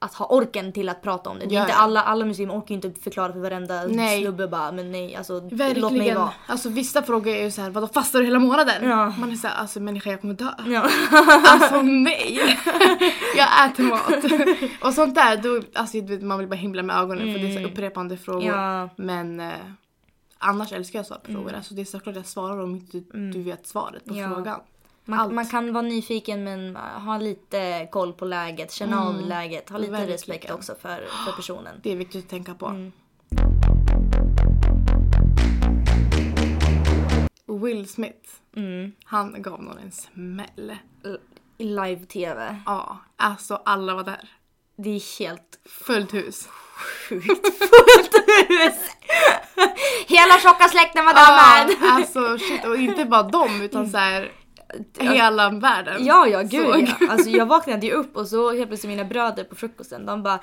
att 0.00 0.14
ha 0.14 0.26
orken 0.26 0.72
till 0.72 0.88
att 0.88 1.02
prata 1.02 1.30
om 1.30 1.38
det. 1.38 1.46
det 1.46 1.54
är 1.54 1.56
Ja, 1.58 1.62
inte 1.62 1.74
alla, 1.74 2.02
alla 2.02 2.24
muslimer 2.24 2.54
orkar 2.58 2.68
ju 2.68 2.74
inte 2.74 3.00
förklara 3.00 3.32
för 3.32 3.40
varenda 3.40 3.82
Nej. 3.88 4.22
snubbe 4.22 4.48
bara 4.48 4.72
men 4.72 4.92
nej 4.92 5.16
alltså 5.16 5.32
låt 5.32 5.52
mig 5.52 5.58
Verkligen. 5.74 6.18
vara. 6.18 6.30
Alltså 6.46 6.68
vissa 6.68 7.02
frågor 7.02 7.32
är 7.34 7.42
ju 7.44 7.50
såhär, 7.50 7.70
vadå 7.70 7.86
fastar 7.86 8.18
du 8.18 8.24
hela 8.24 8.38
månaden? 8.38 8.88
Ja. 8.88 9.14
Man 9.18 9.30
är 9.32 9.36
såhär, 9.36 9.54
alltså 9.54 9.80
människa 9.80 10.10
jag 10.10 10.20
kommer 10.20 10.34
dö. 10.34 10.50
Ja. 10.66 10.88
Alltså 11.48 11.82
nej! 11.82 12.38
jag 13.36 13.66
äter 13.70 13.82
mat. 13.84 14.80
och 14.82 14.94
sånt 14.94 15.14
där, 15.14 15.36
då, 15.36 15.62
alltså 15.74 15.96
man 16.26 16.38
vill 16.38 16.48
bara 16.48 16.56
himla 16.56 16.82
med 16.82 16.96
ögonen 16.96 17.32
för 17.34 17.40
det 17.40 17.54
är 17.54 17.60
så 17.62 17.68
upprepande 17.68 18.16
frågor. 18.16 18.42
Mm. 18.48 18.56
Ja. 18.60 18.88
Men 18.96 19.40
eh, 19.40 19.52
annars 20.38 20.72
älskar 20.72 20.98
jag 20.98 21.00
att 21.00 21.06
svara 21.06 21.20
på 21.20 21.32
frågor. 21.32 21.52
Alltså 21.54 21.74
det 21.74 21.80
är 21.80 21.84
såklart 21.84 22.16
jag 22.16 22.26
svarar 22.26 22.62
om 22.62 22.74
inte 22.74 22.98
du 23.32 23.42
vet 23.42 23.66
svaret 23.66 24.04
på 24.04 24.14
Mm. 24.14 24.34
Frågan. 24.34 24.60
Man, 25.10 25.34
man 25.34 25.46
kan 25.46 25.72
vara 25.72 25.82
nyfiken 25.82 26.44
men 26.44 26.76
ha 26.76 27.18
lite 27.18 27.88
koll 27.92 28.12
på 28.12 28.24
läget, 28.24 28.72
känna 28.72 29.04
av 29.04 29.20
läget, 29.20 29.68
ha 29.70 29.78
lite 29.78 29.90
Verkligen. 29.92 30.12
respekt 30.12 30.50
också 30.50 30.74
för, 30.74 31.06
för 31.24 31.32
personen. 31.36 31.80
Det 31.82 31.92
är 31.92 31.96
viktigt 31.96 32.24
att 32.24 32.30
tänka 32.30 32.54
på. 32.54 32.66
Mm. 32.66 32.92
Will 37.62 37.88
Smith, 37.88 38.30
Mm. 38.56 38.92
han 39.04 39.42
gav 39.42 39.62
någon 39.62 39.78
en 39.78 39.92
smäll. 39.92 40.76
I 41.58 41.64
live-tv. 41.64 42.56
Ja, 42.66 42.98
alltså 43.16 43.62
alla 43.64 43.94
var 43.94 44.04
där. 44.04 44.28
Det 44.76 44.90
är 44.90 45.18
helt 45.18 45.58
Fullt 45.68 46.14
hus. 46.14 46.48
sjukt 47.08 47.58
fullt 47.58 48.14
hus! 48.48 48.74
Hela 50.06 50.38
tjocka 50.42 50.68
släkten 50.68 51.04
var 51.04 51.14
där 51.14 51.66
med! 51.66 51.76
Ja, 51.80 51.92
alltså 51.92 52.38
shit, 52.38 52.64
och 52.66 52.76
inte 52.76 53.04
bara 53.04 53.22
dem 53.22 53.62
utan 53.62 53.90
så 53.90 53.98
här 53.98 54.32
hela 54.98 55.50
världen. 55.50 56.04
Ja, 56.06 56.26
ja, 56.26 56.42
gud 56.42 56.66
såg. 56.66 56.94
ja. 57.00 57.06
Alltså 57.10 57.30
jag 57.30 57.46
vaknade 57.46 57.86
ju 57.86 57.92
upp 57.92 58.16
och 58.16 58.28
så 58.28 58.52
helt 58.52 58.68
plötsligt 58.68 58.90
mina 58.90 59.04
bröder 59.04 59.44
på 59.44 59.54
frukosten, 59.54 60.06
de 60.06 60.22
bara 60.22 60.34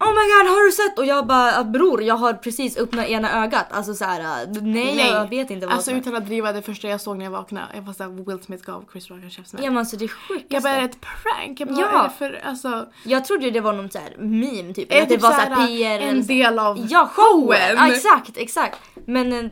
Oh 0.00 0.08
my 0.08 0.24
god, 0.32 0.50
har 0.56 0.66
du 0.66 0.72
sett? 0.72 0.98
Och 0.98 1.06
jag 1.06 1.26
bara 1.26 1.64
bror, 1.64 2.02
jag 2.02 2.14
har 2.14 2.32
precis 2.32 2.76
öppnat 2.78 3.06
ena 3.08 3.44
ögat. 3.44 3.66
Alltså 3.70 3.94
så 3.94 4.04
här, 4.04 4.46
nej, 4.62 4.98
jag 5.12 5.28
vet 5.30 5.50
inte 5.50 5.66
vad 5.66 5.74
Alltså 5.76 5.90
utan 5.92 6.16
att 6.16 6.26
driva 6.26 6.52
det 6.52 6.62
första 6.62 6.88
jag 6.88 7.00
såg 7.00 7.18
när 7.18 7.24
jag 7.24 7.32
vaknade, 7.32 7.66
jag 7.74 7.82
var 7.82 7.92
såhär 7.92 8.10
Will 8.26 8.42
Smith 8.44 8.64
gav 8.64 8.84
Chris 8.92 9.10
Rock 9.10 9.18
en 9.22 9.30
käftsmäll. 9.30 9.64
Ja 9.64 9.70
men 9.70 9.78
alltså 9.78 9.96
det 9.96 10.04
är 10.04 10.08
sjukt. 10.08 10.46
Jag 10.48 10.62
bara, 10.62 10.72
är 10.72 10.78
det 10.80 10.84
ett 10.86 10.98
prank? 11.00 11.60
Jag 11.60 11.68
bara, 11.68 11.80
Ja. 11.80 11.98
är 12.00 12.02
det 12.08 12.14
för, 12.18 12.40
alltså. 12.48 12.86
Jag 13.04 13.24
trodde 13.24 13.50
det 13.50 13.60
var 13.60 13.72
någon 13.72 13.90
så 13.90 13.98
här 13.98 14.16
meme 14.18 14.74
typ. 14.74 14.90
Är 14.92 14.94
Eller 14.94 15.02
att 15.02 15.08
det 15.08 15.14
typ 15.14 15.22
var 15.22 15.30
så 15.30 15.36
såhär, 15.36 15.50
här 15.56 15.66
PR. 15.66 16.00
en 16.08 16.26
del 16.26 16.58
av 16.58 16.86
Ja, 16.90 17.10
showen! 17.14 17.46
showen. 17.46 17.76
Ja, 17.76 17.94
exakt, 17.94 18.36
exakt. 18.36 18.78
Men 19.06 19.32
eh, 19.32 19.44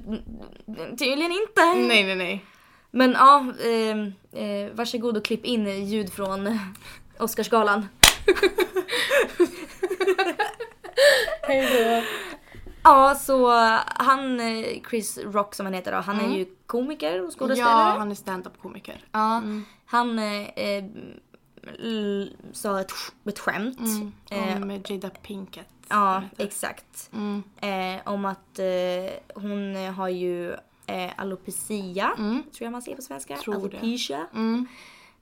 tydligen 0.99 1.33
inte. 1.33 1.65
Nej 1.75 2.05
nej 2.05 2.15
nej. 2.17 2.45
Men 2.91 3.13
ja, 3.13 3.47
eh, 3.61 3.99
eh, 4.43 4.73
varsågod 4.73 5.17
och 5.17 5.25
klipp 5.25 5.45
in 5.45 5.87
ljud 5.87 6.13
från 6.13 6.59
Oscarsgalan. 7.19 7.89
Ja, 12.83 13.15
så 13.15 13.51
han, 13.87 14.41
eh, 14.41 14.65
Chris 14.91 15.19
Rock 15.19 15.55
som 15.55 15.67
han 15.67 15.75
heter 15.75 15.93
då, 15.93 15.99
han 15.99 16.21
är 16.21 16.37
ju 16.37 16.47
komiker 16.67 17.27
och 17.27 17.39
skådespelare. 17.39 17.81
Mm. 17.83 17.93
Ja, 17.93 17.99
han 17.99 18.11
är 18.11 18.15
stand-up 18.15 18.59
komiker. 18.63 19.05
Ja, 19.13 19.43
han 19.87 20.19
eh, 20.19 20.49
eh, 20.49 20.85
sa 22.53 22.81
ett, 22.81 22.93
ett 23.25 23.39
skämt. 23.39 23.79
Eh, 24.31 24.63
Om 24.63 24.83
Jada 24.89 25.11
Pinkett. 25.11 25.67
ja, 25.89 26.23
exakt. 26.37 27.11
Mm. 27.13 27.43
Eh, 27.61 28.01
om 28.09 28.25
att 28.25 28.59
eh, 28.59 29.13
hon 29.35 29.77
har 29.77 30.09
ju 30.09 30.57
eh, 30.89 31.11
alopecia, 31.17 32.13
tror 32.17 32.43
jag 32.59 32.73
man 32.73 32.83
säger 32.83 32.97
på 32.97 33.03
svenska. 33.03 33.33
Mm. 33.35 33.43
Tror 33.43 33.55
alopecia. 33.55 34.27
Mm. 34.35 34.67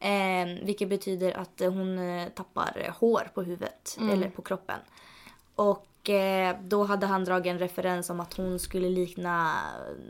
Eh, 0.00 0.64
vilket 0.64 0.88
betyder 0.88 1.38
att 1.38 1.61
hon 1.61 1.98
eh, 1.98 2.29
tappar 2.29 2.94
hår 3.00 3.31
på 3.35 3.42
huvudet 3.42 3.96
Mm. 4.00 4.11
eller 4.11 4.31
på 4.31 4.42
kroppen. 4.42 4.79
Och 5.55 6.11
eh, 6.11 6.57
då 6.62 6.85
hade 6.85 7.07
han 7.07 7.24
dragit 7.24 7.50
en 7.50 7.59
referens 7.59 8.11
om 8.11 8.20
att 8.20 8.35
hon 8.35 8.59
skulle 8.59 8.88
likna 8.88 9.52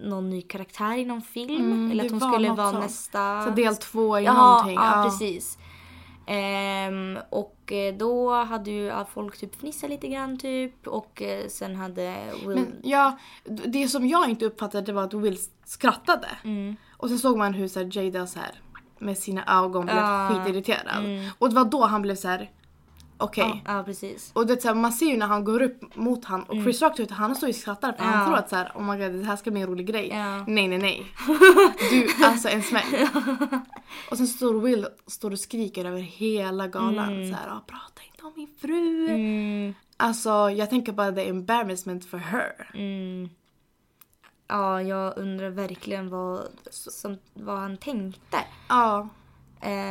någon 0.03 0.31
ny 0.31 0.42
karaktär 0.42 0.97
i 0.97 1.05
någon 1.05 1.23
film. 1.23 1.73
Mm, 1.73 1.90
eller 1.90 2.05
att 2.05 2.11
hon 2.11 2.33
skulle 2.33 2.53
vara 2.53 2.79
nästa... 2.79 3.45
Så 3.45 3.51
del 3.51 3.77
två 3.77 4.19
i 4.19 4.25
ja, 4.25 4.33
någonting. 4.33 4.75
Ja, 4.75 5.03
precis. 5.05 5.59
Ehm, 6.27 7.19
och 7.31 7.73
eh, 7.73 7.95
då 7.95 8.33
hade 8.45 8.71
ju 8.71 8.93
folk 9.15 9.39
typ 9.39 9.55
fnissat 9.55 9.91
lite 9.91 10.09
grann 10.09 10.39
typ 10.39 10.87
och 10.87 11.23
eh, 11.23 11.49
sen 11.49 11.77
hade 11.77 12.15
Will... 12.47 12.55
Men 12.55 12.81
ja, 12.83 13.19
det 13.45 13.89
som 13.89 14.07
jag 14.09 14.31
inte 14.31 14.45
uppfattade 14.45 14.93
var 14.93 15.03
att 15.05 15.15
Will 15.15 15.39
skrattade. 15.65 16.29
Mm. 16.45 16.77
Och 16.97 17.09
sen 17.09 17.19
såg 17.19 17.37
man 17.39 17.55
hur 17.55 17.69
så 17.69 17.79
här, 17.81 17.91
Jada 17.99 18.27
så 18.27 18.39
här, 18.39 18.61
med 18.99 19.19
sina 19.19 19.45
ögon 19.65 19.85
blev 19.85 19.97
Ja. 19.97 20.29
skitirriterad. 20.33 21.31
Och 21.39 21.49
det 21.49 21.55
var 21.55 21.65
då 21.65 21.85
han 21.87 22.03
blev 22.03 22.15
så 22.15 22.29
här. 22.29 22.51
Okej. 23.18 23.44
Mm. 23.44 23.59
ja, 23.64 23.76
ja, 23.76 23.83
precis. 23.85 24.31
Och 24.35 24.46
det, 24.46 24.62
så 24.62 24.68
här, 24.68 24.74
man 24.74 24.92
ser 24.92 25.07
ju 25.07 25.16
när 25.16 25.26
han 25.26 25.44
går 25.44 25.62
upp 25.62 25.96
mot 25.96 26.24
han 26.24 26.42
och 26.42 26.55
Chris 26.62 26.83
Rock 26.83 26.98
vet, 27.00 27.11
han 27.11 27.35
står 27.37 27.48
ju 27.48 27.52
och 27.52 27.57
skrattar 27.57 27.92
för 27.92 27.98
Mm. 28.02 28.11
Ja. 28.12 28.16
han 28.18 28.26
tror 28.29 28.38
att 28.38 28.48
så 28.50 28.57
här, 28.57 28.72
oh 28.74 28.83
my 28.83 28.98
god 29.05 29.12
det 29.20 29.24
här 29.26 29.37
ska 29.37 29.50
bli 29.50 29.61
en 29.61 29.66
rolig 29.66 29.87
grej. 29.87 30.09
Ja. 30.09 30.44
Nej 30.46 30.68
nej 30.68 30.79
nej. 30.79 31.07
Du, 31.90 32.24
alltså 32.24 32.48
en 32.48 32.62
smäll. 32.62 33.09
Och 34.11 34.16
sen 34.16 34.26
står 34.26 34.61
Will 34.61 34.87
står 35.07 35.31
och 35.31 35.38
skriker 35.40 35.85
över 35.85 36.00
hela 36.00 36.66
galan 36.68 37.07
så 37.07 37.35
här, 37.37 37.48
"Ah, 37.48 37.61
prata 37.66 38.02
inte 38.12 38.24
om 38.26 38.33
min 38.37 38.48
fru. 38.61 39.09
Mm, 39.09 39.74
Alltså 39.96 40.31
jag 40.50 40.70
tänker 40.70 40.92
bara 40.92 41.12
the 41.12 41.29
embarrassment 41.29 42.05
for 42.11 42.18
her. 42.18 42.70
mm. 42.74 43.29
Ja, 44.48 44.83
jag 44.83 45.18
undrar 45.18 45.50
verkligen 45.50 46.11
vad, 46.11 46.40
som, 46.70 47.18
vad 47.35 47.59
han 47.59 47.76
tänkte. 47.76 48.38
Ja. 48.68 49.09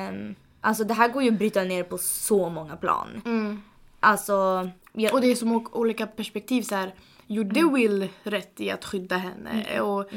Um, 0.10 0.36
alltså 0.66 0.84
det 0.84 0.94
här 0.94 1.10
går 1.10 1.24
ju 1.24 1.30
att 1.30 1.38
bryta 1.38 1.64
ner 1.64 1.84
på 1.84 1.98
så 1.98 2.50
många 2.50 2.76
plan. 2.76 3.22
Mm. 3.26 3.62
Alltså... 4.00 4.70
Jag, 4.94 5.14
Och 5.14 5.22
det 5.22 5.32
är 5.32 5.36
som 5.36 5.68
olika 5.72 6.08
perspektiv 6.08 6.62
så 6.62 6.76
här. 6.76 6.94
Gjorde 7.28 7.70
Will 7.74 8.08
rätt 8.24 8.62
i 8.62 8.72
att 8.72 8.86
skydda 8.86 9.18
henne? 9.18 9.82
Och 9.82 10.10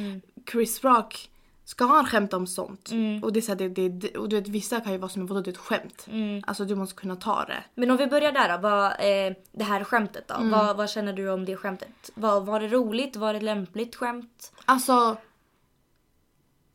Chris 0.52 0.84
Rock, 0.84 1.30
ska 1.64 1.84
han 1.84 2.06
skämta 2.06 2.36
om 2.36 2.46
sånt? 2.46 2.90
Och 3.22 3.32
det 3.32 3.40
är 3.40 3.40
så 3.40 3.52
här, 3.52 3.68
det, 3.68 3.88
det, 3.88 4.16
och 4.16 4.28
du 4.28 4.36
vet 4.36 4.48
vissa 4.48 4.80
kan 4.80 4.92
ju 4.92 4.98
vara 4.98 5.08
som 5.08 5.26
vadå 5.26 5.40
det 5.40 5.50
är 5.50 5.52
ett 5.52 5.58
skämt. 5.58 6.08
Alltså 6.46 6.64
du 6.64 6.74
måste 6.74 6.94
kunna 6.94 7.16
ta 7.16 7.44
det. 7.44 7.64
Men 7.74 7.90
om 7.90 7.96
vi 7.96 8.06
börjar 8.06 8.32
där 8.32 8.56
då, 8.56 8.62
vad, 8.62 8.86
eh, 8.86 9.36
det 9.52 9.64
här 9.64 9.84
skämtet 9.84 10.28
då. 10.28 10.34
Mm. 10.34 10.50
Vad, 10.50 10.76
vad 10.76 10.90
känner 10.90 11.12
du 11.12 11.30
om 11.30 11.44
det 11.44 11.56
skämtet? 11.56 12.10
Var, 12.14 12.40
var 12.40 12.60
det 12.60 12.68
roligt? 12.68 13.16
Var 13.16 13.34
det 13.34 13.40
lämpligt 13.40 13.96
skämt? 13.96 14.52
Alltså 14.64 15.16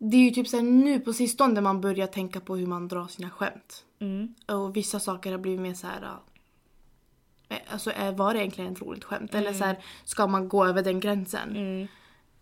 det 0.06 0.18
är 0.18 0.22
ju 0.22 0.32
typ 0.32 0.48
så 0.48 0.58
här, 0.58 0.64
nu 0.64 1.00
på 1.00 1.14
sistone 1.14 1.62
man 1.62 1.82
börjar 1.82 2.08
tänka 2.08 2.40
på 2.40 2.56
hur 2.56 2.68
man 2.68 2.88
drar 2.88 3.08
sina 3.08 3.30
skämt. 3.30 3.86
Mm. 4.00 4.36
Och 4.48 4.76
vissa 4.76 5.00
saker 5.00 5.32
har 5.32 5.40
blivit 5.40 5.62
mer 5.62 5.74
så 5.74 5.88
här. 5.88 6.02
ja, 6.02 7.56
eh, 7.56 7.62
Alltså 7.74 7.92
var 8.16 8.34
det 8.34 8.40
egentligen 8.40 8.74
ett 8.74 8.82
roligt 8.82 9.04
skämt? 9.04 9.36
Eller 9.36 9.54
så 9.54 9.64
här, 9.64 9.78
ska 10.04 10.28
man 10.28 10.50
gå 10.50 10.66
över 10.66 10.84
den 10.84 11.00
gränsen? 11.00 11.50
Mm. 11.50 11.88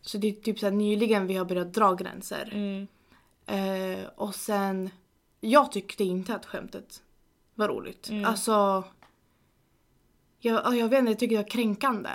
Så 0.01 0.17
det 0.17 0.27
är 0.27 0.31
typ 0.31 0.59
så 0.59 0.65
här, 0.65 0.73
nyligen 0.73 1.27
vi 1.27 1.35
har 1.35 1.45
börjat 1.45 1.73
dra 1.73 1.93
gränser. 1.93 2.49
Mm. 2.51 2.87
Eh, 3.45 4.05
och 4.15 4.35
sen, 4.35 4.89
jag 5.39 5.71
tyckte 5.71 6.03
inte 6.03 6.35
att 6.35 6.45
skämtet 6.45 7.01
var 7.55 7.67
roligt. 7.67 8.09
Mm. 8.09 8.25
Alltså, 8.25 8.83
jag, 10.39 10.77
jag 10.77 10.89
vet 10.89 10.99
inte, 10.99 11.11
jag 11.11 11.19
tycker 11.19 11.35
det 11.35 11.43
var 11.43 11.49
kränkande. 11.49 12.09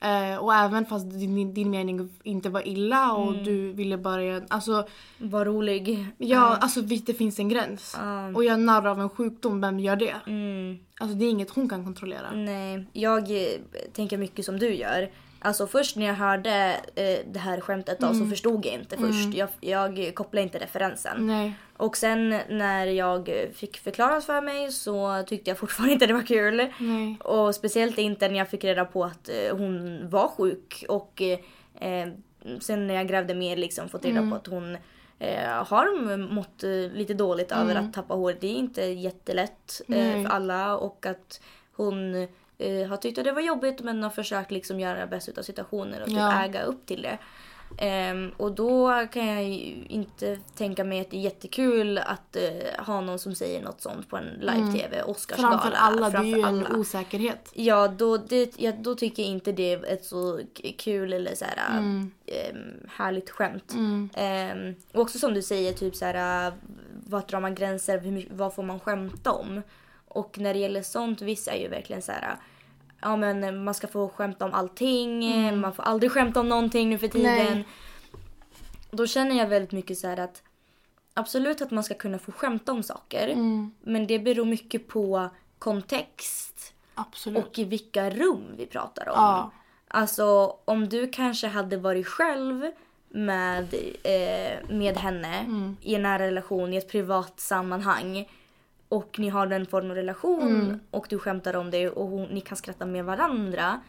Mm. 0.00 0.32
Eh, 0.32 0.38
och 0.38 0.54
även 0.54 0.84
fast 0.86 1.10
din, 1.10 1.54
din 1.54 1.70
mening 1.70 2.10
inte 2.22 2.48
var 2.48 2.68
illa 2.68 3.12
och 3.12 3.32
Mm. 3.32 3.44
du 3.44 3.72
ville 3.72 3.96
bara, 3.98 4.40
alltså, 4.48 4.86
Var 5.18 5.44
rolig. 5.44 6.06
ja, 6.18 6.56
alltså 6.60 6.80
visst 6.80 7.06
det 7.06 7.14
finns 7.14 7.38
en 7.38 7.48
gräns. 7.48 7.96
Ja. 8.00 8.28
Och 8.34 8.44
jag 8.44 8.60
narr 8.60 8.86
av 8.86 9.00
en 9.00 9.08
sjukdom, 9.10 9.60
vem 9.60 9.80
gör 9.80 9.96
det? 9.96 10.14
Mm. 10.26 10.78
Alltså 11.00 11.16
det 11.16 11.24
är 11.24 11.30
inget 11.30 11.50
hon 11.50 11.68
kan 11.68 11.84
kontrollera. 11.84 12.30
Nej, 12.34 12.86
jag 12.92 13.30
eh, 13.30 13.46
tänker 13.92 14.18
mycket 14.18 14.44
som 14.44 14.58
du 14.58 14.74
gör. 14.74 15.10
Alltså 15.42 15.66
först 15.66 15.96
när 15.96 16.06
jag 16.06 16.14
hörde 16.14 16.76
eh, 16.94 17.18
det 17.32 17.38
här 17.38 17.60
skämtet 17.60 17.98
då 18.00 18.06
Mm. 18.06 18.18
så 18.18 18.26
förstod 18.30 18.66
jag 18.66 18.74
inte 18.74 18.96
först. 18.96 19.34
Jag, 19.34 19.48
jag 19.60 20.14
kopplade 20.14 20.42
inte 20.42 20.58
referensen. 20.58 21.26
Nej. 21.26 21.54
Och 21.80 21.96
sen 21.96 22.28
när 22.48 22.86
jag 22.86 23.30
fick 23.54 23.76
förklarat 23.78 24.24
för 24.24 24.40
mig 24.40 24.72
så 24.72 25.22
tyckte 25.26 25.50
jag 25.50 25.58
fortfarande 25.58 25.92
inte 25.92 26.06
det 26.06 26.12
var 26.12 26.22
kul. 26.26 26.66
Nej. 26.78 27.16
Och 27.24 27.54
speciellt 27.54 27.98
inte 27.98 28.28
när 28.28 28.38
jag 28.38 28.48
fick 28.48 28.64
reda 28.64 28.84
på 28.84 29.04
att 29.04 29.28
eh, 29.28 29.56
hon 29.56 30.00
var 30.10 30.28
sjuk 30.28 30.84
och 30.88 31.22
eh, 31.22 32.08
sen 32.60 32.86
när 32.86 32.94
jag 32.94 33.08
grävde 33.08 33.34
mer 33.34 33.56
liksom 33.56 33.88
fått 33.88 34.04
reda 34.04 34.18
Mm. 34.18 34.30
på 34.30 34.36
att 34.36 34.46
hon 34.46 34.76
eh, 35.18 35.48
har 35.66 36.16
mått 36.16 36.64
eh, 36.64 36.70
lite 36.98 37.14
dåligt 37.14 37.52
över 37.52 37.70
Mm. 37.70 37.84
att 37.88 37.94
tappa 37.94 38.14
hår. 38.14 38.36
Det 38.40 38.46
är 38.46 38.54
inte 38.54 38.82
jättelätt 38.82 39.80
eh, 39.88 40.22
för 40.22 40.26
alla 40.30 40.76
och 40.76 41.06
att 41.06 41.40
hon 41.76 42.14
eh, 42.58 42.88
har 42.88 42.96
tyckt 42.96 43.18
att 43.18 43.24
det 43.24 43.32
var 43.32 43.40
jobbigt 43.42 43.80
men 43.80 44.02
har 44.02 44.10
försökt 44.10 44.50
liksom 44.50 44.80
göra 44.80 45.00
det 45.00 45.06
bästa 45.06 45.32
av 45.38 45.42
situationen 45.42 46.02
och 46.02 46.08
typ 46.08 46.16
Ja. 46.16 46.44
äga 46.44 46.62
upp 46.62 46.86
till 46.86 47.02
det. 47.02 47.18
Ehm, 47.78 48.30
och 48.36 48.52
då 48.52 49.06
kan 49.12 49.26
jag 49.26 49.44
ju 49.44 49.84
inte 49.88 50.38
tänka 50.56 50.84
mig 50.84 51.00
att 51.00 51.10
det 51.10 51.16
är 51.16 51.20
jättekul 51.20 51.98
att 51.98 52.36
eh, 52.36 52.84
ha 52.84 53.00
någon 53.00 53.18
som 53.18 53.34
säger 53.34 53.62
något 53.62 53.80
sånt 53.80 54.08
på 54.08 54.16
en 54.16 54.26
live-tv, 54.40 55.02
Oscarsgala. 55.02 55.48
Mm. 55.48 55.60
Framför 55.60 55.76
alla, 55.78 56.10
det 56.10 56.16
är 56.18 56.22
ju 56.36 56.42
framför 56.42 56.70
en 56.70 56.76
osäkerhet. 56.80 57.50
Ja 57.54 57.88
då, 57.88 58.16
det, 58.16 58.52
ja, 58.60 58.72
då 58.72 58.94
tycker 58.94 59.22
jag 59.22 59.30
inte 59.32 59.52
det 59.52 59.72
är 59.72 59.84
ett 59.84 60.04
så 60.04 60.40
kul 60.78 61.12
eller 61.12 61.34
så 61.34 61.44
här, 61.44 61.78
Mm. 61.78 62.10
ehm, 62.26 62.88
härligt 62.96 63.30
skämt. 63.30 63.72
Mm. 63.72 64.10
Ehm, 64.14 64.74
och 64.92 65.00
också 65.00 65.18
som 65.18 65.34
du 65.34 65.42
säger, 65.42 65.72
typ 65.72 65.96
så 65.96 66.04
här, 66.04 66.52
vart 67.06 67.28
drar 67.28 67.40
man 67.40 67.54
gränser? 67.54 67.98
Hur, 67.98 68.28
vad 68.30 68.54
får 68.54 68.62
man 68.62 68.80
skämta 68.80 69.32
om? 69.32 69.62
Och 70.08 70.38
när 70.38 70.54
det 70.54 70.60
gäller 70.60 70.82
sånt, 70.82 71.22
vissa 71.22 71.50
är 71.52 71.60
ju 71.62 71.68
verkligen 71.68 72.02
så 72.02 72.12
här. 72.12 72.36
Ja 73.02 73.16
men 73.16 73.64
man 73.64 73.74
ska 73.74 73.86
få 73.86 74.08
skämta 74.08 74.44
om 74.44 74.54
allting, 74.54 75.60
man 75.60 75.72
får 75.74 75.82
aldrig 75.82 76.12
skämta 76.12 76.40
om 76.40 76.48
någonting 76.48 76.90
nu 76.90 76.98
för 76.98 77.08
tiden. 77.08 77.38
Mm. 77.38 77.54
Nej. 77.54 77.66
Då 78.90 79.06
känner 79.06 79.38
jag 79.38 79.46
väldigt 79.46 79.72
mycket 79.72 79.98
så 79.98 80.06
här 80.08 80.16
att 80.20 80.42
absolut 81.14 81.62
att 81.62 81.70
man 81.70 81.84
ska 81.84 81.94
kunna 81.94 82.18
få 82.18 82.32
skämta 82.32 82.72
om 82.72 82.82
saker. 82.82 83.28
Mm. 83.28 83.74
Men 83.80 84.06
det 84.06 84.18
beror 84.18 84.44
mycket 84.44 84.88
på 84.88 85.30
kontext 85.58 86.74
Absolut. 86.94 87.44
och 87.46 87.58
i 87.58 87.64
vilka 87.64 88.10
rum 88.10 88.44
vi 88.56 88.66
pratar 88.66 89.08
om. 89.08 89.14
Ja. 89.16 89.50
Alltså 89.88 90.56
om 90.64 90.88
du 90.88 91.08
kanske 91.10 91.46
hade 91.46 91.76
varit 91.76 92.06
själv 92.06 92.70
med, 93.08 93.74
eh, 94.02 94.68
med 94.70 94.96
henne 94.96 95.38
Mm. 95.38 95.76
i 95.82 95.94
en 95.94 96.02
nära 96.02 96.26
relation 96.26 96.72
i 96.72 96.76
ett 96.76 96.90
privat 96.90 97.40
sammanhang 97.40 98.28
och 98.90 99.18
ni 99.18 99.28
har 99.28 99.46
den 99.46 99.66
formen 99.66 99.90
av 99.90 99.96
relation 99.96 100.42
Mm. 100.42 100.80
och 100.90 101.06
du 101.10 101.18
skämtar 101.18 101.56
om 101.56 101.70
det 101.70 101.88
och 101.90 102.06
hon, 102.08 102.22
ni 102.22 102.40
kan 102.40 102.56
skratta 102.56 102.86
med 102.86 103.04
varandra. 103.04 103.80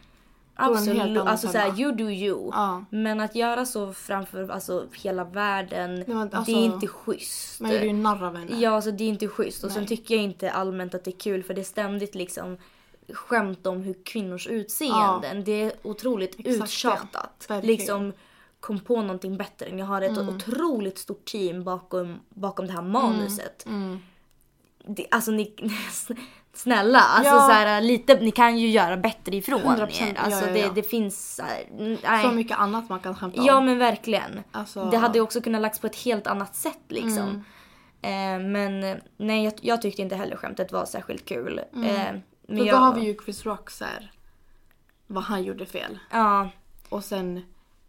det 0.56 0.62
Absolut, 0.64 1.18
alltså 1.18 1.48
såhär 1.48 1.80
you 1.80 1.92
do 1.92 2.10
you. 2.10 2.50
Ja. 2.52 2.84
Men 2.90 3.20
att 3.20 3.34
göra 3.34 3.66
så 3.66 3.92
framför 3.92 4.48
alltså, 4.48 4.86
hela 5.02 5.24
världen, 5.24 6.04
men 6.06 6.16
alltså, 6.16 6.52
det 6.52 6.52
är 6.52 6.64
inte 6.64 6.86
schysst. 6.86 7.60
Man 7.60 7.70
gör 7.70 7.82
ju 7.82 7.92
narr 7.92 8.24
av 8.24 8.36
henne. 8.36 8.60
Ja, 8.60 8.70
alltså 8.70 8.90
det 8.90 9.04
är 9.04 9.08
inte 9.08 9.28
schysst. 9.28 9.64
Och 9.64 9.70
sen 9.70 9.80
Nej. 9.82 9.88
tycker 9.88 10.14
jag 10.14 10.24
inte 10.24 10.50
allmänt 10.50 10.94
att 10.94 11.04
det 11.04 11.10
är 11.10 11.18
kul 11.18 11.42
för 11.42 11.54
det 11.54 11.60
är 11.60 11.64
ständigt 11.64 12.14
liksom 12.14 12.56
skämt 13.12 13.66
om 13.66 13.82
hur 13.82 13.94
kvinnors 14.04 14.46
utseenden. 14.46 15.44
Det 15.44 15.62
är 15.62 15.72
otroligt 15.82 16.34
Exakt 16.38 16.58
det. 16.58 16.64
uttjatat. 16.64 17.46
Verkligen. 17.48 17.76
Liksom 17.76 18.12
kom 18.60 18.80
på 18.80 19.02
någonting 19.02 19.36
bättre. 19.36 19.72
Ni 19.72 19.82
har 19.82 20.02
ett 20.02 20.18
otroligt 20.18 20.98
stort 20.98 21.24
team 21.24 21.64
bakom, 21.64 22.20
bakom 22.28 22.66
det 22.66 22.72
här 22.72 22.82
manuset. 22.82 23.66
Mm. 23.66 23.98
Det, 24.86 25.06
alltså 25.10 25.30
ni, 25.30 25.54
snälla, 26.54 26.98
alltså 26.98 27.34
Ja. 27.34 27.40
så 27.46 27.50
här, 27.52 27.80
lite, 27.80 28.20
ni 28.20 28.30
kan 28.30 28.58
ju 28.58 28.68
göra 28.68 28.96
bättre 28.96 29.36
ifrån 29.36 29.60
100%, 29.60 30.02
er. 30.02 30.14
Alltså 30.18 30.44
ja, 30.48 30.56
ja, 30.56 30.68
Det, 30.68 30.74
det 30.74 30.82
finns 30.88 31.34
så 31.36 31.42
här, 31.42 31.66
nej. 32.02 32.24
Så 32.24 32.30
mycket 32.32 32.58
annat 32.58 32.88
man 32.88 33.00
kan 33.00 33.14
skämta 33.16 33.40
om. 33.40 33.46
Ja 33.46 33.60
men 33.60 33.78
verkligen. 33.78 34.40
Alltså- 34.52 34.90
Det 34.90 34.96
hade 34.96 35.18
ju 35.18 35.22
också 35.22 35.40
kunnat 35.40 35.62
lagts 35.62 35.78
på 35.78 35.86
ett 35.86 35.96
helt 35.96 36.26
annat 36.26 36.54
sätt 36.54 36.82
liksom. 36.88 37.42
Mm. 38.02 38.44
Eh, 38.44 38.50
men 38.50 38.84
eh, 38.84 38.96
nej 39.16 39.44
jag, 39.44 39.52
jag 39.60 39.82
tyckte 39.82 40.02
inte 40.02 40.16
heller 40.16 40.36
skämtet 40.36 40.72
var 40.72 40.84
särskilt 40.84 41.24
kul. 41.28 41.58
Eh, 41.58 41.64
men 41.72 42.22
Mm. 42.48 42.66
Jag, 42.66 42.74
då 42.76 42.80
har 42.80 42.94
vi 42.94 43.00
ju 43.06 43.16
Chris 43.24 43.44
Rock 43.46 43.70
så 43.70 43.84
här, 43.84 44.12
vad 45.06 45.24
han 45.24 45.42
gjorde 45.44 45.66
fel. 45.66 45.98
Ja, 46.10 46.48
Och 46.88 47.04
sen 47.04 47.44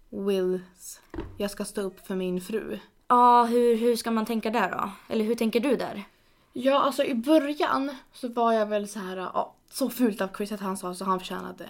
Wills, 0.09 1.01
jag 1.37 1.51
ska 1.51 1.65
stå 1.65 1.81
upp 1.81 2.07
för 2.07 2.15
min 2.15 2.41
fru. 2.41 2.79
ja 3.07 3.43
hur, 3.43 3.77
hur 3.77 3.95
ska 3.95 4.11
man 4.11 4.25
tänka 4.25 4.49
där 4.49 4.71
då? 4.71 4.89
Eller 5.13 5.25
hur 5.25 5.35
tänker 5.35 5.59
du 5.59 5.75
där? 5.75 6.03
Ja, 6.53 6.79
alltså 6.79 7.03
i 7.03 7.15
början 7.15 7.91
så 8.13 8.27
var 8.27 8.53
jag 8.53 8.65
väl 8.65 8.87
så 8.87 8.99
här, 8.99 9.17
ja, 9.17 9.55
så 9.71 9.89
fult 9.89 10.21
av 10.21 10.27
Chris 10.37 10.51
att 10.51 10.59
han 10.59 10.77
sa 10.77 10.93
så 10.95 11.05
han 11.05 11.19
förtjänade 11.19 11.69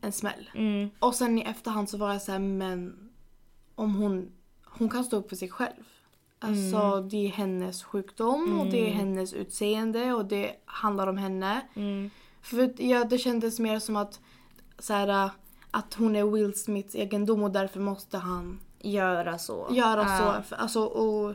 en 0.00 0.12
smäll. 0.12 0.50
Mm, 0.54 0.90
Och 0.98 1.14
sen 1.14 1.38
i 1.38 1.42
efterhand 1.42 1.90
så 1.90 1.96
var 1.98 2.12
jag 2.12 2.22
så 2.22 2.32
här, 2.32 2.38
men 2.38 3.10
om 3.74 3.94
hon, 3.94 4.32
hon 4.64 4.88
kan 4.88 5.04
stå 5.04 5.16
upp 5.16 5.28
för 5.28 5.36
sig 5.36 5.48
själv. 5.50 5.82
Alltså 6.38 6.76
Mm. 6.76 7.08
det 7.08 7.16
är 7.26 7.30
hennes 7.30 7.84
sjukdom 7.84 8.60
och 8.60 8.66
det 8.66 8.88
är 8.90 8.92
hennes 8.94 9.32
utseende 9.32 10.12
och 10.14 10.24
det 10.24 10.52
handlar 10.64 11.06
om 11.06 11.16
henne. 11.18 11.60
mm, 11.74 12.10
För 12.42 12.82
ja, 12.82 13.04
det 13.04 13.18
kändes 13.18 13.58
mer 13.60 13.78
som 13.78 13.96
att 13.96 14.20
så 14.78 14.92
här, 14.94 15.30
att 15.70 15.94
hon 15.94 16.16
är 16.16 16.24
Will 16.24 16.54
Smiths 16.54 16.94
egendom 16.94 17.42
och 17.42 17.50
därför 17.50 17.80
måste 17.80 18.18
han 18.18 18.60
göra 18.80 19.38
så. 19.38 19.68
göra 19.70 20.02
Ja. 20.02 20.42
så. 20.48 20.54
Alltså, 20.54 20.84
och, 20.84 21.34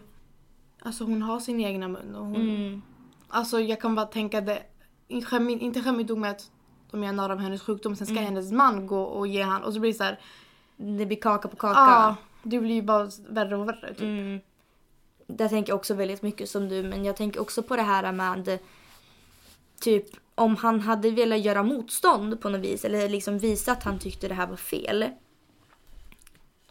alltså 0.88 1.04
hon 1.04 1.22
har 1.22 1.40
sin 1.40 1.60
egna 1.62 1.88
mun 1.88 2.16
och 2.16 2.26
hon, 2.26 2.36
Mm, 2.36 2.82
Alltså 3.30 3.60
jag 3.60 3.82
kan 3.82 3.96
bara 3.96 4.06
tänka 4.06 4.42
det, 4.42 4.64
inte 5.08 5.28
skämmigt 5.82 6.10
nog 6.10 6.18
med 6.18 6.32
att 6.32 6.52
de 6.92 7.04
gör 7.04 7.14
narr 7.14 7.30
av 7.30 7.40
hennes 7.40 7.62
sjukdom 7.62 7.96
sen 7.96 8.08
ska 8.08 8.14
Mm. 8.14 8.26
hennes 8.26 8.52
man 8.52 8.88
gå 8.88 9.02
och 9.02 9.28
ge 9.28 9.42
han 9.42 9.64
och 9.64 9.74
så 9.74 9.80
blir 9.80 9.92
det 9.92 9.98
så 9.98 10.04
här, 10.04 10.20
det 10.78 11.06
blir 11.06 11.22
kaka 11.22 11.48
på 11.48 11.56
kaka. 11.56 11.80
ja 11.80 12.16
det 12.44 12.60
blir 12.60 12.76
ju 12.76 12.82
bara 12.82 13.10
värre 13.30 13.56
och 13.58 13.68
värre 13.70 13.90
typ. 13.94 14.02
Mm. 14.02 14.40
Där 15.28 15.50
tänker 15.50 15.72
jag 15.72 15.78
också 15.78 15.94
väldigt 15.94 16.22
mycket 16.22 16.50
som 16.50 16.70
du 16.70 16.84
men 16.84 17.06
jag 17.06 17.16
tänker 17.16 17.42
också 17.42 17.64
på 17.64 17.76
det 17.76 17.82
här 17.82 18.12
med 18.12 18.60
typ 19.82 20.06
om 20.36 20.56
han 20.56 20.80
hade 20.80 21.12
velat 21.12 21.40
göra 21.40 21.64
motstånd 21.64 22.42
på 22.42 22.50
något 22.50 22.62
vis 22.62 22.86
eller 22.86 23.10
liksom 23.10 23.38
visa 23.40 23.72
att 23.72 23.84
han 23.84 24.00
tyckte 24.00 24.28
det 24.28 24.34
här 24.34 24.48
var 24.48 24.56
fel. 24.56 25.06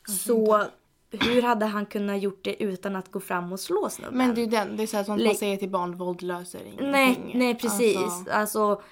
Så 0.09 0.65
hur 1.11 1.43
hade 1.43 1.67
han 1.67 1.87
kunnat 1.87 2.21
gjort 2.21 2.45
det 2.45 2.63
utan 2.63 2.97
att 2.97 3.13
gå 3.13 3.21
fram 3.21 3.53
och 3.53 3.61
slå 3.61 3.89
snubben? 3.91 4.19
Men 4.19 4.35
det 4.35 4.43
är 4.43 4.47
den, 4.47 4.77
det 4.77 4.83
är 4.83 4.87
så 4.87 4.97
här 4.97 5.09
man 5.09 5.35
säger 5.35 5.57
till 5.57 5.71
barn, 5.71 5.97
våld 5.97 6.23
löser 6.23 6.65
ingenting. 6.65 6.91
nej, 6.91 7.33
nej 7.35 7.55
precis. 7.55 7.97
Alltså, 7.97 8.31
Alltså, 8.31 8.83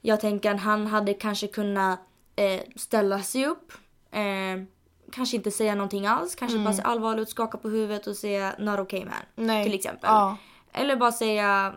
jag 0.00 0.20
tänker 0.20 0.54
att 0.54 0.60
han 0.60 0.86
hade 0.86 1.14
kanske 1.14 1.46
kunnat 1.46 2.00
eh, 2.36 2.60
ställa 2.76 3.22
sig 3.22 3.46
upp. 3.46 3.72
Eh, 4.10 4.64
kanske 5.12 5.36
inte 5.36 5.50
säga 5.50 5.74
någonting 5.74 6.06
alls. 6.06 6.34
Kanske 6.34 6.58
bara 6.58 6.74
se 6.74 6.82
allvarligt 6.82 7.22
ut, 7.22 7.28
skaka 7.28 7.58
på 7.58 7.68
huvudet 7.68 8.06
och 8.06 8.16
säga 8.16 8.54
not 8.58 8.78
okay 8.80 9.04
man. 9.04 9.14
nej. 9.46 9.64
Till 9.64 9.74
exempel. 9.74 10.10
Ja. 10.10 10.36
Eller 10.72 10.96
bara 10.96 11.12
säga 11.12 11.74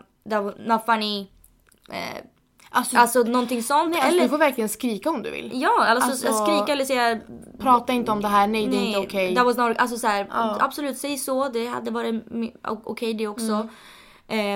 not 0.58 0.86
funny. 0.86 1.26
Eh, 1.90 2.24
Alltså, 2.70 2.96
alltså 2.98 3.22
någonting 3.22 3.62
sånt. 3.62 3.90
nej, 3.90 4.00
alltså, 4.00 4.12
eller, 4.12 4.22
du 4.22 4.28
får 4.28 4.38
verkligen 4.38 4.68
skrika 4.68 5.10
om 5.10 5.22
du 5.22 5.30
vill. 5.30 5.50
ja, 5.54 5.86
alltså, 5.86 6.10
alltså- 6.10 6.46
skrika 6.46 6.72
eller 6.72 6.84
säga 6.84 7.20
Prata 7.58 7.92
inte 7.92 8.12
om 8.12 8.22
det 8.22 8.28
här, 8.28 8.46
nej 8.46 8.66
det 8.66 8.76
är 8.76 8.86
inte 8.86 8.98
okej. 8.98 9.34
Was 9.34 9.56
not, 9.56 9.76
alltså 9.78 9.96
så 9.96 10.06
här, 10.06 10.26
Ja. 10.30 10.56
absolut 10.60 10.98
säg 10.98 11.18
så, 11.18 11.48
det 11.48 11.66
hade 11.66 11.90
varit 11.90 12.24
okej 12.84 13.14
det 13.14 13.26
också. 13.26 13.52
Mm. 13.52 13.68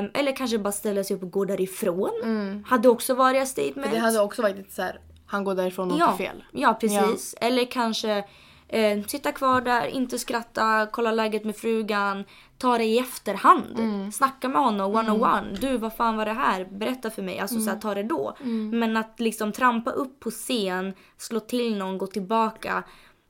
Ehm, 0.04 0.10
eller 0.14 0.36
kanske 0.36 0.58
bara 0.58 0.72
ställa 0.72 1.04
sig 1.04 1.16
upp 1.16 1.22
och 1.22 1.30
gå 1.30 1.44
därifrån. 1.44 2.64
Hade 2.66 2.88
också 2.88 3.14
varit 3.14 3.42
ett 3.42 3.48
statement. 3.48 3.76
Mm. 3.76 3.90
Det 3.90 3.98
hade 3.98 4.20
också 4.20 4.42
varit 4.42 4.56
lite 4.56 4.74
så 4.74 4.82
här, 4.82 5.00
han 5.26 5.44
går 5.44 5.54
därifrån 5.54 5.92
och 5.92 5.98
ja, 5.98 6.16
fel. 6.16 6.44
Ja, 6.52 6.74
precis. 6.74 7.34
Eller 7.40 7.64
kanske 7.64 8.24
eh, 8.72 9.04
sitta 9.06 9.32
kvar 9.32 9.60
där, 9.60 9.86
inte 9.86 10.18
skratta, 10.18 10.88
kolla 10.92 11.12
läget 11.12 11.44
med 11.44 11.56
frugan. 11.56 12.24
Ta 12.58 12.78
det 12.78 12.84
i 12.84 12.98
efterhand. 12.98 13.78
Mm. 13.78 14.12
Snacka 14.12 14.48
med 14.48 14.62
honom 14.62 14.94
one 14.94 15.10
on 15.12 15.22
one. 15.22 15.56
Du, 15.60 15.76
vad 15.76 15.96
fan 15.96 16.16
var 16.16 16.24
det 16.24 16.32
här? 16.32 16.64
Berätta 16.64 17.10
för 17.10 17.22
mig. 17.22 17.38
Alltså 17.38 17.54
så 17.56 17.62
Mm. 17.62 17.74
här, 17.74 17.80
ta 17.80 17.94
det 17.94 18.02
då. 18.02 18.36
Men 18.72 18.96
att 18.96 19.20
liksom 19.20 19.52
trampa 19.52 19.90
upp 19.90 20.20
på 20.20 20.30
scen, 20.30 20.94
slå 21.18 21.40
till 21.40 21.76
någon, 21.76 21.98
gå 21.98 22.06
tillbaka. 22.06 22.82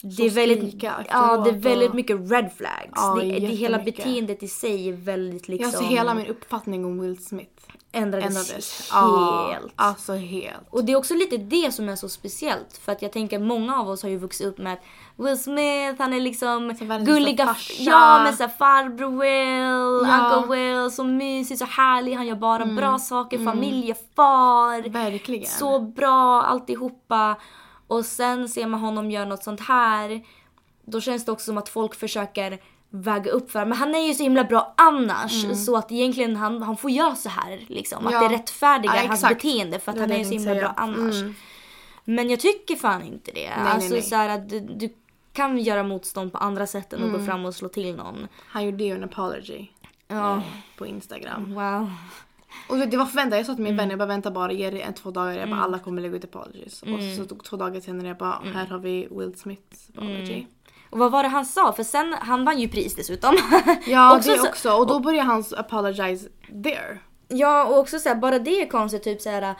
Det 0.02 0.26
är, 0.26 0.30
väldigt, 0.30 0.82
ja, 0.82 1.36
det 1.44 1.50
är 1.50 1.58
väldigt 1.58 1.94
mycket 1.94 2.16
red 2.30 2.50
flags. 2.56 2.92
Ja, 2.94 3.14
det, 3.20 3.26
det 3.38 3.46
hela 3.46 3.78
beteendet 3.78 4.42
i 4.42 4.48
sig 4.48 4.88
är 4.88 4.92
väldigt 4.92 5.48
liksom... 5.48 5.70
Jag 5.72 5.80
ser 5.80 5.88
hela 5.90 6.14
min 6.14 6.26
uppfattning 6.26 6.84
om 6.84 7.00
Will 7.00 7.24
Smith 7.24 7.50
ändrades, 7.92 8.26
ändrades. 8.26 8.90
helt. 8.92 8.92
Ja, 8.92 9.56
alltså 9.76 10.12
helt. 10.14 10.62
Och 10.70 10.84
det 10.84 10.92
är 10.92 10.96
också 10.96 11.14
lite 11.14 11.36
det 11.36 11.72
som 11.74 11.88
är 11.88 11.96
så 11.96 12.08
speciellt. 12.08 12.76
För 12.84 12.92
att 12.92 13.02
jag 13.02 13.12
tänker 13.12 13.38
många 13.38 13.76
av 13.80 13.88
oss 13.88 14.02
har 14.02 14.10
ju 14.10 14.16
vuxit 14.18 14.46
upp 14.46 14.58
med 14.58 14.72
att 14.72 14.82
Will 15.16 15.38
Smith, 15.38 15.94
han 15.98 16.12
är 16.12 16.20
liksom 16.20 16.74
Så 16.78 16.84
världens 16.84 17.08
gulliga. 17.08 17.56
Ja 17.78 18.22
men 18.24 18.36
såhär 18.36 18.50
farbror 18.58 19.10
Will, 19.20 20.08
Ja. 20.08 20.36
Uncle 20.36 20.56
Will, 20.56 20.90
så 20.90 21.04
mysig, 21.04 21.58
så 21.58 21.64
härlig, 21.64 22.14
han 22.14 22.26
gör 22.26 22.36
bara 22.36 22.62
Mm. 22.62 22.76
bra 22.76 22.98
saker, 22.98 23.44
familjefar. 23.44 24.88
Verkligen. 24.88 25.46
Så 25.46 25.78
bra 25.78 26.42
alltihopa. 26.42 27.36
Och 27.92 28.06
sen 28.06 28.48
ser 28.48 28.66
man 28.66 28.80
honom 28.80 29.10
göra 29.10 29.24
något 29.24 29.42
sånt 29.44 29.60
här. 29.60 30.22
Då 30.84 31.00
känns 31.00 31.24
det 31.24 31.32
också 31.32 31.44
som 31.44 31.58
att 31.58 31.68
folk 31.68 31.94
försöker 31.94 32.58
väga 32.90 33.30
upp 33.30 33.50
för 33.50 33.64
men 33.64 33.78
han 33.78 33.94
är 33.94 34.06
ju 34.06 34.14
så 34.14 34.22
himla 34.22 34.44
bra 34.44 34.74
annars 34.76 35.46
så 35.66 35.76
att 35.76 35.92
egentligen 35.92 36.36
han, 36.36 36.62
han 36.62 36.76
får 36.76 36.90
göra 36.90 37.14
så 37.14 37.28
här 37.28 37.64
liksom. 37.68 38.06
Att 38.06 38.12
Mm. 38.12 38.22
Ja. 38.22 38.28
det 38.28 38.34
rättfärdigar 38.34 38.94
Ja, 38.96 39.06
hans 39.06 39.28
beteende 39.28 39.78
för 39.78 39.90
att 39.92 39.96
Det 39.96 40.02
han 40.02 40.12
är 40.12 40.18
det 40.18 40.24
så 40.24 40.30
himla 40.30 40.50
bra 40.54 40.60
säga. 40.60 40.74
annars. 40.76 41.14
Mm. 41.14 41.34
Men 42.04 42.30
jag 42.30 42.40
tycker 42.40 42.76
fan 42.76 43.02
inte 43.02 43.30
det. 43.34 43.50
nej, 43.56 43.72
alltså 43.72 43.92
nej. 43.94 44.02
så 44.02 44.16
här 44.16 44.28
att 44.28 44.48
du, 44.48 44.60
du 44.60 44.94
kan 45.32 45.58
göra 45.58 45.82
motstånd 45.82 46.32
på 46.32 46.38
andra 46.38 46.66
sätt 46.66 46.92
än 46.92 46.98
att 47.02 47.08
Mm. 47.08 47.20
gå 47.20 47.26
fram 47.26 47.44
och 47.44 47.54
slå 47.54 47.68
till 47.68 47.96
någon. 47.96 48.28
Han 48.46 48.64
gjorde 48.64 48.84
ju 48.84 48.94
en 48.94 49.04
apology. 49.04 49.66
Ja. 50.08 50.36
eh, 50.36 50.42
på 50.78 50.86
Instagram. 50.86 51.54
Wow. 51.54 51.90
Och 52.68 52.78
det 52.78 52.96
var 52.96 53.06
förväntat. 53.06 53.36
Jag 53.38 53.46
sa 53.46 53.54
till 53.54 53.62
min 53.64 53.72
Mm. 53.72 53.76
vän, 53.82 53.90
jag 53.90 53.98
bara 53.98 54.06
vänta 54.08 54.30
bara, 54.30 54.52
ge 54.52 54.70
det 54.70 54.80
en 54.82 54.94
två 54.94 55.10
dagar. 55.10 55.32
Jag 55.32 55.50
bara 55.50 55.60
alla 55.60 55.78
kommer 55.78 56.02
lägga 56.02 56.16
ut 56.16 56.24
apologies. 56.24 56.82
Mm. 56.82 56.94
Och 56.94 57.02
så 57.16 57.24
tog 57.24 57.44
två 57.44 57.56
dagar 57.56 57.80
senare 57.80 58.08
jag 58.08 58.16
bara, 58.16 58.38
här 58.54 58.66
har 58.66 58.78
vi 58.78 59.08
Will 59.10 59.34
Smiths 59.38 59.88
apology. 59.96 60.32
Mm. 60.34 60.46
Och 60.90 60.98
vad 60.98 61.12
var 61.12 61.22
det 61.22 61.28
han 61.28 61.44
sa? 61.46 61.72
För 61.72 61.82
sen, 61.82 62.14
han 62.20 62.44
vann 62.44 62.58
ju 62.60 62.68
pris 62.68 62.94
dessutom. 62.94 63.34
Ja 63.86 64.16
Också 64.16 64.30
det 64.30 64.38
så- 64.38 64.48
också. 64.48 64.72
Och 64.72 64.86
då 64.86 65.00
börjar 65.00 65.24
han 65.24 65.44
apologize 65.56 66.28
there. 66.64 66.98
Ja 67.28 67.64
och 67.64 67.78
också 67.78 67.98
så 67.98 68.08
här, 68.08 68.16
bara 68.16 68.38
det 68.38 68.62
är 68.62 68.66
konstigt 68.68 69.02
typ 69.02 69.20
så 69.20 69.30
här. 69.30 69.54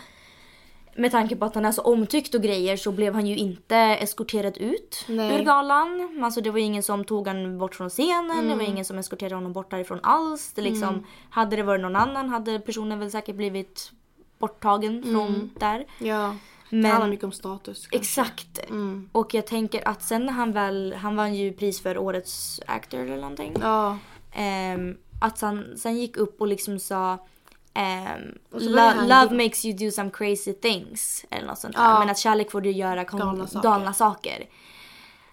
Med 0.95 1.11
tanke 1.11 1.37
på 1.37 1.45
att 1.45 1.55
han 1.55 1.65
är 1.65 1.73
så 1.73 1.83
omtyckt 1.83 2.35
och 2.35 2.43
grejer 2.43 2.77
så 2.77 2.93
blev 2.93 3.15
han 3.15 3.27
ju 3.27 3.37
inte 3.37 3.77
eskorterad 3.77 4.59
ut 4.59 5.05
Nej. 5.09 5.41
ur 5.41 5.45
galan. 5.45 6.21
Alltså 6.25 6.41
det 6.41 6.51
var 6.51 6.59
ingen 6.59 6.83
som 6.83 7.05
tog 7.05 7.27
han 7.29 7.59
bort 7.59 7.75
från 7.75 7.91
scenen, 7.91 8.49
det 8.49 8.55
var 8.55 8.63
ingen 8.63 8.85
som 8.85 8.99
eskorterade 8.99 9.35
honom 9.35 9.53
bort 9.53 9.71
därifrån 9.71 10.01
alls. 10.03 10.53
Det 10.53 10.63
liksom, 10.63 11.07
Hade 11.31 11.57
det 11.57 11.63
varit 11.63 11.81
någon 11.81 11.97
annan 11.97 12.29
hade 12.29 12.59
personen 12.61 12.99
väl 12.99 13.11
säkert 13.11 13.37
blivit 13.37 13.93
borttagen 14.39 15.03
från 15.03 15.51
där. 15.61 15.87
Ja. 15.99 16.37
Men- 16.71 16.83
det 16.83 16.89
handlar 16.89 17.09
mycket 17.11 17.25
om 17.25 17.33
status. 17.33 17.87
kanske. 17.87 17.97
Exakt. 17.97 18.71
Mm. 18.71 19.09
Och 19.13 19.35
jag 19.35 19.47
tänker 19.47 19.89
att 19.89 20.03
sen 20.03 20.27
när 20.27 20.33
han 20.33 20.53
väl, 20.53 20.95
han 20.95 21.17
vann 21.17 21.35
ju 21.35 21.53
pris 21.53 21.81
för 21.83 21.99
årets 21.99 22.61
actor 22.67 23.01
eller 23.01 23.17
någonting. 23.17 23.57
Ja. 23.61 23.99
Ehm, 24.33 24.97
att 25.21 25.41
han 25.41 25.77
sen 25.77 25.99
gick 25.99 26.17
upp 26.17 26.41
och 26.41 26.47
liksom 26.47 26.79
sa 26.79 27.27
började 27.75 29.01
"Lo- 29.01 29.03
Love 29.09 29.45
makes 29.45 29.65
you 29.65 29.77
do 29.79 29.91
some 29.91 30.11
crazy 30.11 30.53
things. 30.53 31.25
Eller 31.31 31.47
något 31.47 31.59
sånt. 31.59 31.75
Ja. 31.79 31.99
Men 31.99 32.11
att 32.11 32.19
kärlek 32.19 32.51
får 32.51 32.61
du 32.61 32.71
göra 32.71 33.05
Galna 33.05 33.47
galna 33.63 33.93
saker. 33.93 33.93
saker. 33.93 34.47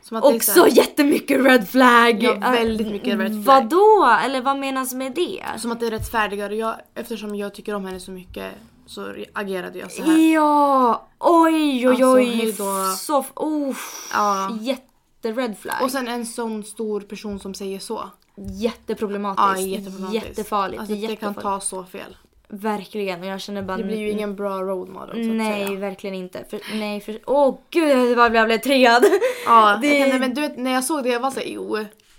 Det 0.09 0.15
är 0.15 0.35
Också 0.35 0.51
så 0.53 0.61
här- 0.63 0.77
jättemycket 0.77 1.45
red 1.45 1.69
flag. 1.69 2.23
Ja, 2.23 2.33
väldigt 2.39 2.87
mycket 2.87 3.19
red 3.19 3.43
flag. 3.43 3.61
Vadå? 3.61 4.17
Eller 4.25 4.41
vad 4.41 4.57
menas 4.59 4.93
med 4.93 5.11
det? 5.15 5.43
Som 5.57 5.71
att 5.71 5.79
det 5.79 5.87
är 5.87 5.91
rättfärdigare. 5.91 6.55
Jag, 6.55 6.75
eftersom 6.95 7.35
jag 7.35 7.53
tycker 7.53 7.75
om 7.75 7.85
henne 7.85 7.99
så 7.99 8.11
mycket 8.11 8.53
så 8.85 9.13
agerade 9.33 9.79
jag 9.79 9.91
så 9.91 10.03
här. 10.03 10.17
Ja! 10.33 11.07
Oj 11.19 11.53
oj 11.53 11.87
Alltså, 11.87 12.13
oj. 12.13 12.25
hejdå. 12.25 12.93
så, 12.97 13.25
oh, 13.35 13.75
Ja. 14.13 14.57
Jätte-red 14.61 15.57
flag. 15.57 15.75
Och 15.83 15.91
sen 15.91 16.07
en 16.07 16.25
sån 16.25 16.63
stor 16.63 17.01
person 17.01 17.39
som 17.39 17.53
säger 17.53 17.79
så. 17.79 18.09
Jätteproblematiskt. 18.35 19.59
Ja, 19.59 19.65
jätteproblematiskt. 19.67 20.25
Jättefarligt. 20.27 20.79
Alltså, 20.79 20.95
det 20.95 21.01
kan 21.01 21.09
jättefarligt. 21.11 21.41
ta 21.41 21.59
så 21.59 21.83
fel. 21.83 22.17
Verkligen 22.51 23.19
och 23.19 23.25
jag 23.25 23.41
känner 23.41 23.61
bara 23.61 23.77
Det 23.77 23.83
blir 23.83 23.97
ju 23.97 24.09
ingen 24.09 24.35
bra 24.35 24.61
role 24.61 24.91
model 24.91 25.23
så 25.25 25.31
att 25.31 25.37
Nej, 25.37 25.67
säga. 25.67 25.79
verkligen 25.79 26.15
inte. 26.15 26.45
För, 26.49 26.61
nej, 26.79 27.01
för, 27.01 27.19
åh 27.25 27.57
gud 27.69 28.17
vad 28.17 28.35
jag 28.35 28.45
blev 28.47 28.57
triggad. 28.57 29.03
Ja, 29.45 29.77
Det- 29.81 29.97
jag 29.99 30.11
kan, 30.11 30.19
men 30.19 30.33
du 30.33 30.41
vet 30.41 30.57
när 30.57 30.71
jag 30.73 30.83
såg 30.83 31.03
det 31.03 31.09
jag 31.09 31.19
var 31.19 31.31
såhär 31.31 31.47
jo. 31.47 31.77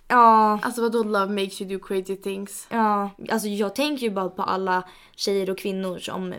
Ja, 0.08 0.58
Alltså 0.62 0.82
vadå 0.82 1.02
love 1.02 1.42
makes 1.42 1.60
you 1.60 1.70
do 1.78 1.84
crazy 1.86 2.16
things? 2.16 2.66
ja, 2.70 3.10
alltså 3.30 3.48
jag 3.48 3.74
tänker 3.74 4.02
ju 4.02 4.10
bara 4.10 4.28
på 4.28 4.42
alla 4.42 4.82
tjejer 5.16 5.50
och 5.50 5.58
kvinnor 5.58 5.98
som 5.98 6.34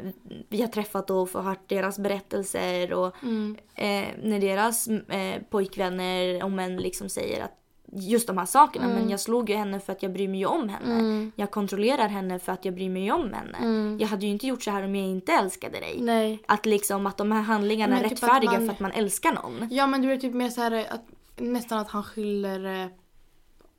vi 0.50 0.62
har 0.62 0.68
träffat 0.68 1.10
och 1.10 1.30
får 1.30 1.42
hört 1.42 1.70
deras 1.70 2.00
berättelser 2.00 2.94
och 2.94 3.16
Mm. 3.24 3.58
eh, 3.76 4.08
när 4.24 4.40
deras 4.40 4.88
eh, 4.88 5.42
pojkvänner 5.50 6.44
och 6.44 6.52
män 6.52 6.78
liksom 6.78 7.10
säger 7.10 7.44
att 7.44 7.58
just 7.94 8.28
de 8.28 8.38
här 8.38 8.46
sakerna 8.46 8.88
men 8.88 9.10
jag 9.10 9.20
slog 9.20 9.50
ju 9.50 9.56
henne 9.56 9.80
för 9.80 9.92
att 9.94 10.04
jag 10.04 10.14
bryr 10.14 10.28
mig 10.28 10.46
om 10.46 10.70
henne. 10.70 10.94
Mm. 10.94 11.32
Jag 11.36 11.52
kontrollerar 11.52 12.08
henne 12.08 12.40
för 12.40 12.52
att 12.52 12.66
jag 12.66 12.74
bryr 12.76 12.90
mig 12.90 13.12
om 13.12 13.34
henne. 13.34 13.58
Mm. 13.58 13.98
Jag 14.00 14.08
hade 14.08 14.26
ju 14.26 14.32
inte 14.32 14.48
gjort 14.48 14.64
så 14.64 14.72
här 14.72 14.84
om 14.84 14.96
jag 14.96 15.08
inte 15.08 15.32
älskade 15.32 15.80
dig. 15.80 15.98
Nej. 16.02 16.44
Att 16.48 16.66
liksom 16.66 17.06
att 17.08 17.18
de 17.18 17.32
här 17.32 17.42
handlingarna 17.42 17.96
Men 17.96 18.06
är 18.06 18.10
typ 18.10 18.24
rättfärdiga 18.24 18.52
man- 18.52 18.66
för 18.66 18.74
att 18.74 18.80
man 18.80 18.92
älskar 18.92 19.34
någon. 19.34 19.68
Ja 19.72 19.88
men 19.88 20.02
du 20.02 20.12
är 20.12 20.18
typ 20.18 20.34
mer 20.34 20.50
såhär 20.50 20.72
att 20.90 21.06
nästan 21.38 21.80
att 21.80 21.90
han 21.90 22.04
skyller 22.04 22.82
eh, 22.84 22.88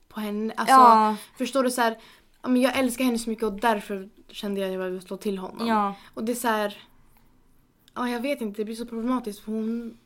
på 0.08 0.20
henne. 0.20 0.54
Alltså 0.56 0.74
Ja. 0.74 1.16
förstår 1.38 1.62
du 1.62 1.70
såhär. 1.70 1.98
Ja, 2.42 2.48
men 2.48 2.62
jag 2.62 2.78
älskar 2.78 3.04
henne 3.04 3.18
så 3.18 3.30
mycket 3.30 3.44
och 3.44 3.52
därför 3.60 4.08
kände 4.28 4.60
jag 4.60 4.68
att 4.68 4.74
jag 4.74 4.84
ville 4.90 5.00
slå 5.00 5.16
till 5.16 5.38
honom. 5.38 5.66
Ja. 5.66 5.94
Och 6.14 6.24
det 6.24 6.32
är 6.32 6.36
såhär. 6.36 6.76
Ja 7.94 8.08
jag 8.08 8.20
vet 8.20 8.40
inte 8.40 8.60
det 8.60 8.64
blir 8.64 8.74
så 8.76 8.86
problematiskt 8.86 9.40
för 9.40 9.52
hon 9.52 9.98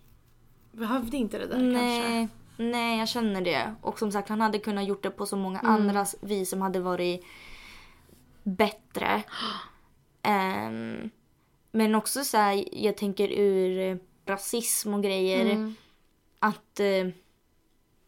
behövde 0.73 1.17
inte 1.17 1.39
det 1.39 1.47
där 1.47 1.75
kanske. 1.75 2.29
Nej, 2.57 2.99
jag 2.99 3.09
känner 3.09 3.41
det. 3.41 3.75
Och 3.83 3.99
som 3.99 4.13
sagt, 4.13 4.29
han 4.29 4.41
hade 4.41 4.59
kunnat 4.59 4.87
gjort 4.87 5.03
det 5.03 5.11
på 5.11 5.27
så 5.27 5.37
många 5.37 5.59
andra 5.59 6.07
vis 6.21 6.51
som 6.51 6.63
hade 6.63 6.81
varit 6.81 7.25
bättre. 8.43 9.23
Ehm, 10.23 11.11
men 11.73 11.95
också 11.95 12.25
så 12.25 12.37
här, 12.37 12.65
jag 12.73 12.97
tänker 12.97 13.29
ur 13.29 13.79
eh, 13.79 13.97
rasism 14.27 14.95
och 14.95 15.03
grejer. 15.03 15.47
Mm. 15.47 15.75
Att 16.39 16.81
eh, 16.81 17.09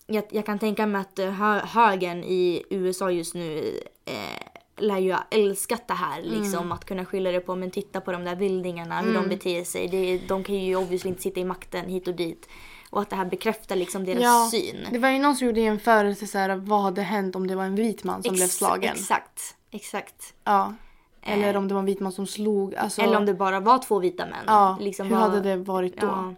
jag, 0.07 0.25
jag 0.31 0.47
kan 0.47 0.59
tänka 0.59 0.87
mig 0.87 1.01
att 1.01 1.19
eh, 1.19 1.31
hö, 1.31 1.61
högern 1.65 2.25
i 2.25 2.65
USA 2.71 3.11
just 3.11 3.35
nu 3.35 3.81
eh, 4.05 4.49
lär 4.77 4.99
ju 4.99 5.13
ha 5.13 5.25
älskat 5.31 5.89
det 5.89 5.95
här. 5.95 6.23
Liksom, 6.23 6.73
Att 6.73 6.85
kunna 6.85 7.05
skylla 7.05 7.31
det 7.31 7.41
på, 7.41 7.55
men 7.55 7.71
titta 7.71 8.01
på 8.01 8.13
de 8.13 8.25
där 8.25 8.37
vildingarna, 8.37 9.01
hur 9.01 9.15
de 9.15 9.29
beter 9.29 9.65
sig. 9.65 9.89
Det, 9.89 10.19
de 10.29 10.45
kan 10.45 10.55
ju 10.55 10.77
obviously 10.77 11.11
inte 11.11 11.23
sitta 11.23 11.41
i 11.41 11.45
makten 11.45 11.89
hit 11.89 12.09
och 12.09 12.15
dit. 12.15 12.49
Och 12.91 13.01
att 13.03 13.11
det 13.11 13.17
här 13.17 13.25
bekräftar 13.25 13.77
liksom 13.77 14.05
deras 14.05 14.23
Ja, 14.23 14.49
syn. 14.51 14.77
Det 14.93 14.99
var 14.99 15.09
ju 15.09 15.19
någon 15.19 15.37
som 15.37 15.47
gjorde 15.47 15.61
jämförelse 15.61 16.27
så 16.27 16.39
här, 16.39 16.57
vad 16.57 16.83
hade 16.83 17.03
hänt 17.03 17.37
om 17.37 17.47
det 17.47 17.55
var 17.57 17.65
en 17.65 17.75
vit 17.75 18.05
man 18.05 18.23
som 18.23 18.33
blev 18.35 18.45
Ex- 18.45 18.57
slagen. 18.57 18.93
Exakt, 18.93 19.41
exakt. 19.71 20.35
Ja. 20.45 20.75
Eller 21.23 21.57
om 21.57 21.69
det 21.69 21.75
var 21.75 21.79
en 21.81 21.87
vit 21.87 22.01
man 22.01 22.13
som 22.13 22.27
slog. 22.27 22.75
Alltså, 22.75 23.03
Eller 23.03 23.17
om 23.17 23.27
det 23.27 23.35
bara 23.35 23.61
var 23.61 23.79
två 23.79 23.99
vita 23.99 24.27
män. 24.27 24.35
Ja, 24.47 24.77
liksom 24.81 25.07
hur 25.07 25.15
bara- 25.17 25.21
hade 25.29 25.41
det 25.41 25.57
varit 25.57 26.01
då? 26.01 26.07
Ja. 26.07 26.35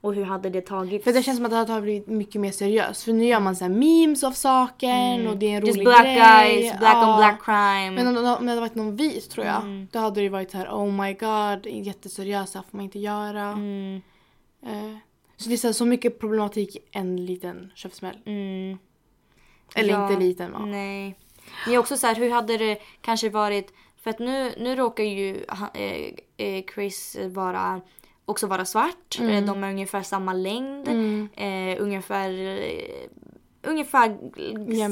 Och 0.00 0.14
hur 0.14 0.24
hade 0.24 0.50
det 0.50 0.60
tagits? 0.60 1.04
För 1.04 1.12
det 1.12 1.22
känns 1.22 1.36
som 1.38 1.44
att 1.46 1.66
det 1.66 1.72
har 1.72 1.80
blivit 1.80 2.06
mycket 2.06 2.40
mer 2.40 2.50
seriöst. 2.50 3.02
För 3.02 3.12
nu 3.12 3.24
gör 3.24 3.40
man 3.40 3.56
så 3.56 3.68
memes 3.68 4.24
av 4.24 4.32
saken 4.32 5.26
och 5.28 5.36
det 5.36 5.46
är 5.46 5.50
en 5.50 5.56
Mm. 5.56 5.66
Just 5.66 5.76
rolig 5.78 5.84
black 5.86 6.04
grej. 6.04 6.60
guys, 6.62 6.78
black 6.78 6.94
Ja. 6.94 7.10
on 7.12 7.16
black 7.18 7.44
crime. 7.44 7.90
Men 7.90 8.06
om, 8.06 8.16
om 8.38 8.44
det 8.46 8.50
hade 8.50 8.60
varit 8.60 8.74
någon 8.74 8.96
vit 8.96 9.30
tror 9.30 9.46
jag. 9.46 9.56
Mm. 9.62 9.88
Då 9.92 9.98
hade 9.98 10.20
det 10.20 10.28
varit 10.28 10.50
så 10.50 10.58
här: 10.58 10.68
oh 10.68 10.92
my 10.92 11.12
god, 11.14 11.66
jätteseriöst, 11.86 12.52
det 12.52 12.58
här 12.58 12.64
får 12.70 12.76
man 12.76 12.84
inte 12.84 12.98
göra. 12.98 13.42
Mm, 13.42 14.02
Eh, 14.66 14.96
så 15.44 15.48
det 15.48 15.54
är 15.54 15.56
så, 15.56 15.66
här, 15.68 15.72
så 15.72 15.84
mycket 15.84 16.18
problematik 16.20 16.76
i 16.76 16.78
en 16.92 17.26
liten 17.26 17.72
käftsmäll. 17.74 18.18
mm. 18.26 18.78
Eller 19.74 19.92
Ja, 19.92 20.08
inte 20.10 20.22
liten 20.24 20.52
va? 20.52 20.58
Nej. 20.58 21.18
Men 21.66 21.78
också 21.78 21.96
så 21.96 22.06
här, 22.06 22.14
hur 22.14 22.30
hade 22.30 22.56
det 22.56 22.78
kanske 23.00 23.28
varit... 23.30 23.72
För 24.02 24.10
att 24.10 24.18
nu, 24.18 24.52
nu 24.58 24.76
råkar 24.76 25.04
ju 25.04 25.44
eh, 25.74 26.46
eh, 26.46 26.64
Chris 26.74 27.16
vara, 27.28 27.80
också 28.24 28.46
vara 28.46 28.64
svart. 28.64 29.18
Mm. 29.20 29.30
Eh, 29.30 29.44
De 29.54 29.62
har 29.62 29.70
ungefär 29.70 30.02
samma 30.02 30.32
längd. 30.32 30.88
Eh, 31.34 31.82
ungefär... 31.82 32.30
Ungefär 33.62 34.18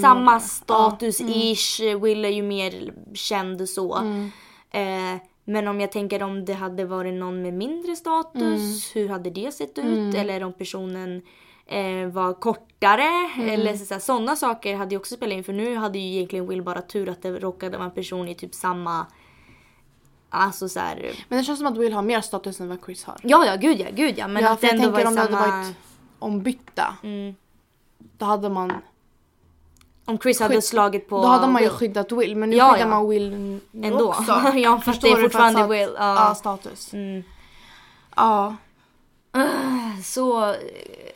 samma 0.01 0.39
status-ish. 0.41 1.99
Will 2.03 2.25
är 2.25 2.29
ju 2.29 2.43
mer 2.43 2.93
känd 3.15 3.69
så. 3.69 3.95
Mm. 3.95 4.31
Eh, 4.71 5.21
men 5.45 5.69
om 5.69 5.81
jag 5.81 5.93
tänker 5.93 6.23
om 6.23 6.45
det 6.45 6.53
hade 6.53 6.85
varit 6.85 7.15
någon 7.15 7.43
med 7.43 7.55
mindre 7.55 7.97
status, 7.97 8.97
hur 8.97 9.09
hade 9.09 9.31
det 9.31 9.53
sett 9.53 9.79
ut? 9.79 10.15
Eller 10.15 10.45
om 10.45 10.53
personen 10.53 11.23
eh, 11.67 12.07
var 12.07 12.35
kortare. 12.35 13.31
Eller 13.51 13.77
så, 13.77 14.01
sådana 14.01 14.37
saker 14.37 14.77
hade 14.77 14.95
ju 14.95 14.99
också 14.99 15.15
spelat 15.15 15.37
in. 15.37 15.45
För 15.45 15.53
nu 15.53 15.77
hade 15.77 15.99
ju 15.99 16.17
egentligen 16.17 16.49
Will 16.49 16.63
bara 16.63 16.83
tur 16.83 17.09
att 17.09 17.23
det 17.23 17.31
råkade 17.31 17.77
vara 17.77 17.89
en 17.89 17.95
person 17.95 18.29
i 18.29 18.35
typ 18.35 18.55
samma... 18.55 19.07
Alltså 20.35 20.69
så 20.69 20.81
här, 20.81 21.13
Men 21.29 21.39
det 21.39 21.45
känns 21.45 21.59
som 21.59 21.69
att 21.69 21.77
Will 21.77 21.93
har 21.93 22.03
mer 22.03 22.21
status 22.21 22.61
än 22.61 22.69
vad 22.69 22.79
Chris 22.85 23.05
har. 23.05 23.17
Ja, 23.23 23.47
ja, 23.47 23.57
gud 23.57 23.81
ja, 23.81 23.87
gud 23.93 24.19
ja. 24.19 24.29
Men 24.29 24.43
ja, 24.43 24.53
att 24.53 24.61
för 24.61 24.67
jag 24.67 24.79
tänker 24.79 25.07
om 25.07 25.15
det 25.15 25.21
hade 25.21 25.33
varit 25.33 25.77
ombytta. 26.19 26.97
Mm. 27.03 27.35
Då 27.99 28.25
hade 28.25 28.49
man, 28.49 28.73
Om 30.05 30.19
Chris 30.19 30.41
hade 30.41 30.55
Skydd- 30.55 30.61
slagit 30.63 31.09
på 31.09 31.23
då 31.23 31.29
hade 31.29 31.47
man 31.47 31.63
ju 31.63 31.69
Will 31.69 31.77
skyddat 31.79 32.13
Will. 32.13 32.37
Men 32.37 32.51
nu 32.51 32.57
Ja, 32.57 32.73
skyddar 32.73 32.87
ja. 32.87 32.91
man 32.91 33.09
Will 33.09 33.61
ändå. 33.83 34.09
också. 34.09 34.23
ja, 34.55 34.81
fast 34.81 34.85
det 34.87 34.93
Förstår 34.93 35.09
är? 35.09 35.13
För 35.15 35.19
att 35.19 35.33
fortfarande 35.33 35.59
stat- 35.61 35.71
Will. 35.71 35.95
Ja, 35.99 36.15
Ja. 36.29 36.35
status. 36.35 36.93
Mm. 36.93 37.23
Ja. 38.17 38.57
Så, 40.05 40.55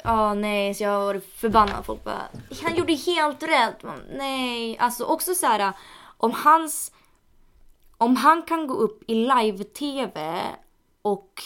ja 0.04 0.34
nej, 0.34 0.74
så 0.74 0.82
jag 0.82 0.90
har 0.90 1.04
varit 1.04 1.32
förbannad. 1.34 1.84
Folk 1.86 2.04
bara, 2.04 2.22
han 2.62 2.74
gjorde 2.74 2.92
helt 2.94 3.42
rätt. 3.42 3.82
Man, 3.82 4.00
Nej, 4.12 4.78
alltså 4.78 5.04
också 5.04 5.34
så 5.34 5.46
här 5.46 5.72
om 6.16 6.32
hans, 6.32 6.92
om 7.96 8.16
han 8.16 8.42
kan 8.42 8.66
gå 8.66 8.74
upp 8.74 9.02
i 9.10 9.14
live-tv 9.14 10.40
och 11.02 11.42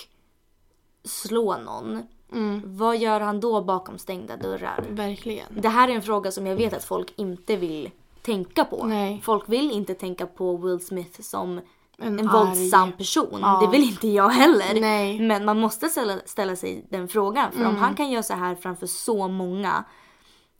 slå 1.04 1.56
någon. 1.58 2.02
Mm. 2.32 2.62
Vad 2.64 2.96
gör 2.96 3.20
han 3.20 3.40
då 3.40 3.62
bakom 3.62 3.98
stängda 3.98 4.36
dörrar? 4.36 4.84
Verkligen. 4.90 5.46
Det 5.50 5.68
här 5.68 5.88
är 5.88 5.92
en 5.92 6.02
fråga 6.02 6.30
som 6.30 6.46
jag 6.46 6.56
vet 6.56 6.72
att 6.72 6.84
folk 6.84 7.12
inte 7.16 7.56
vill 7.56 7.90
tänka 8.22 8.64
på. 8.64 8.86
Nej. 8.86 9.20
Folk 9.24 9.48
vill 9.48 9.70
inte 9.70 9.94
tänka 9.94 10.26
på 10.26 10.56
Will 10.56 10.80
Smith 10.80 11.20
som 11.20 11.60
En 11.98 12.18
en 12.18 12.28
våldsam 12.28 12.92
person. 12.92 13.38
Ja. 13.40 13.60
Det 13.60 13.78
vill 13.78 13.88
inte 13.88 14.08
jag 14.08 14.28
heller. 14.28 14.80
Nej. 14.80 15.14
Mm. 15.14 15.26
Men 15.26 15.44
man 15.44 15.60
måste 15.60 15.88
ställa, 15.88 16.18
ställa 16.24 16.56
sig 16.56 16.86
den 16.88 17.08
frågan. 17.08 17.52
För 17.52 17.66
om 17.66 17.76
han 17.76 17.94
kan 17.94 18.10
göra 18.10 18.22
så 18.22 18.34
här 18.34 18.54
framför 18.54 18.86
så 18.86 19.28
många. 19.28 19.84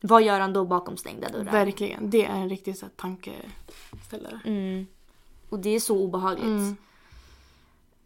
Vad 0.01 0.23
gör 0.23 0.41
han 0.41 0.53
då 0.53 0.65
bakom 0.65 0.97
stängda 0.97 1.29
dörrar? 1.29 1.53
Verkligen. 1.53 2.11
Det 2.11 2.25
är 2.25 2.37
en 2.37 2.49
riktig 2.49 2.77
så 2.77 2.87
här, 2.87 2.93
tankeställare. 2.97 4.41
Mm. 4.45 4.87
Och 5.49 5.59
det 5.59 5.71
är 5.71 5.81
så 5.81 5.99
obehagligt. 5.99 6.77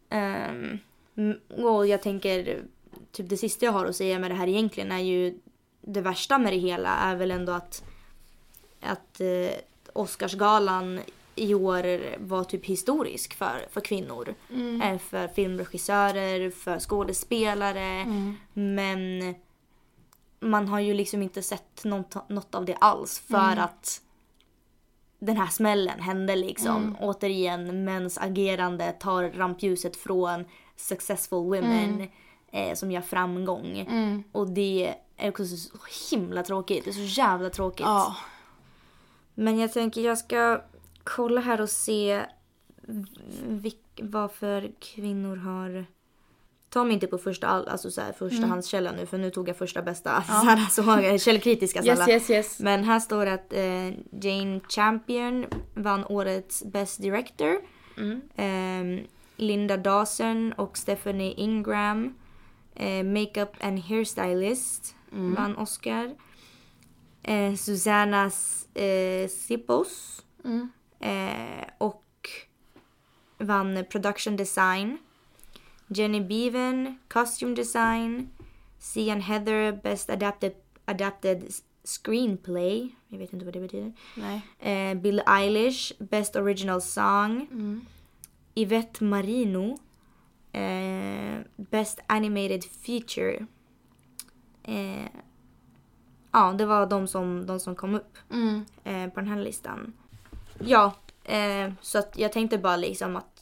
Mm. 0.09 0.79
Mm, 1.17 1.37
och 1.65 1.87
jag 1.87 2.01
tänker, 2.01 2.63
typ 3.15 3.29
det 3.29 3.37
sista 3.37 3.65
jag 3.65 3.73
har 3.73 3.85
att 3.85 3.95
säga 3.95 4.19
med 4.19 4.31
det 4.31 4.35
här 4.35 4.47
egentligen 4.47 4.91
är 4.91 4.99
ju 4.99 5.39
det 5.81 6.01
värsta 6.01 6.37
med 6.37 6.53
det 6.53 6.57
hela 6.57 6.89
är 6.89 7.15
väl 7.15 7.31
ändå 7.31 7.51
att, 7.51 7.83
att 8.81 9.21
eh, 9.21 9.57
Oscarsgalan 9.93 10.99
i 11.35 11.53
år 11.53 12.01
var 12.19 12.43
typ 12.43 12.65
historisk 12.65 13.33
för, 13.33 13.67
för 13.71 13.81
kvinnor. 13.81 14.35
Mm. 14.49 14.81
Eh, 14.81 14.99
För 14.99 15.27
filmregissörer, 15.27 16.49
för 16.51 16.79
skådespelare. 16.79 18.01
Mm. 18.01 18.35
Men 18.53 19.35
man 20.39 20.67
har 20.67 20.79
ju 20.79 20.93
liksom 20.93 21.21
inte 21.21 21.41
sett 21.41 21.83
något, 21.83 22.29
något 22.29 22.55
av 22.55 22.65
det 22.65 22.75
alls 22.75 23.19
för 23.19 23.51
Mm. 23.51 23.63
att 23.63 24.01
den 25.19 25.37
här 25.37 25.47
smällen 25.47 25.99
hände 25.99 26.35
liksom. 26.35 26.75
Mm. 26.83 26.95
Återigen, 26.99 27.83
mäns 27.83 28.17
agerande 28.17 28.91
tar 28.91 29.23
rampljuset 29.23 29.95
från 29.95 30.45
successful 30.75 31.43
women 31.43 32.07
eh, 32.55 32.73
som 32.73 32.91
gör 32.91 33.01
framgång. 33.01 33.79
Mm. 33.79 34.23
Och 34.31 34.49
det 34.49 34.93
är 35.17 35.29
också 35.29 35.45
så 35.45 35.69
himla 36.11 36.43
tråkigt. 36.43 36.83
Det 36.85 36.89
är 36.91 36.93
så 37.07 37.21
jävla 37.21 37.49
tråkigt. 37.49 37.85
Ja. 37.85 38.15
Men 39.33 39.59
jag 39.59 39.73
tänker 39.73 40.01
jag 40.01 40.17
ska 40.17 40.61
kolla 41.03 41.41
här 41.41 41.61
och 41.61 41.69
se 41.69 42.21
vilk, 43.47 43.99
vad 44.01 44.31
för 44.31 44.71
kvinnor 44.79 45.35
har... 45.35 45.85
Ta 46.69 46.83
mig 46.83 46.93
inte 46.93 47.07
på 47.07 47.17
första, 47.17 47.47
all- 47.47 47.67
alltså 47.67 47.91
så 47.91 48.01
här, 48.01 48.13
förstahandskälla 48.13 48.91
nu 48.91 49.05
för 49.05 49.17
nu 49.17 49.29
tog 49.29 49.49
jag 49.49 49.57
första 49.57 49.81
bästa 49.81 50.23
så 50.27 50.33
här, 50.33 51.17
så, 51.17 51.23
källkritiska 51.23 51.83
Yes, 51.83 51.97
sådana. 51.97 52.11
yes, 52.13 52.29
yes. 52.29 52.59
Men 52.59 52.83
här 52.83 52.99
står 52.99 53.25
det 53.25 53.33
att 53.33 53.53
eh, 53.53 53.99
Jane 54.25 54.59
Champion 54.69 55.45
vann 55.73 56.05
årets 56.05 56.63
Best 56.63 57.01
Director. 57.01 57.55
Mm. 57.97 58.21
Ehm, 58.35 59.07
Linda 59.35 59.77
Dawson 59.77 60.53
och 60.53 60.77
Stephanie 60.77 61.33
Ingram. 61.37 62.15
Eh, 62.75 63.03
makeup 63.03 63.55
and 63.61 63.79
hairstylist 63.79 64.95
Mm. 65.11 65.35
vann 65.35 65.55
Oscar. 65.57 66.15
Eh, 67.23 67.55
Susanna 67.55 68.31
eh, 68.73 69.27
Sipos. 69.29 70.23
Mm. 70.43 70.69
Eh, 70.99 71.65
och 71.77 72.03
vann 73.37 73.85
production 73.89 74.35
design. 74.35 74.97
Jenny 75.87 76.21
Beaven, 76.21 76.97
costume 77.07 77.55
design. 77.55 78.29
Sian 78.79 79.21
Heather, 79.21 79.71
best 79.83 80.09
adapted, 80.09 80.53
adapted 80.85 81.53
screenplay. 81.83 82.89
Jag 83.07 83.17
vet 83.17 83.33
inte 83.33 83.45
vad 83.45 83.53
det 83.53 83.59
betyder. 83.59 83.91
Eh, 84.59 84.93
Bill 84.93 85.21
Eilish, 85.27 85.93
best 85.99 86.35
original 86.35 86.81
song. 86.81 87.47
Mm. 87.51 87.85
Yvette 88.55 89.03
Marino, 89.03 89.77
eh, 90.55 91.39
best 91.55 91.99
animated 92.07 92.63
feature. 92.63 93.45
Eh, 94.63 95.05
ja, 96.31 96.53
det 96.57 96.65
var 96.65 96.85
de 96.85 97.07
som, 97.07 97.45
de 97.45 97.59
som 97.59 97.75
kom 97.75 97.95
upp 97.95 98.17
Mm. 98.31 98.65
eh, 98.83 99.09
på 99.13 99.19
den 99.19 99.29
här 99.29 99.41
listan. 99.41 99.93
Ja, 100.59 100.93
eh, 101.23 101.73
så 101.81 101.99
att 101.99 102.17
jag 102.17 102.31
tänkte 102.31 102.57
bara 102.57 102.77
liksom 102.77 103.15
att 103.15 103.34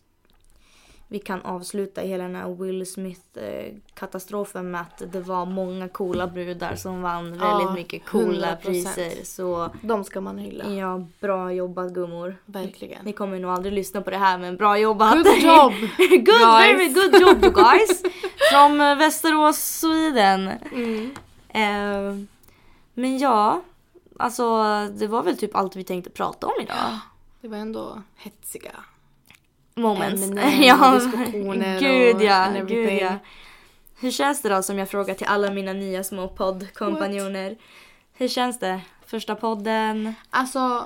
vi 1.14 1.20
kan 1.20 1.41
avsluta 1.41 2.01
hela 2.01 2.24
den 2.24 2.36
här 2.36 2.49
Will 2.55 2.86
Smith-katastrofen 2.86 4.72
med 4.72 4.82
att 4.82 5.01
det 5.11 5.20
var 5.20 5.45
många 5.45 5.89
coola 5.89 6.28
brudar 6.28 6.76
som 6.76 7.01
vann 7.01 7.38
Ja, 7.41 7.57
väldigt 7.57 7.74
mycket 7.76 8.05
coola 8.05 8.47
100%. 8.47 8.55
priser. 8.61 9.26
Så 9.26 9.70
De 9.82 10.03
ska 10.03 10.22
man 10.22 10.38
hylla. 10.38 10.66
ja, 10.70 11.05
bra 11.20 11.53
jobbat 11.53 11.93
gummor. 11.93 12.38
Verkligen. 12.45 13.05
Ni 13.05 13.14
kommer 13.14 13.39
nog 13.39 13.51
aldrig 13.51 13.74
lyssna 13.74 14.01
på 14.01 14.09
det 14.09 14.18
här 14.18 14.38
men 14.38 14.57
bra 14.57 14.78
jobbat. 14.78 15.14
Good 15.14 15.26
job! 15.43 15.74
good, 15.97 16.26
guys. 16.26 16.78
very 16.78 16.89
good 16.93 17.22
job 17.22 17.43
you 17.43 17.53
guys. 17.53 18.03
Från 18.51 18.82
eh, 18.82 18.95
Västerås, 18.97 19.80
Sweden. 19.80 20.47
Mm. 20.72 21.11
Eh, 21.49 22.26
men 22.93 23.18
ja, 23.18 23.61
alltså 24.20 24.64
det 24.93 25.07
var 25.07 25.24
väl 25.24 25.38
typ 25.38 25.55
allt 25.55 25.76
vi 25.76 25.84
tänkte 25.84 26.09
prata 26.09 26.47
om 26.47 26.53
idag. 26.61 26.99
Det 27.41 27.47
var 27.47 27.57
ändå 27.57 28.01
hetsiga. 28.16 28.72
Moments. 29.76 30.24
Ämnen 30.24 30.82
och 30.93 30.99
diskussioner 30.99 31.80
gud 31.80 32.15
och 32.15 32.21
ja, 32.24 32.36
and 32.36 32.55
gud 32.55 32.63
everything. 32.71 32.99
ja. 32.99 33.17
Hur 33.99 34.11
känns 34.11 34.41
det 34.41 34.49
då 34.49 34.63
som 34.63 34.78
jag 34.78 34.89
frågar 34.89 35.13
till 35.13 35.28
alla 35.28 35.51
mina 35.51 35.74
nya 35.74 36.03
små 36.03 36.28
poddkompanjoner? 36.28 37.57
Hur 38.13 38.28
känns 38.28 38.59
det? 38.59 38.82
Första 39.05 39.36
podden? 39.36 40.13
Alltså, 40.30 40.86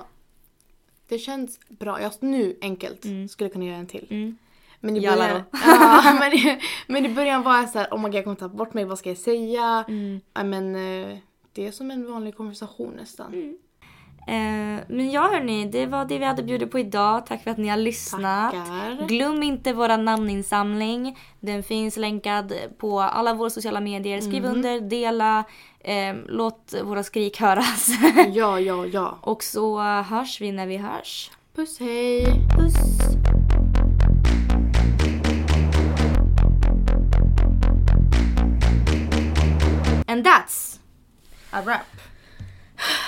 det 1.08 1.18
känns 1.18 1.60
bra. 1.68 2.02
Jag 2.02 2.12
nu 2.20 2.58
enkelt 2.62 3.04
Mm. 3.04 3.28
skulle 3.28 3.50
kunna 3.50 3.64
göra 3.64 3.76
en 3.76 3.86
till. 3.86 4.06
Mm. 4.10 4.36
Men 4.80 4.96
i 4.96 5.00
början, 5.00 5.42
ja, 5.52 6.16
men, 6.20 6.32
i, 6.38 6.58
men 6.86 7.06
i 7.06 7.08
början 7.08 7.42
var 7.42 7.56
jag 7.56 7.68
så 7.68 7.78
här, 7.78 7.88
oh 7.90 7.98
my 7.98 8.02
god 8.08 8.14
jag 8.14 8.24
kommer 8.24 8.36
ta 8.36 8.48
bort 8.48 8.74
mig, 8.74 8.84
vad 8.84 8.98
ska 8.98 9.08
jag 9.08 9.18
säga? 9.18 9.84
Mm. 9.88 10.20
Ja, 10.34 10.44
men 10.44 10.74
eh, 10.76 11.18
det 11.52 11.66
är 11.66 11.72
som 11.72 11.90
en 11.90 12.12
vanlig 12.12 12.36
konversation 12.36 12.92
nästan. 12.96 13.32
Mm. 13.32 13.58
Eh, 14.28 14.80
men 14.88 15.10
ja 15.10 15.22
hörni, 15.32 15.64
det 15.64 15.86
var 15.86 16.04
det 16.04 16.18
vi 16.18 16.24
hade 16.24 16.42
bjudit 16.42 16.70
på 16.70 16.78
idag. 16.78 17.26
Tack 17.26 17.42
för 17.42 17.50
att 17.50 17.58
ni 17.58 17.68
har 17.68 17.76
lyssnat. 17.76 18.52
Tackar. 18.52 19.06
Glöm 19.08 19.42
inte 19.42 19.72
våra 19.72 19.96
namninsamling. 19.96 21.18
Den 21.40 21.62
finns 21.62 21.96
länkad 21.96 22.52
på 22.78 23.00
alla 23.00 23.34
våra 23.34 23.50
sociala 23.50 23.80
medier. 23.80 24.20
Skriv 24.20 24.42
Mhm. 24.42 24.52
under, 24.54 24.80
dela, 24.80 25.44
eh, 25.80 26.14
låt 26.26 26.74
våra 26.84 27.02
skrik 27.02 27.40
höras. 27.40 27.88
Ja, 28.34 28.60
ja, 28.60 28.86
ja. 28.86 29.18
Och 29.22 29.42
så 29.42 29.80
hörs 29.82 30.40
vi 30.40 30.52
när 30.52 30.66
vi 30.66 30.76
hörs. 30.76 31.30
Puss 31.56 31.80
hej! 31.80 32.24
Puss! 32.56 32.74
And 40.06 40.24
that's 40.24 40.78
a 41.52 41.62
wrap. 41.62 41.86